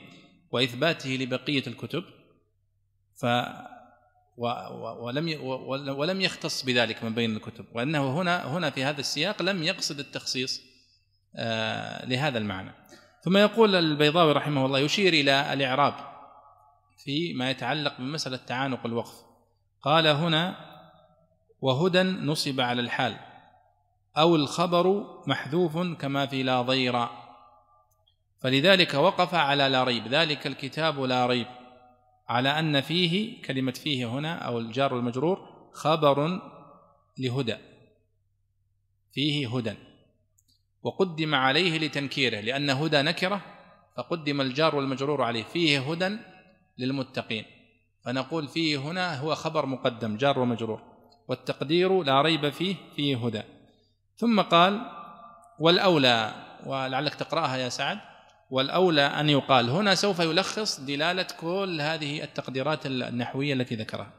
وإثباته 0.51 1.09
لبقية 1.09 1.63
الكتب. 1.67 2.03
ف 3.15 3.25
ولم 4.39 5.39
ولم 5.89 6.21
يختص 6.21 6.65
بذلك 6.65 7.03
من 7.03 7.13
بين 7.13 7.35
الكتب 7.35 7.65
وأنه 7.73 8.21
هنا 8.21 8.47
هنا 8.47 8.69
في 8.69 8.83
هذا 8.83 8.99
السياق 8.99 9.41
لم 9.41 9.63
يقصد 9.63 9.99
التخصيص 9.99 10.61
آه، 11.35 12.05
لهذا 12.05 12.37
المعنى. 12.37 12.71
ثم 13.23 13.37
يقول 13.37 13.75
البيضاوي 13.75 14.31
رحمه 14.31 14.65
الله 14.65 14.79
يشير 14.79 15.13
إلى 15.13 15.53
الإعراب 15.53 15.93
في 17.03 17.33
ما 17.33 17.49
يتعلق 17.49 17.97
بمسألة 17.97 18.37
تعانق 18.37 18.85
الوقف. 18.85 19.15
قال 19.81 20.07
هنا 20.07 20.55
وهدى 21.61 22.03
نصب 22.03 22.61
على 22.61 22.81
الحال 22.81 23.17
أو 24.17 24.35
الخبر 24.35 25.05
محذوف 25.27 25.77
كما 25.77 26.25
في 26.25 26.43
لا 26.43 26.61
ضير. 26.61 27.07
فلذلك 28.41 28.93
وقف 28.93 29.33
على 29.33 29.69
لا 29.69 29.83
ريب 29.83 30.07
ذلك 30.07 30.47
الكتاب 30.47 30.99
لا 30.99 31.25
ريب. 31.25 31.58
على 32.29 32.59
أن 32.59 32.81
فيه 32.81 33.41
كلمة 33.41 33.71
فيه 33.71 34.05
هنا 34.05 34.35
أو 34.35 34.59
الجار 34.59 34.93
والمجرور 34.93 35.49
خبر 35.73 36.41
لهدى. 37.17 37.55
فيه 39.13 39.57
هدى. 39.57 39.73
وقدم 40.83 41.35
عليه 41.35 41.77
لتنكيره 41.79 42.39
لأن 42.39 42.69
هدى 42.69 43.01
نكرة 43.01 43.41
فقدم 43.97 44.41
الجار 44.41 44.75
والمجرور 44.75 45.21
عليه. 45.21 45.43
فيه 45.43 45.91
هدى 45.91 46.17
للمتقين. 46.77 47.45
فنقول 48.05 48.47
فيه 48.47 48.77
هنا 48.77 49.19
هو 49.19 49.35
خبر 49.35 49.65
مقدم 49.65 50.17
جار 50.17 50.39
ومجرور 50.39 50.81
والتقدير 51.27 52.03
لا 52.03 52.21
ريب 52.21 52.49
فيه 52.49 52.75
فيه 52.95 53.25
هدى. 53.25 53.41
ثم 54.17 54.41
قال 54.41 54.81
والأولى 55.59 56.33
ولعلك 56.65 57.15
تقرأها 57.15 57.57
يا 57.57 57.69
سعد. 57.69 58.08
والأولى 58.49 59.01
أن 59.01 59.29
يقال 59.29 59.69
هنا 59.69 59.95
سوف 59.95 60.19
يلخص 60.19 60.79
دلالة 60.79 61.27
كل 61.39 61.81
هذه 61.81 62.23
التقديرات 62.23 62.85
النحوية 62.85 63.53
التي 63.53 63.75
ذكرها. 63.75 64.11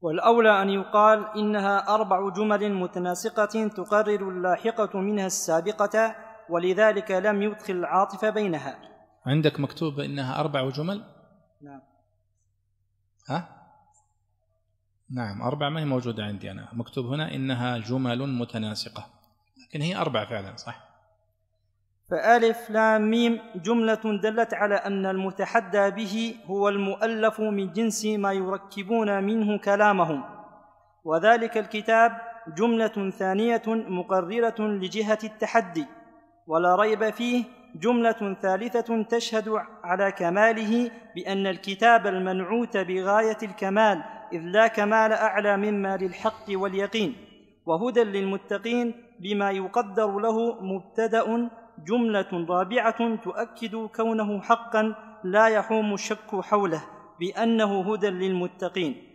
والأولى 0.00 0.62
أن 0.62 0.70
يقال 0.70 1.26
إنها 1.36 1.94
أربع 1.94 2.28
جمل 2.28 2.72
متناسقة 2.74 3.68
تقرر 3.68 4.28
اللاحقة 4.28 5.00
منها 5.00 5.26
السابقة 5.26 6.16
ولذلك 6.50 7.10
لم 7.10 7.42
يدخل 7.42 7.74
العاطفة 7.74 8.30
بينها. 8.30 8.78
عندك 9.26 9.60
مكتوب 9.60 10.00
إنها 10.00 10.40
أربع 10.40 10.70
جمل؟ 10.70 11.04
نعم. 11.62 11.80
ها؟ 13.28 13.48
نعم 15.10 15.42
أربع 15.42 15.68
ما 15.68 15.80
هي 15.80 15.84
موجودة 15.84 16.24
عندي 16.24 16.50
أنا. 16.50 16.68
مكتوب 16.72 17.06
هنا 17.06 17.34
إنها 17.34 17.78
جمل 17.78 18.26
متناسقة. 18.26 19.06
لكن 19.66 19.82
هي 19.82 19.96
أربع 19.96 20.24
فعلا 20.24 20.56
صح؟ 20.56 20.89
فألف 22.10 22.70
لام 22.70 23.10
ميم 23.10 23.38
جملة 23.54 24.00
دلت 24.22 24.54
على 24.54 24.74
أن 24.74 25.06
المتحدى 25.06 25.90
به 25.90 26.34
هو 26.46 26.68
المؤلف 26.68 27.40
من 27.40 27.72
جنس 27.72 28.06
ما 28.06 28.32
يركبون 28.32 29.24
منه 29.24 29.58
كلامهم. 29.58 30.22
وذلك 31.04 31.58
الكتاب 31.58 32.12
جملة 32.56 33.10
ثانية 33.10 33.62
مقررة 33.66 34.60
لجهة 34.60 35.18
التحدي 35.24 35.86
ولا 36.46 36.76
ريب 36.76 37.10
فيه 37.10 37.44
جملة 37.74 38.36
ثالثة 38.42 39.02
تشهد 39.02 39.48
على 39.84 40.12
كماله 40.12 40.90
بأن 41.14 41.46
الكتاب 41.46 42.06
المنعوت 42.06 42.76
بغاية 42.76 43.38
الكمال 43.42 44.02
إذ 44.32 44.40
لا 44.40 44.66
كمال 44.66 45.12
أعلى 45.12 45.56
مما 45.56 45.96
للحق 45.96 46.44
واليقين. 46.50 47.16
وهدى 47.66 48.04
للمتقين 48.04 48.94
بما 49.20 49.50
يقدر 49.50 50.18
له 50.18 50.62
مبتدأ 50.62 51.50
جملة 51.86 52.46
رابعة 52.48 53.16
تؤكد 53.16 53.76
كونه 53.96 54.40
حقا 54.40 54.94
لا 55.24 55.46
يحوم 55.46 55.94
الشك 55.94 56.40
حوله 56.40 56.82
بأنه 57.20 57.92
هدى 57.92 58.10
للمتقين. 58.10 59.10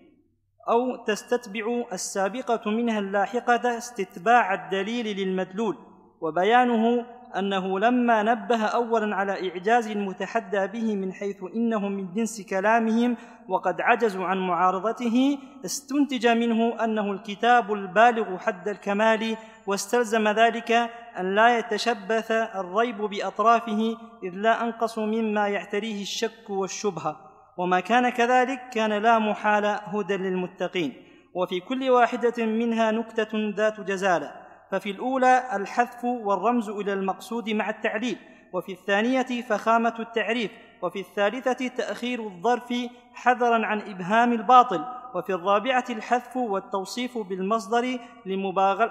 أو 0.70 0.96
تستتبع 0.96 1.84
السابقة 1.94 2.72
منها 2.72 3.00
اللاحقة 3.00 3.78
استتباع 3.78 4.54
الدليل 4.54 5.18
للمدلول 5.18 5.78
وبيانه 6.22 7.06
أنه 7.40 7.80
لما 7.80 8.24
نبه 8.24 8.66
أولا 8.66 9.16
على 9.16 9.50
إعجاز 9.50 9.88
المتحدى 9.88 10.68
به 10.68 10.96
من 10.96 11.14
حيث 11.14 11.44
إنه 11.56 11.90
من 11.90 12.14
جنس 12.14 12.42
كلامهم 12.42 13.18
وقد 13.48 13.82
عجزوا 13.82 14.26
عن 14.26 14.38
معارضته 14.38 15.38
استنتج 15.66 16.28
منه 16.28 16.84
أنه 16.84 17.12
الكتاب 17.12 17.74
البالغ 17.74 18.38
حد 18.38 18.68
الكمال 18.68 19.38
واستلزم 19.68 20.28
ذلك 20.28 20.90
أن 21.20 21.36
لا 21.36 21.58
يتشبث 21.58 22.32
الريب 22.32 22.98
بأطرافه 22.98 23.98
إذ 24.24 24.34
لا 24.34 24.64
أنقص 24.64 25.00
مما 25.00 25.48
يعتريه 25.48 26.02
الشك 26.02 26.50
والشبهة 26.50 27.20
وما 27.58 27.80
كان 27.80 28.10
كذلك 28.10 28.70
كان 28.74 28.94
لا 28.94 29.20
محال 29.20 29.66
هدى 29.66 30.18
للمتقين. 30.18 30.94
وفي 31.34 31.60
كل 31.60 31.90
واحدة 31.90 32.46
منها 32.46 32.92
نكتة 32.92 33.54
ذات 33.56 33.82
جزالة. 33.82 34.32
ففي 34.72 34.92
الأولى 34.92 35.56
الحذف 35.56 36.04
والرمز 36.04 36.70
إلى 36.70 36.94
المقصود 36.94 37.50
مع 37.50 37.70
التعليل 37.70 38.18
وفي 38.56 38.72
الثانية 38.72 39.42
فخامة 39.42 39.96
التعريف 40.00 40.52
وفي 40.82 41.00
الثالثة 41.00 41.68
تأخير 41.68 42.24
الظرف 42.24 42.74
حذرا 43.14 43.66
عن 43.66 43.82
إبهام 43.82 44.34
الباطل 44.34 44.86
وفي 45.16 45.34
الرابعة 45.34 45.86
الحذف 45.90 46.38
والتوصيف 46.38 47.18
بالمصدر 47.18 48.00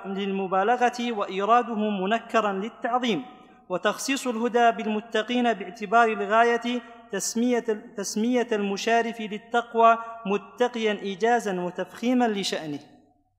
للمبالغة 0.05 1.12
وإيراده 1.12 1.75
منكرا 1.75 2.53
للتعظيم. 2.53 3.25
وتخصيص 3.69 4.27
الهدى 4.27 4.71
بالمتقين 4.71 5.53
باعتبار 5.53 6.09
الغاية 6.09 6.83
تسمية, 7.12 7.65
تسمية 7.97 8.49
المشارف 8.53 9.21
للتقوى 9.21 9.99
متقيا 10.27 10.93
إيجازا 10.93 11.61
وتفخيما 11.61 12.29
لشأنه. 12.29 12.81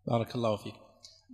بارك 0.08 0.36
الله 0.36 0.56
فيك. 0.58 0.85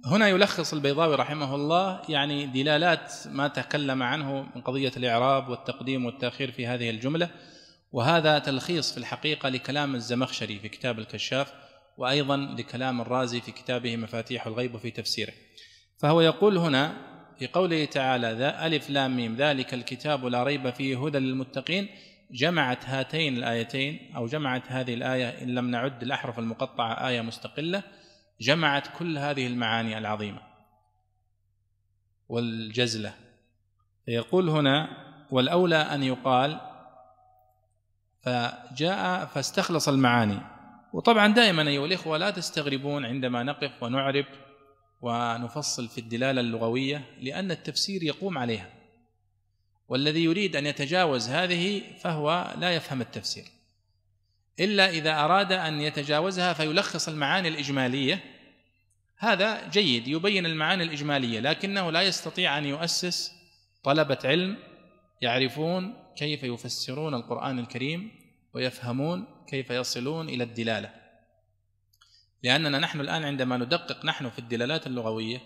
هنا 0.06 0.28
يلخص 0.28 0.74
البيضاوي 0.74 1.16
رحمه 1.16 1.56
الله 1.56 2.02
يعني 2.10 2.46
دلالات 2.46 3.14
ما 3.26 3.48
تكلم 3.48 4.04
عنه 4.04 4.42
من 4.56 4.62
قضية 4.62 4.92
الإعراب 4.98 5.50
والتقديم 5.50 6.06
والتأخير 6.06 6.52
في 6.52 6.68
هذه 6.68 6.90
الجملة 6.90 7.30
وهذا 7.92 8.40
تلخيص 8.40 8.92
في 8.92 8.98
الحقيقة 8.98 9.50
لكلام 9.50 9.96
الزمخشري 9.96 10.60
في 10.60 10.70
كتاب 10.70 11.00
الكشاف 11.00 11.54
وأيضا 11.98 12.38
لكلام 12.38 13.02
الرازي 13.02 13.42
في 13.42 13.52
كتابه 13.52 13.98
مفاتيح 13.98 14.48
الغيب 14.48 14.76
وفي 14.76 14.92
تفسيره. 14.92 15.34
فهو 16.00 16.22
يقول 16.22 16.58
هنا 16.58 16.94
في 17.40 17.48
قوله 17.48 17.86
تعالى 17.86 18.34
ذا 18.34 18.66
ألف 18.66 18.90
لام 18.90 19.16
ميم 19.18 19.36
ذلك 19.36 19.74
الكتاب 19.74 20.26
لا 20.26 20.44
ريب 20.44 20.70
فيه 20.70 21.06
هدى 21.06 21.20
للمتقين 21.20 21.88
جمعت 22.32 22.86
هاتين 22.86 23.38
الآيتين 23.38 24.12
أو 24.16 24.28
جمعت 24.28 24.64
هذه 24.68 24.94
الآية 24.94 25.44
إن 25.44 25.56
لم 25.56 25.72
نعد 25.72 26.04
الأحرف 26.04 26.40
المقطعة 26.40 27.08
آية 27.08 27.22
مستقلة 27.22 27.84
جمعت 28.42 28.98
كل 28.98 29.18
هذه 29.18 29.48
المعاني 29.48 29.98
العظيمة 29.98 30.42
والجزلة. 32.30 33.14
يقول 34.08 34.50
هنا 34.50 34.90
والأولى 35.32 35.76
أن 35.76 36.04
يقال 36.04 36.60
فجاء 38.20 39.26
فاستخلص 39.26 39.90
المعاني. 39.90 40.40
وطبعا 40.94 41.28
دائما 41.28 41.68
أيها 41.68 41.86
الإخوة 41.86 42.18
لا 42.18 42.30
تستغربون 42.30 43.06
عندما 43.06 43.44
نقف 43.44 43.84
ونعرب 43.84 44.26
ونفصل 45.02 45.88
في 45.88 45.98
الدلالة 45.98 46.42
اللغوية 46.42 47.06
لأن 47.20 47.52
التفسير 47.52 48.04
يقوم 48.04 48.38
عليها. 48.38 48.70
والذي 49.88 50.24
يريد 50.24 50.56
أن 50.56 50.66
يتجاوز 50.66 51.30
هذه 51.30 51.82
فهو 51.98 52.54
لا 52.58 52.76
يفهم 52.76 53.02
التفسير. 53.02 53.61
إلا 54.62 54.90
إذا 54.90 55.14
أراد 55.20 55.52
أن 55.52 55.82
يتجاوزها 55.82 56.54
فيلخص 56.54 57.08
المعاني 57.08 57.48
الإجمالية. 57.48 58.24
هذا 59.18 59.70
جيد 59.70 60.08
يبين 60.08 60.46
المعاني 60.46 60.84
الإجمالية 60.84 61.40
لكنه 61.40 61.92
لا 61.92 62.02
يستطيع 62.02 62.58
أن 62.58 62.66
يؤسس 62.66 63.32
طلبة 63.84 64.18
علم 64.24 64.58
يعرفون 65.22 65.94
كيف 66.16 66.44
يفسرون 66.44 67.14
القرآن 67.14 67.60
الكريم 67.60 68.12
ويفهمون 68.54 69.28
كيف 69.48 69.70
يصلون 69.70 70.30
إلى 70.30 70.44
الدلالة. 70.44 70.94
لأننا 72.44 72.80
نحن 72.80 73.00
الآن 73.00 73.24
عندما 73.24 73.58
ندقق 73.58 74.06
نحن 74.06 74.30
في 74.30 74.40
الدلالات 74.40 74.88
اللغوية 74.88 75.42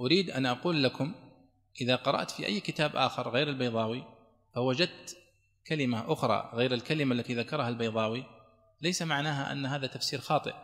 أريد 0.00 0.30
أن 0.30 0.46
أقول 0.46 0.82
لكم 0.82 1.14
إذا 1.80 1.96
قرأت 1.96 2.30
في 2.30 2.46
أي 2.46 2.60
كتاب 2.60 2.96
آخر 2.96 3.30
غير 3.30 3.48
البيضاوي 3.48 4.04
فوجدت 4.54 5.16
كلمة 5.66 6.12
أخرى 6.12 6.50
غير 6.54 6.74
الكلمة 6.74 7.14
التي 7.14 7.34
ذكرها 7.34 7.68
البيضاوي 7.68 8.24
ليس 8.82 9.02
معناها 9.02 9.52
أن 9.52 9.66
هذا 9.66 9.86
تفسير 9.86 10.20
خاطئ 10.20 10.54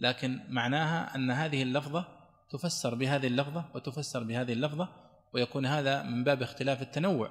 لكن 0.00 0.40
معناها 0.48 1.14
أن 1.14 1.30
هذه 1.30 1.62
اللفظة 1.62 2.18
تفسر 2.50 2.94
بهذه 2.94 3.26
اللفظة 3.26 3.64
وتفسر 3.74 4.22
بهذه 4.22 4.52
اللفظة 4.52 4.88
ويكون 5.32 5.66
هذا 5.66 6.02
من 6.02 6.24
باب 6.24 6.42
اختلاف 6.42 6.82
التنوع. 6.82 7.30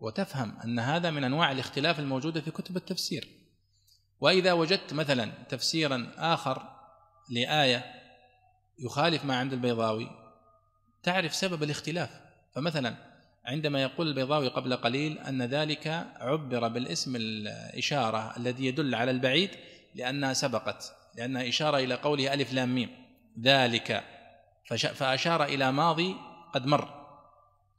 وتفهم 0.00 0.58
أن 0.64 0.78
هذا 0.78 1.10
من 1.10 1.24
أنواع 1.24 1.52
الاختلاف 1.52 1.98
الموجودة 1.98 2.40
في 2.40 2.50
كتب 2.50 2.76
التفسير. 2.76 3.28
وإذا 4.20 4.52
وجدت 4.52 4.92
مثلا 4.92 5.32
تفسيرا 5.48 6.12
آخر 6.16 6.68
لآية 7.30 7.84
يخالف 8.78 9.24
ما 9.24 9.36
عند 9.36 9.52
البيضاوي 9.52 10.10
تعرف 11.02 11.34
سبب 11.34 11.62
الاختلاف. 11.62 12.20
فمثلا 12.54 13.11
عندما 13.46 13.82
يقول 13.82 14.08
البيضاوي 14.08 14.48
قبل 14.48 14.76
قليل 14.76 15.18
أن 15.18 15.42
ذلك 15.42 16.06
عبر 16.16 16.68
بالاسم 16.68 17.16
الإشارة 17.16 18.36
الذي 18.36 18.66
يدل 18.66 18.94
على 18.94 19.10
البعيد 19.10 19.50
لأنها 19.94 20.32
سبقت 20.32 20.92
لأنها 21.16 21.48
إشارة 21.48 21.78
إلى 21.78 21.94
قوله 21.94 22.34
ألف 22.34 22.52
لام 22.52 22.74
ميم. 22.74 22.90
ذلك. 23.40 24.04
فأشار 24.94 25.44
إلى 25.44 25.72
ماضي 25.72 26.16
قد 26.54 26.66
مر. 26.66 26.88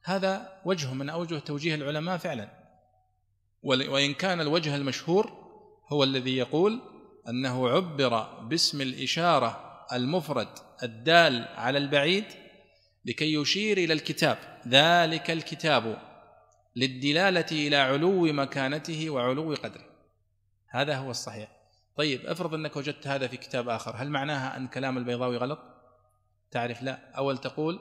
هذا 0.03 0.61
وجه 0.66 0.93
من 0.93 1.09
أوجه 1.09 1.39
توجيه 1.39 1.76
العلماء 1.76 2.18
فعلا. 2.18 2.49
وإن 3.64 4.14
كان 4.14 4.41
الوجه 4.41 4.76
المشهور 4.76 5.32
هو 5.91 6.03
الذي 6.03 6.38
يقول 6.38 6.82
أنه 7.30 7.70
عبر 7.70 8.24
باسم 8.41 8.82
الإشارة 8.82 9.80
المفرد 9.93 10.47
الدال 10.84 11.47
على 11.55 11.78
البعيد 11.78 12.26
لكي 13.05 13.34
يشير 13.34 13.78
إلى 13.78 13.93
الكتاب. 13.93 14.53
ذلك 14.68 15.32
الكتاب 15.32 15.97
للدلالة 16.76 17.45
إلى 17.51 17.76
علو 17.76 18.34
مكانته 18.34 19.09
وعلو 19.09 19.53
قدره. 19.53 19.86
هذا 20.70 20.97
هو 20.97 21.11
الصحيح. 21.11 21.49
طيب 21.97 22.26
افرض 22.26 22.53
أنك 22.53 22.76
وجدت 22.76 23.07
هذا 23.07 23.28
في 23.28 23.38
كتاب 23.38 23.70
آخر 23.70 23.95
هل 23.95 24.09
معناها 24.09 24.57
أن 24.57 24.68
كلام 24.68 24.97
البيضاوي 24.97 25.38
غلط؟ 25.38 25.59
تعرف 26.51 26.84
لا. 26.84 27.11
اول 27.18 27.38
تقول 27.38 27.80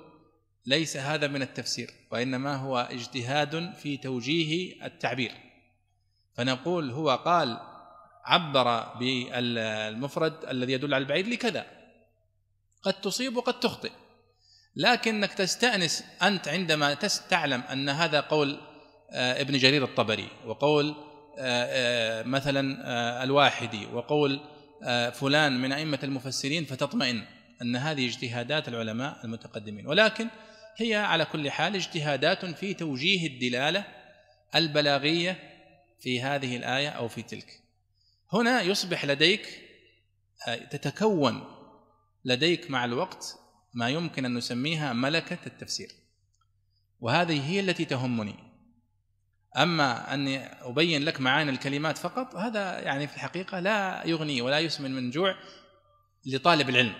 ليس 0.66 0.97
هذا 0.97 1.26
من 1.26 1.43
التفسير 1.43 1.91
وإنما 2.11 2.57
هو 2.57 2.89
اجتهاد 2.91 3.74
في 3.74 3.97
توجيه 3.97 4.85
التعبير؟ 4.87 5.33
فنقول 6.35 6.91
هو 6.91 7.11
قال 7.11 7.61
عبر 8.24 8.95
بالمفرد 8.99 10.45
الذي 10.45 10.72
يدل 10.72 10.95
على 10.95 11.03
البعيد 11.03 11.28
لكذا. 11.28 11.66
قد 12.83 12.93
تصيب 13.01 13.37
وقد 13.37 13.61
تخطئ. 13.61 13.93
لكنك 14.77 15.33
تستأنس 15.33 16.05
أنت 16.23 16.49
عندما 16.49 16.95
تعلم 17.31 17.61
أن 17.61 17.89
هذا 17.89 18.20
قول 18.20 18.61
آه، 19.11 19.41
ابن 19.41 19.59
جرير 19.59 19.85
الطبري 19.85 20.29
وقول 20.47 20.95
آه، 21.39 21.64
آه، 22.18 22.23
مثلا 22.23 23.25
الواحدي 23.25 23.87
وقول 23.87 24.41
فلان 25.12 25.62
من 25.62 25.73
أئمة 25.73 25.99
المفسرين 26.03 26.64
فتطمئن 26.64 27.25
أن 27.62 27.77
هذه 27.77 28.07
اجتهادات 28.07 28.68
العلماء 28.68 29.25
المتقدمين. 29.25 29.87
ولكن 29.87 30.29
هي 30.77 30.95
على 30.95 31.25
كل 31.25 31.51
حال 31.51 31.75
اجتهادات 31.75 32.45
في 32.45 32.75
توجيه 32.75 33.27
الدلالة 33.27 33.85
البلاغية 34.55 35.39
في 36.01 36.23
هذه 36.23 36.57
الآية 36.57 36.89
أو 36.89 37.09
في 37.09 37.23
تلك. 37.23 37.61
هنا 38.33 38.62
يصبح 38.62 39.05
لديك 39.05 39.61
تتكون 40.70 41.45
لديك 42.25 42.70
مع 42.70 42.85
الوقت 42.85 43.41
ما 43.75 43.89
يمكن 43.89 44.25
أن 44.25 44.35
نسميها 44.35 44.93
ملكة 44.93 45.39
التفسير. 45.47 45.89
وهذه 47.01 47.51
هي 47.51 47.61
التي 47.61 47.85
تهمني. 47.85 48.35
أما 49.57 50.14
اني 50.14 50.47
أبين 50.47 51.05
لك 51.05 51.20
معاني 51.20 51.51
الكلمات 51.51 51.99
فقط 51.99 52.37
هذا 52.37 52.81
يعني 52.81 53.07
في 53.07 53.14
الحقيقة 53.14 53.61
لا 53.61 54.07
يغني 54.07 54.43
ولا 54.43 54.59
يسمن 54.59 54.90
من 54.90 55.11
جوع 55.11 55.35
لطالب 56.27 56.69
العلم 56.69 56.94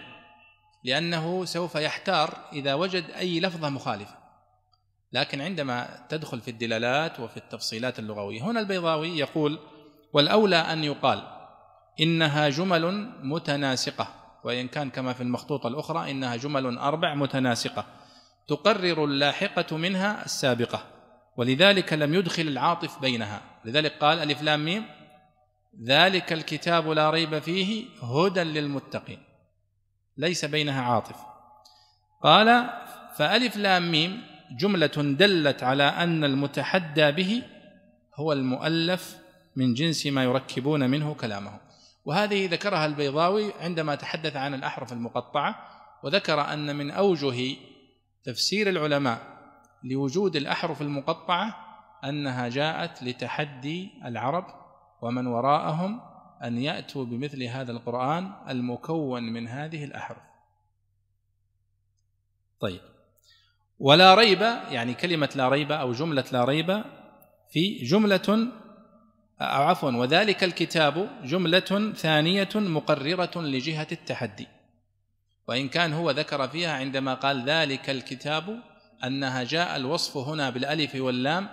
لأنه 0.85 1.44
سوف 1.44 1.74
يحتار 1.74 2.49
إذا 2.53 2.74
وجد 2.74 3.11
أي 3.11 3.40
لفظة 3.40 3.69
مخالفة. 3.69 4.23
لكن 5.12 5.40
عندما 5.40 6.07
تدخل 6.09 6.40
في 6.40 6.51
الدلالات 6.51 7.20
وفي 7.20 7.36
التفصيلات 7.36 7.99
اللغوية 7.99 8.43
هنا 8.43 8.61
البيضاوي 8.61 9.19
يقول 9.19 9.59
والأولى 10.12 10.57
أن 10.57 10.85
يقال 10.85 11.23
إنها 12.01 12.49
جمل 12.49 13.12
متناسقة. 13.23 14.22
وإن 14.44 14.69
كان 14.69 14.90
كما 14.90 15.12
في 15.12 15.23
المخطوطة 15.23 15.69
الأخرى 15.69 16.10
إنها 16.10 16.36
جمل 16.36 16.78
أربع 16.78 17.14
متناسقة 17.14 17.85
تقرر 18.48 19.05
اللاحقة 19.05 19.77
منها 19.77 20.24
السابقة 20.24 20.85
ولذلك 21.36 21.93
لم 21.93 22.14
يدخل 22.14 22.43
العاطف 22.43 23.01
بينها. 23.01 23.43
لذلك 23.64 23.93
قال 24.01 24.19
ألف 24.19 24.43
لام 24.43 24.64
ميم 24.64 24.85
ذلك 25.85 26.32
الكتاب 26.32 26.89
لا 26.89 27.10
ريب 27.10 27.39
فيه 27.39 27.85
هدى 28.02 28.43
للمتقين 28.43 29.19
ليس 30.16 30.44
بينها 30.44 30.82
عاطف. 30.82 31.16
قال 32.23 32.70
فألف 33.16 33.56
لام 33.56 33.90
ميم 33.90 34.23
جملة 34.60 34.86
دلت 34.97 35.62
على 35.62 35.82
أن 35.85 36.24
المتحدى 36.24 37.12
به 37.12 37.43
هو 38.14 38.32
المؤلف 38.32 39.16
من 39.56 39.74
جنس 39.74 40.06
ما 40.06 40.24
يركبون 40.24 40.90
منه 40.90 41.14
كلامه. 41.14 41.60
وهذه 42.05 42.49
ذكرها 42.49 42.87
البيضاوي 42.87 43.53
عندما 43.61 43.95
تحدث 43.95 44.37
عن 44.37 44.55
الأحرف 44.55 44.93
المقطعة 44.93 45.69
وذكر 46.03 46.41
أن 46.41 46.77
من 46.77 46.91
أوجه 46.91 47.57
تفسير 48.24 48.69
العلماء 48.69 49.20
لوجود 49.85 50.37
الأحرف 50.37 50.83
المقطعة 50.83 51.57
أنها 52.05 52.49
جاءت 52.49 53.03
لتحدي 53.03 53.91
العرب 54.05 54.47
ومن 55.03 55.27
وراءهم 55.27 56.01
أن 56.45 56.59
يأتوا 56.59 57.05
بمثل 57.05 57.43
هذا 57.43 57.73
القرآن 57.73 58.33
المكون 58.49 59.23
من 59.23 59.49
هذه 59.49 59.85
الأحرف. 59.85 60.23
طيب. 62.61 62.81
ولا 63.79 64.15
ريب 64.15 64.41
يعني 64.70 64.95
كلمة 64.95 65.29
لا 65.37 65.49
ريب 65.49 65.73
أو 65.73 65.93
جملة 65.93 66.24
لا 66.33 66.45
ريب 66.45 66.85
في 67.51 67.85
جملة 67.85 68.53
أو 69.43 69.62
عفوا 69.62 69.90
وذلك 69.90 70.44
الكتاب 70.44 71.10
جملة 71.24 71.93
ثانية 71.97 72.48
مقررة 72.55 73.43
لجهة 73.43 73.86
التحدي. 73.93 74.47
وإن 75.48 75.69
كان 75.69 75.93
هو 75.93 76.10
ذكر 76.10 76.48
فيها 76.48 76.73
عندما 76.73 77.14
قال 77.14 77.44
ذلك 77.51 77.90
الكتاب 77.90 78.62
أنها 79.05 79.43
جاء 79.43 79.77
الوصف 79.77 80.16
هنا 80.16 80.51
بالألف 80.51 80.94
واللام 80.94 81.48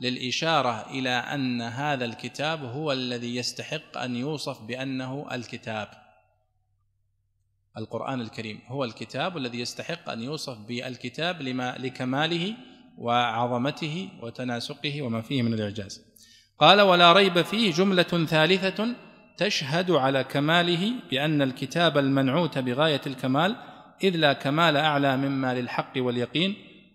للإشارة 0.00 0.90
إلى 0.90 1.10
أن 1.10 1.62
هذا 1.62 2.04
الكتاب 2.04 2.64
هو 2.64 2.92
الذي 2.92 3.36
يستحق 3.36 3.98
أن 3.98 4.16
يوصف 4.16 4.62
بأنه 4.62 5.26
الكتاب. 5.32 5.88
القرآن 7.78 8.20
الكريم 8.20 8.60
هو 8.66 8.84
الكتاب 8.84 9.36
الذي 9.36 9.60
يستحق 9.60 10.10
أن 10.10 10.22
يوصف 10.22 10.58
بالكتاب 10.58 11.42
لما 11.42 11.76
لكماله 11.78 12.54
وعظمته 12.98 14.08
وتناسقه 14.22 15.02
وما 15.02 15.22
فيه 15.22 15.42
من 15.42 15.54
الإعجاز. 15.54 16.13
قال 16.58 16.80
ولا 16.80 17.12
ريب 17.12 17.42
فيه 17.42 17.72
جملة 17.72 18.02
ثالثة 18.02 18.94
تشهد 19.36 19.90
على 19.90 20.24
كماله 20.24 20.92
بأن 21.10 21.42
الكتاب 21.42 21.98
المنعوت 21.98 22.58
بغاية 22.58 23.00
الكمال 23.06 23.56
إذ 24.04 24.16
لا 24.16 24.32
كمال 24.32 24.76
أعلى 24.76 25.16
مما 25.16 25.54
للحق 25.54 25.92
واليقين 25.96 26.54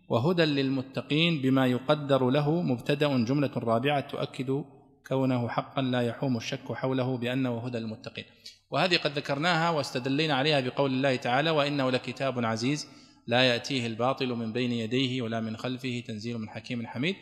وهدى 0.09 0.45
للمتقين 0.45 1.41
بما 1.41 1.67
يقدر 1.67 2.29
له. 2.29 2.61
مبتدأ 2.61 3.25
جملة 3.25 3.51
رابعة 3.57 3.99
تؤكد 3.99 4.63
كونه 5.07 5.49
حقا 5.49 5.81
لا 5.81 6.01
يحوم 6.01 6.37
الشك 6.37 6.73
حوله 6.73 7.17
بأنه 7.17 7.65
هدى 7.65 7.77
للمتقين. 7.77 8.25
وهذه 8.71 8.97
قد 8.97 9.11
ذكرناها 9.11 9.69
واستدلينا 9.69 10.33
عليها 10.33 10.59
بقول 10.59 10.91
الله 10.93 11.15
تعالى 11.15 11.49
وإنه 11.49 11.89
لكتاب 11.89 12.45
عزيز 12.45 12.87
لا 13.27 13.41
يأتيه 13.41 13.87
الباطل 13.87 14.27
من 14.27 14.53
بين 14.53 14.71
يديه 14.71 15.21
ولا 15.21 15.39
من 15.39 15.57
خلفه 15.57 16.03
تنزيل 16.07 16.37
من 16.37 16.49
حكيم 16.49 16.87
حميد. 16.87 17.15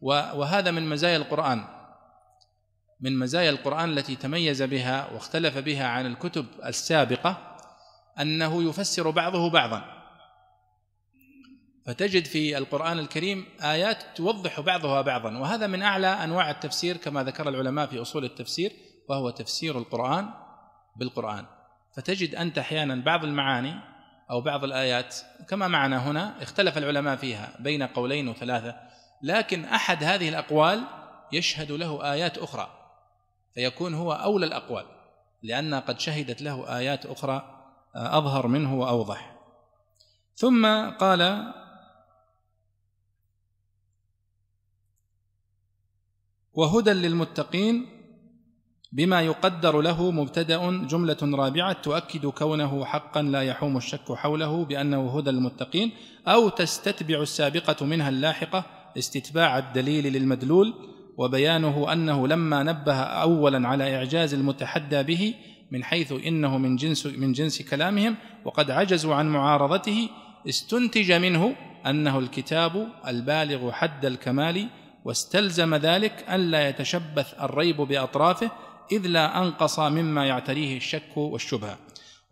وهذا 0.00 0.70
من 0.70 0.88
مزايا 0.88 1.16
القرآن. 1.16 1.83
من 3.04 3.18
مزايا 3.18 3.50
القرآن 3.50 3.98
التي 3.98 4.16
تميز 4.16 4.62
بها 4.62 5.10
واختلف 5.12 5.58
بها 5.58 5.86
عن 5.86 6.06
الكتب 6.06 6.46
السابقة 6.64 7.56
أنه 8.20 8.68
يفسر 8.68 9.10
بعضه 9.10 9.50
بعضا. 9.50 9.84
فتجد 11.86 12.24
في 12.24 12.58
القرآن 12.58 12.98
الكريم 12.98 13.46
آيات 13.62 14.02
توضح 14.14 14.60
بعضها 14.60 15.00
بعضا. 15.00 15.38
وهذا 15.38 15.66
من 15.66 15.82
أعلى 15.82 16.06
أنواع 16.06 16.50
التفسير 16.50 16.96
كما 16.96 17.22
ذكر 17.24 17.48
العلماء 17.48 17.86
في 17.86 18.02
أصول 18.02 18.24
التفسير 18.24 18.72
وهو 19.08 19.30
تفسير 19.30 19.78
القرآن 19.78 20.28
بالقرآن. 20.96 21.46
فتجد 21.96 22.34
أنت 22.34 22.58
أحيانا 22.58 22.94
بعض 22.94 23.24
المعاني 23.24 23.74
أو 24.30 24.40
بعض 24.40 24.64
الآيات 24.64 25.16
كما 25.48 25.68
معنا 25.68 26.10
هنا 26.10 26.42
اختلف 26.42 26.78
العلماء 26.78 27.16
فيها 27.16 27.56
بين 27.60 27.82
قولين 27.82 28.28
وثلاثة 28.28 28.76
لكن 29.22 29.64
أحد 29.64 30.04
هذه 30.04 30.28
الأقوال 30.28 30.84
يشهد 31.32 31.72
له 31.72 32.12
آيات 32.12 32.38
أخرى. 32.38 32.83
فيكون 33.54 33.94
هو 33.94 34.12
أولى 34.12 34.46
الأقوال 34.46 34.86
لأن 35.42 35.74
قد 35.74 36.00
شهدت 36.00 36.42
له 36.42 36.78
آيات 36.78 37.06
أخرى 37.06 37.64
أظهر 37.94 38.46
منه 38.46 38.74
وأوضح. 38.74 39.36
ثم 40.34 40.66
قال 40.90 41.52
وهدى 46.54 46.90
للمتقين 46.92 47.86
بما 48.92 49.22
يقدر 49.22 49.80
له 49.80 50.10
مبتدأ 50.10 50.86
جملة 50.86 51.16
رابعة 51.22 51.72
تؤكد 51.72 52.26
كونه 52.26 52.84
حقا 52.84 53.22
لا 53.22 53.42
يحوم 53.42 53.76
الشك 53.76 54.12
حوله 54.12 54.64
بأنه 54.64 55.18
هدى 55.18 55.30
المتقين 55.30 55.92
أو 56.28 56.48
تستتبع 56.48 57.22
السابقة 57.22 57.86
منها 57.86 58.08
اللاحقة 58.08 58.64
استتباع 58.98 59.58
الدليل 59.58 60.12
للمدلول 60.12 60.93
وبيانه 61.18 61.92
أنه 61.92 62.28
لما 62.28 62.62
نبه 62.62 62.94
اولا 63.00 63.68
على 63.68 63.96
إعجاز 63.96 64.34
المتحدى 64.34 65.02
به 65.02 65.34
من 65.70 65.84
حيث 65.84 66.12
إنه 66.12 66.58
من 66.58 66.76
جنس 66.76 67.06
من 67.06 67.32
جنس 67.32 67.62
كلامهم 67.62 68.16
وقد 68.44 68.70
عجزوا 68.70 69.14
عن 69.14 69.28
معارضته 69.28 70.08
استنتج 70.48 71.12
منه 71.12 71.54
أنه 71.86 72.18
الكتاب 72.18 72.88
البالغ 73.06 73.72
حد 73.72 74.04
الكمال 74.04 74.68
واستلزم 75.04 75.74
ذلك 75.74 76.24
ألا 76.30 76.68
يتشبث 76.68 77.34
الريب 77.40 77.76
بأطرافه 77.76 78.50
إذ 78.92 79.06
لا 79.06 79.42
أنقص 79.42 79.78
مما 79.78 80.26
يعتريه 80.26 80.76
الشك 80.76 81.16
والشبهة. 81.16 81.78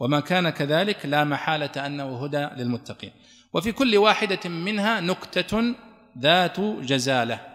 وما 0.00 0.20
كان 0.20 0.50
كذلك 0.50 1.06
لا 1.06 1.24
محالة 1.24 1.86
أنه 1.86 2.24
هدى 2.24 2.62
للمتقين. 2.62 3.10
وفي 3.52 3.72
كل 3.72 3.96
واحدة 3.96 4.50
منها 4.50 5.00
نكتة 5.00 5.74
ذات 6.18 6.60
جزالة. 6.60 7.51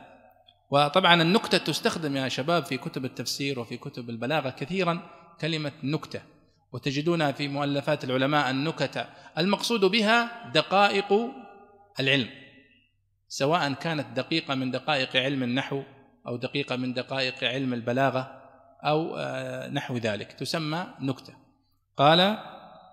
وطبعا 0.70 1.22
النكتة 1.22 1.58
تستخدم 1.58 2.18
يا 2.18 2.28
شباب 2.28 2.66
في 2.66 2.78
كتب 2.78 3.06
التفسير 3.06 3.60
وفي 3.60 3.78
كتب 3.78 4.10
البلاغة 4.10 4.50
كثيرا 4.50 5.00
كلمة 5.42 5.72
نكتة 5.84 6.22
وتجدونها 6.72 7.32
في 7.32 7.48
مؤلفات 7.48 8.04
العلماء 8.04 8.50
النكت 8.50 9.08
المقصود 9.38 9.86
بها 9.86 10.52
دقائق 10.54 11.14
العلم 12.00 12.30
سواء 13.28 13.74
كانت 13.74 14.06
دقيقة 14.16 14.56
من 14.56 14.72
دقائق 14.72 15.16
علم 15.16 15.44
النحو 15.44 15.84
أو 16.28 16.38
دقيقة 16.38 16.76
من 16.76 16.94
دقائق 16.94 17.44
علم 17.44 17.74
البلاغة 17.74 18.42
أو 18.84 19.16
آه، 19.18 19.70
نحو 19.70 19.98
ذلك 19.98 20.34
تسمى 20.34 20.88
نكتة. 21.00 21.34
قال 21.98 22.38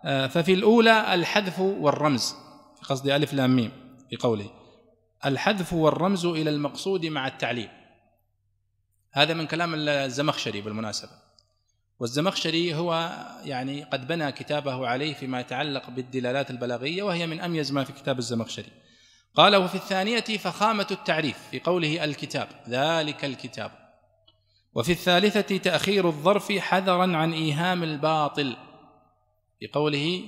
آه، 0.05 0.27
ففي 0.27 0.55
الأولى 0.55 1.15
الحذف 1.15 1.61
والرمز 1.61 2.35
في 2.77 2.83
قصد 2.89 3.09
ألف 3.09 3.35
لام 3.35 3.57
ميم 3.57 3.71
في 4.11 4.17
قوله. 4.17 4.51
الحذف 5.27 5.73
والرمز 5.73 6.27
إلى 6.27 6.51
المقصود 6.51 7.07
مع 7.07 7.27
التعليم. 7.27 7.69
هذا 9.13 9.35
من 9.35 9.47
كلام 9.47 9.75
الزمخشري 9.75 10.61
بالمناسبة. 10.61 11.11
والزمخشري 12.01 12.75
هو 12.75 13.11
يعني 13.45 13.83
قد 13.83 14.07
بنى 14.07 14.33
كتابه 14.33 14.89
عليه 14.89 15.15
فيما 15.15 15.41
يتعلق 15.41 15.91
بالدلالات 15.91 16.51
البلاغية 16.51 17.03
وهي 17.03 17.27
من 17.27 17.41
أميز 17.41 17.73
ما 17.73 17.85
في 17.85 17.93
كتاب 17.93 18.19
الزمخشري. 18.19 18.73
قال 19.35 19.57
وفي 19.57 19.75
الثانية 19.75 20.21
فخامة 20.21 20.87
التعريف 20.91 21.39
في 21.51 21.61
قوله 21.61 22.05
الكتاب 22.05 22.49
ذلك 22.69 23.25
الكتاب. 23.25 23.71
وفي 24.75 24.93
الثالثة 24.93 25.57
تأخير 25.57 26.09
الظرف 26.09 26.53
حذرا 26.53 27.17
عن 27.17 27.33
إيهام 27.33 27.83
الباطل 27.83 28.57
في 29.61 29.67
قوله 29.67 30.25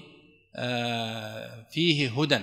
آه 0.57 1.67
فيه 1.71 2.21
هدى 2.21 2.41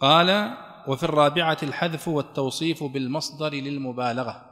قال 0.00 0.56
وفي 0.86 1.02
الرابعة 1.02 1.58
الحذف 1.62 2.08
والتوصيف 2.08 2.84
بالمصدر 2.84 3.54
للمبالغة. 3.54 4.46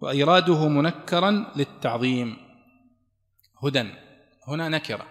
وإراده 0.00 0.68
منكرا 0.68 1.52
للتعظيم. 1.56 2.36
هدى. 3.64 3.90
هنا 4.48 4.68
نكرة. 4.68 5.06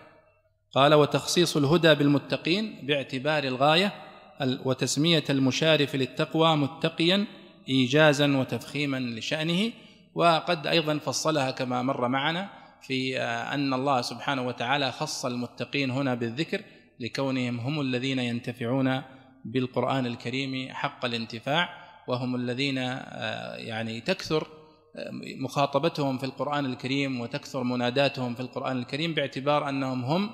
قال 0.72 0.94
وتخصيص 0.94 1.58
الهدى 1.58 1.96
بالمتقين 1.96 2.88
باعتبار 2.88 3.44
الغاية 3.44 3.94
وتسمية 4.42 5.24
المشارف 5.30 5.96
للتقوى 5.96 6.56
متقيا 6.56 7.26
ايجازا 7.70 8.38
وتفخيما 8.38 9.00
لشأنه. 9.00 9.72
وقد 10.16 10.68
أيضا 10.68 10.98
فصلها 10.98 11.52
كما 11.52 11.82
مر 11.82 12.08
معنا 12.08 12.50
في 12.82 13.20
آه، 13.20 13.54
أن 13.54 13.74
الله 13.74 14.02
سبحانه 14.02 14.48
وتعالى 14.48 14.92
خص 14.92 15.26
المتقين 15.26 15.92
هنا 15.92 16.16
بالذكر 16.16 16.62
لكونهم 17.00 17.60
هم 17.60 17.82
الذين 17.82 18.20
ينتفعون 18.20 19.02
بالقرآن 19.46 20.06
الكريم 20.06 20.74
حق 20.74 21.06
الانتفاع 21.06 21.70
وهم 22.08 22.36
الذين 22.36 22.78
آه، 22.78 23.56
يعني 23.56 24.02
تكثر 24.02 24.48
آه، 24.96 25.12
مخاطبتهم 25.42 26.18
في 26.18 26.24
القرآن 26.24 26.66
الكريم 26.66 27.22
وتكثر 27.22 27.64
مناداتهم 27.64 28.36
في 28.36 28.40
القرآن 28.40 28.78
الكريم 28.78 29.14
باعتبار 29.14 29.70
أنهم 29.70 30.06
هم 30.06 30.30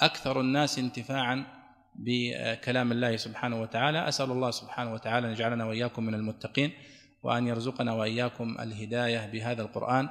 أكثر 0.00 0.40
الناس 0.40 0.78
انتفاعا 0.78 1.46
بكلام 1.94 2.92
الله 2.92 3.16
سبحانه 3.16 3.60
وتعالى. 3.60 4.08
أسأل 4.08 4.30
الله 4.30 4.50
سبحانه 4.50 4.92
وتعالى 4.92 5.26
أن 5.26 5.32
يجعلنا 5.32 5.64
وإياكم 5.64 6.04
من 6.04 6.14
المتقين 6.14 6.72
وأن 7.22 7.46
يرزقنا 7.46 7.92
وإياكم 7.92 8.56
الهداية 8.60 9.26
بهذا 9.32 9.62
القرآن. 9.62 10.08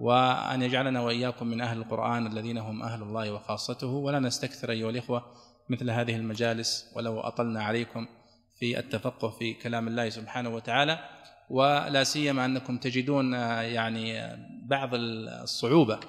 وأن 0.00 0.62
يجعلنا 0.62 1.00
وإياكم 1.00 1.46
من 1.46 1.60
أهل 1.60 1.78
القرآن 1.78 2.26
الذين 2.26 2.58
هم 2.58 2.82
أهل 2.82 3.02
الله 3.02 3.32
وخاصته 3.32 3.86
ولا 3.86 4.18
نستكثر 4.18 4.70
أيها 4.70 4.90
الإخوة 4.90 5.24
مثل 5.68 5.90
هذه 5.90 6.16
المجالس 6.16 6.92
ولو 6.96 7.20
أطلنا 7.20 7.62
عليكم 7.62 8.06
في 8.58 8.78
التفقه 8.78 9.30
في 9.30 9.54
كلام 9.54 9.88
الله 9.88 10.08
سبحانه 10.08 10.54
وتعالى. 10.54 10.98
ولا 11.50 12.04
سيما 12.04 12.44
أنكم 12.44 12.76
تجدون 12.76 13.32
يعني 13.32 14.36
بعض 14.68 14.90
الصعوبة 14.94 16.00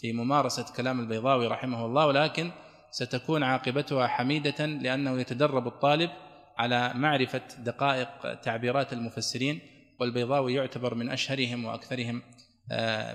في 0.00 0.12
ممارسة 0.12 0.74
كلام 0.76 1.00
البيضاوي 1.00 1.46
رحمه 1.46 1.86
الله 1.86 2.06
ولكن 2.06 2.50
ستكون 2.90 3.42
عاقبتها 3.42 4.06
حميدة 4.06 4.66
لأنه 4.66 5.20
يتدرب 5.20 5.66
الطالب 5.66 6.10
على 6.58 6.92
معرفة 6.94 7.42
دقائق 7.58 8.34
تعبيرات 8.34 8.92
المفسرين 8.92 9.60
والبيضاوي 10.00 10.54
يعتبر 10.54 10.94
من 10.94 11.10
أشهرهم 11.10 11.64
وأكثرهم 11.64 12.16
آه، 12.16 12.51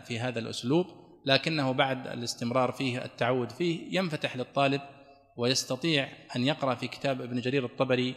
في 0.06 0.20
هذا 0.20 0.40
الأسلوب 0.40 0.88
لكنه 1.26 1.72
بعد 1.72 2.08
الاستمرار 2.08 2.72
فيه 2.72 3.06
التعود 3.06 3.52
فيه 3.52 4.00
ينفتح 4.00 4.38
للطالب 4.38 4.82
ويستطيع 5.38 6.10
أن 6.36 6.44
يقرأ 6.48 6.76
في 6.76 6.88
كتاب 6.88 7.22
ابن 7.22 7.42
جرير 7.42 7.66
الطبري 7.66 8.16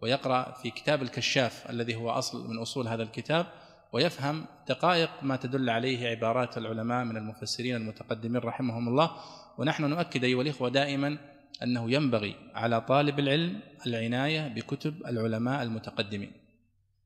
ويقرأ 0.00 0.52
في 0.52 0.70
كتاب 0.70 1.02
الكشاف 1.02 1.70
الذي 1.70 1.94
هو 1.94 2.10
أصل 2.10 2.50
من 2.50 2.58
أصول 2.58 2.88
هذا 2.88 3.02
الكتاب 3.02 3.46
ويفهم 3.92 4.46
دقائق 4.68 5.10
ما 5.22 5.36
تدل 5.36 5.70
عليه 5.70 6.08
عبارات 6.08 6.58
العلماء 6.58 7.04
من 7.04 7.16
المفسرين 7.16 7.76
المتقدمين 7.76 8.36
رحمهم 8.36 8.88
الله. 8.88 9.10
ونحن 9.58 9.84
نؤكد 9.84 10.24
أيها 10.24 10.42
الإخوة 10.42 10.68
دائما 10.68 11.18
أنه 11.62 11.90
ينبغي 11.90 12.34
على 12.54 12.80
طالب 12.80 13.18
العلم 13.18 13.60
العناية 13.86 14.48
بكتب 14.48 15.06
العلماء 15.06 15.62
المتقدمين. 15.62 16.32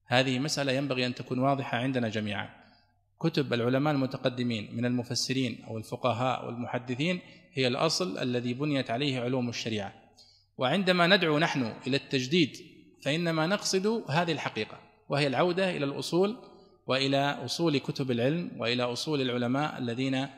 هذه 0.07 0.39
مسألة 0.39 0.73
ينبغي 0.73 1.07
أن 1.07 1.15
تكون 1.15 1.39
واضحة 1.39 1.78
عندنا 1.78 2.09
جميعا. 2.09 2.48
كتب 3.18 3.52
العلماء 3.52 3.94
المتقدمين 3.94 4.76
من 4.76 4.84
المفسرين 4.84 5.64
أو 5.68 5.78
الفقهاء 5.78 6.47
والمحدثين 6.47 7.20
هي 7.52 7.66
الأصل 7.66 8.18
الذي 8.18 8.55
بنيت 8.55 8.90
عليه 8.90 9.20
علوم 9.20 9.48
الشريعة. 9.48 9.93
وعندما 10.59 11.06
ندعو 11.06 11.38
نحن 11.38 11.72
إلى 11.86 11.97
التجديد 11.97 12.56
فإنما 13.02 13.47
نقصد 13.47 14.05
هذه 14.10 14.32
الحقيقة 14.32 14.78
وهي 15.09 15.26
العودة 15.26 15.70
إلى 15.70 15.84
الأصول 15.84 16.36
وإلى 16.86 17.38
أصول 17.44 17.78
كتب 17.78 18.10
العلم 18.10 18.51
وإلى 18.59 18.82
أصول 18.82 19.20
العلماء 19.20 19.78
الذين 19.78 20.28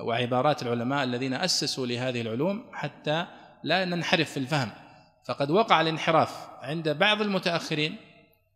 وعبارات 0.00 0.62
العلماء 0.62 1.04
الذين 1.04 1.34
أسسوا 1.34 1.86
لهذه 1.86 2.20
العلوم 2.20 2.64
حتى 2.72 3.26
لا 3.64 3.84
ننحرف 3.84 4.30
في 4.30 4.36
الفهم. 4.36 4.70
فقد 5.24 5.50
وقع 5.50 5.80
الانحراف 5.80 6.48
عند 6.62 6.88
بعض 6.88 7.22
المتأخرين 7.22 7.96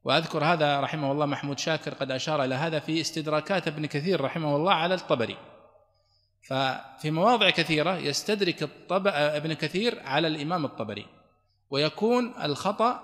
وأذكر 0.04 0.44
هذا 0.44 0.80
رحمه 0.80 1.12
الله 1.12 1.26
محمود 1.26 1.58
شاكر 1.58 1.94
قد 1.94 2.10
أشار 2.10 2.44
إلى 2.44 2.54
هذا 2.54 2.78
في 2.78 3.00
استدراكات 3.00 3.68
ابن 3.68 3.86
كثير 3.86 4.20
رحمه 4.20 4.56
الله 4.56 4.72
على 4.72 4.94
الطبري. 4.94 5.36
ففي 6.48 7.10
مواضع 7.10 7.50
كثيرة 7.50 7.96
يستدرك 7.96 8.62
الطب... 8.62 9.06
ابن 9.06 9.52
كثير 9.52 10.00
على 10.04 10.26
الإمام 10.26 10.64
الطبري 10.64 11.06
ويكون 11.70 12.34
الخطأ 12.42 13.00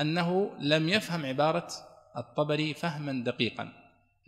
أنه 0.00 0.50
لم 0.60 0.88
يفهم 0.88 1.26
عبارة 1.26 1.68
الطبري 2.16 2.74
فهما 2.74 3.24
دقيقا 3.24 3.72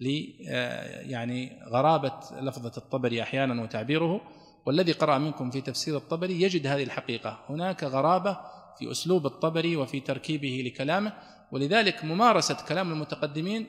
ل 0.00 0.26
آه، 0.48 1.00
يعني 1.00 1.60
غرابة 1.68 2.20
لفظة 2.40 2.72
الطبري 2.76 3.22
أحيانا 3.22 3.62
وتعبيره. 3.62 4.20
والذي 4.66 4.92
قرأ 4.92 5.18
منكم 5.18 5.50
في 5.50 5.60
تفسير 5.60 5.96
الطبري 5.96 6.42
يجد 6.42 6.66
هذه 6.66 6.82
الحقيقة. 6.82 7.38
هناك 7.48 7.84
غرابة 7.84 8.38
في 8.78 8.90
أسلوب 8.90 9.26
الطبري 9.26 9.76
وفي 9.76 10.00
تركيبه 10.00 10.62
لكلامه. 10.66 11.12
ولذلك 11.52 12.04
ممارسة 12.04 12.56
كلام 12.68 12.92
المتقدمين 12.92 13.66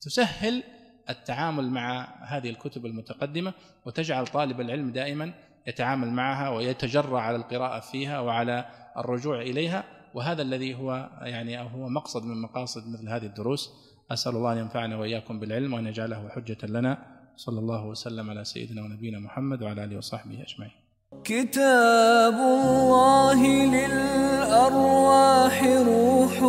تسهل 0.00 0.62
التعامل 1.10 1.70
مع 1.70 2.08
هذه 2.22 2.50
الكتب 2.50 2.86
المتقدمة 2.86 3.52
وتجعل 3.86 4.26
طالب 4.26 4.60
العلم 4.60 4.90
دائما 4.90 5.34
يتعامل 5.66 6.10
معها 6.10 6.48
ويتجرع 6.48 7.20
على 7.20 7.36
القراءة 7.36 7.80
فيها 7.80 8.20
وعلى 8.20 8.66
الرجوع 8.96 9.42
إليها 9.42 9.84
وهذا 10.14 10.42
الذي 10.42 10.74
هو 10.74 11.10
يعني 11.22 11.60
هو 11.60 11.88
مقصد 11.88 12.24
من 12.24 12.42
مقاصد 12.42 12.88
مثل 12.88 13.08
هذه 13.08 13.26
الدروس 13.26 13.70
أسأل 14.10 14.36
الله 14.36 14.52
أن 14.52 14.58
ينفعنا 14.58 14.96
وإياكم 14.96 15.40
بالعلم 15.40 15.74
وأن 15.74 15.86
يجعله 15.86 16.28
حجة 16.28 16.66
لنا 16.66 16.98
صلى 17.36 17.58
الله 17.60 17.86
وسلم 17.86 18.30
على 18.30 18.44
سيدنا 18.44 18.82
ونبينا 18.82 19.18
محمد 19.18 19.62
وعلى 19.62 19.84
آله 19.84 19.96
وصحبه 19.96 20.42
أجمعين. 20.42 20.83
كتاب 21.24 22.34
الله 22.34 23.40
للأرواح 23.76 25.56
روح 25.64 26.40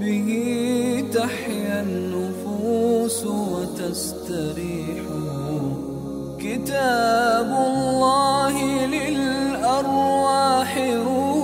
به 0.00 0.30
تحيا 1.14 1.80
النفوس 1.82 3.26
وتستريح. 3.26 5.02
كتاب 6.38 7.46
الله 7.46 8.86
للأرواح 8.86 10.78
روح 11.06 11.40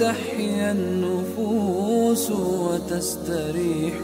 تحيا 0.00 0.72
النفوس 0.72 2.30
وتستريح. 2.30 3.94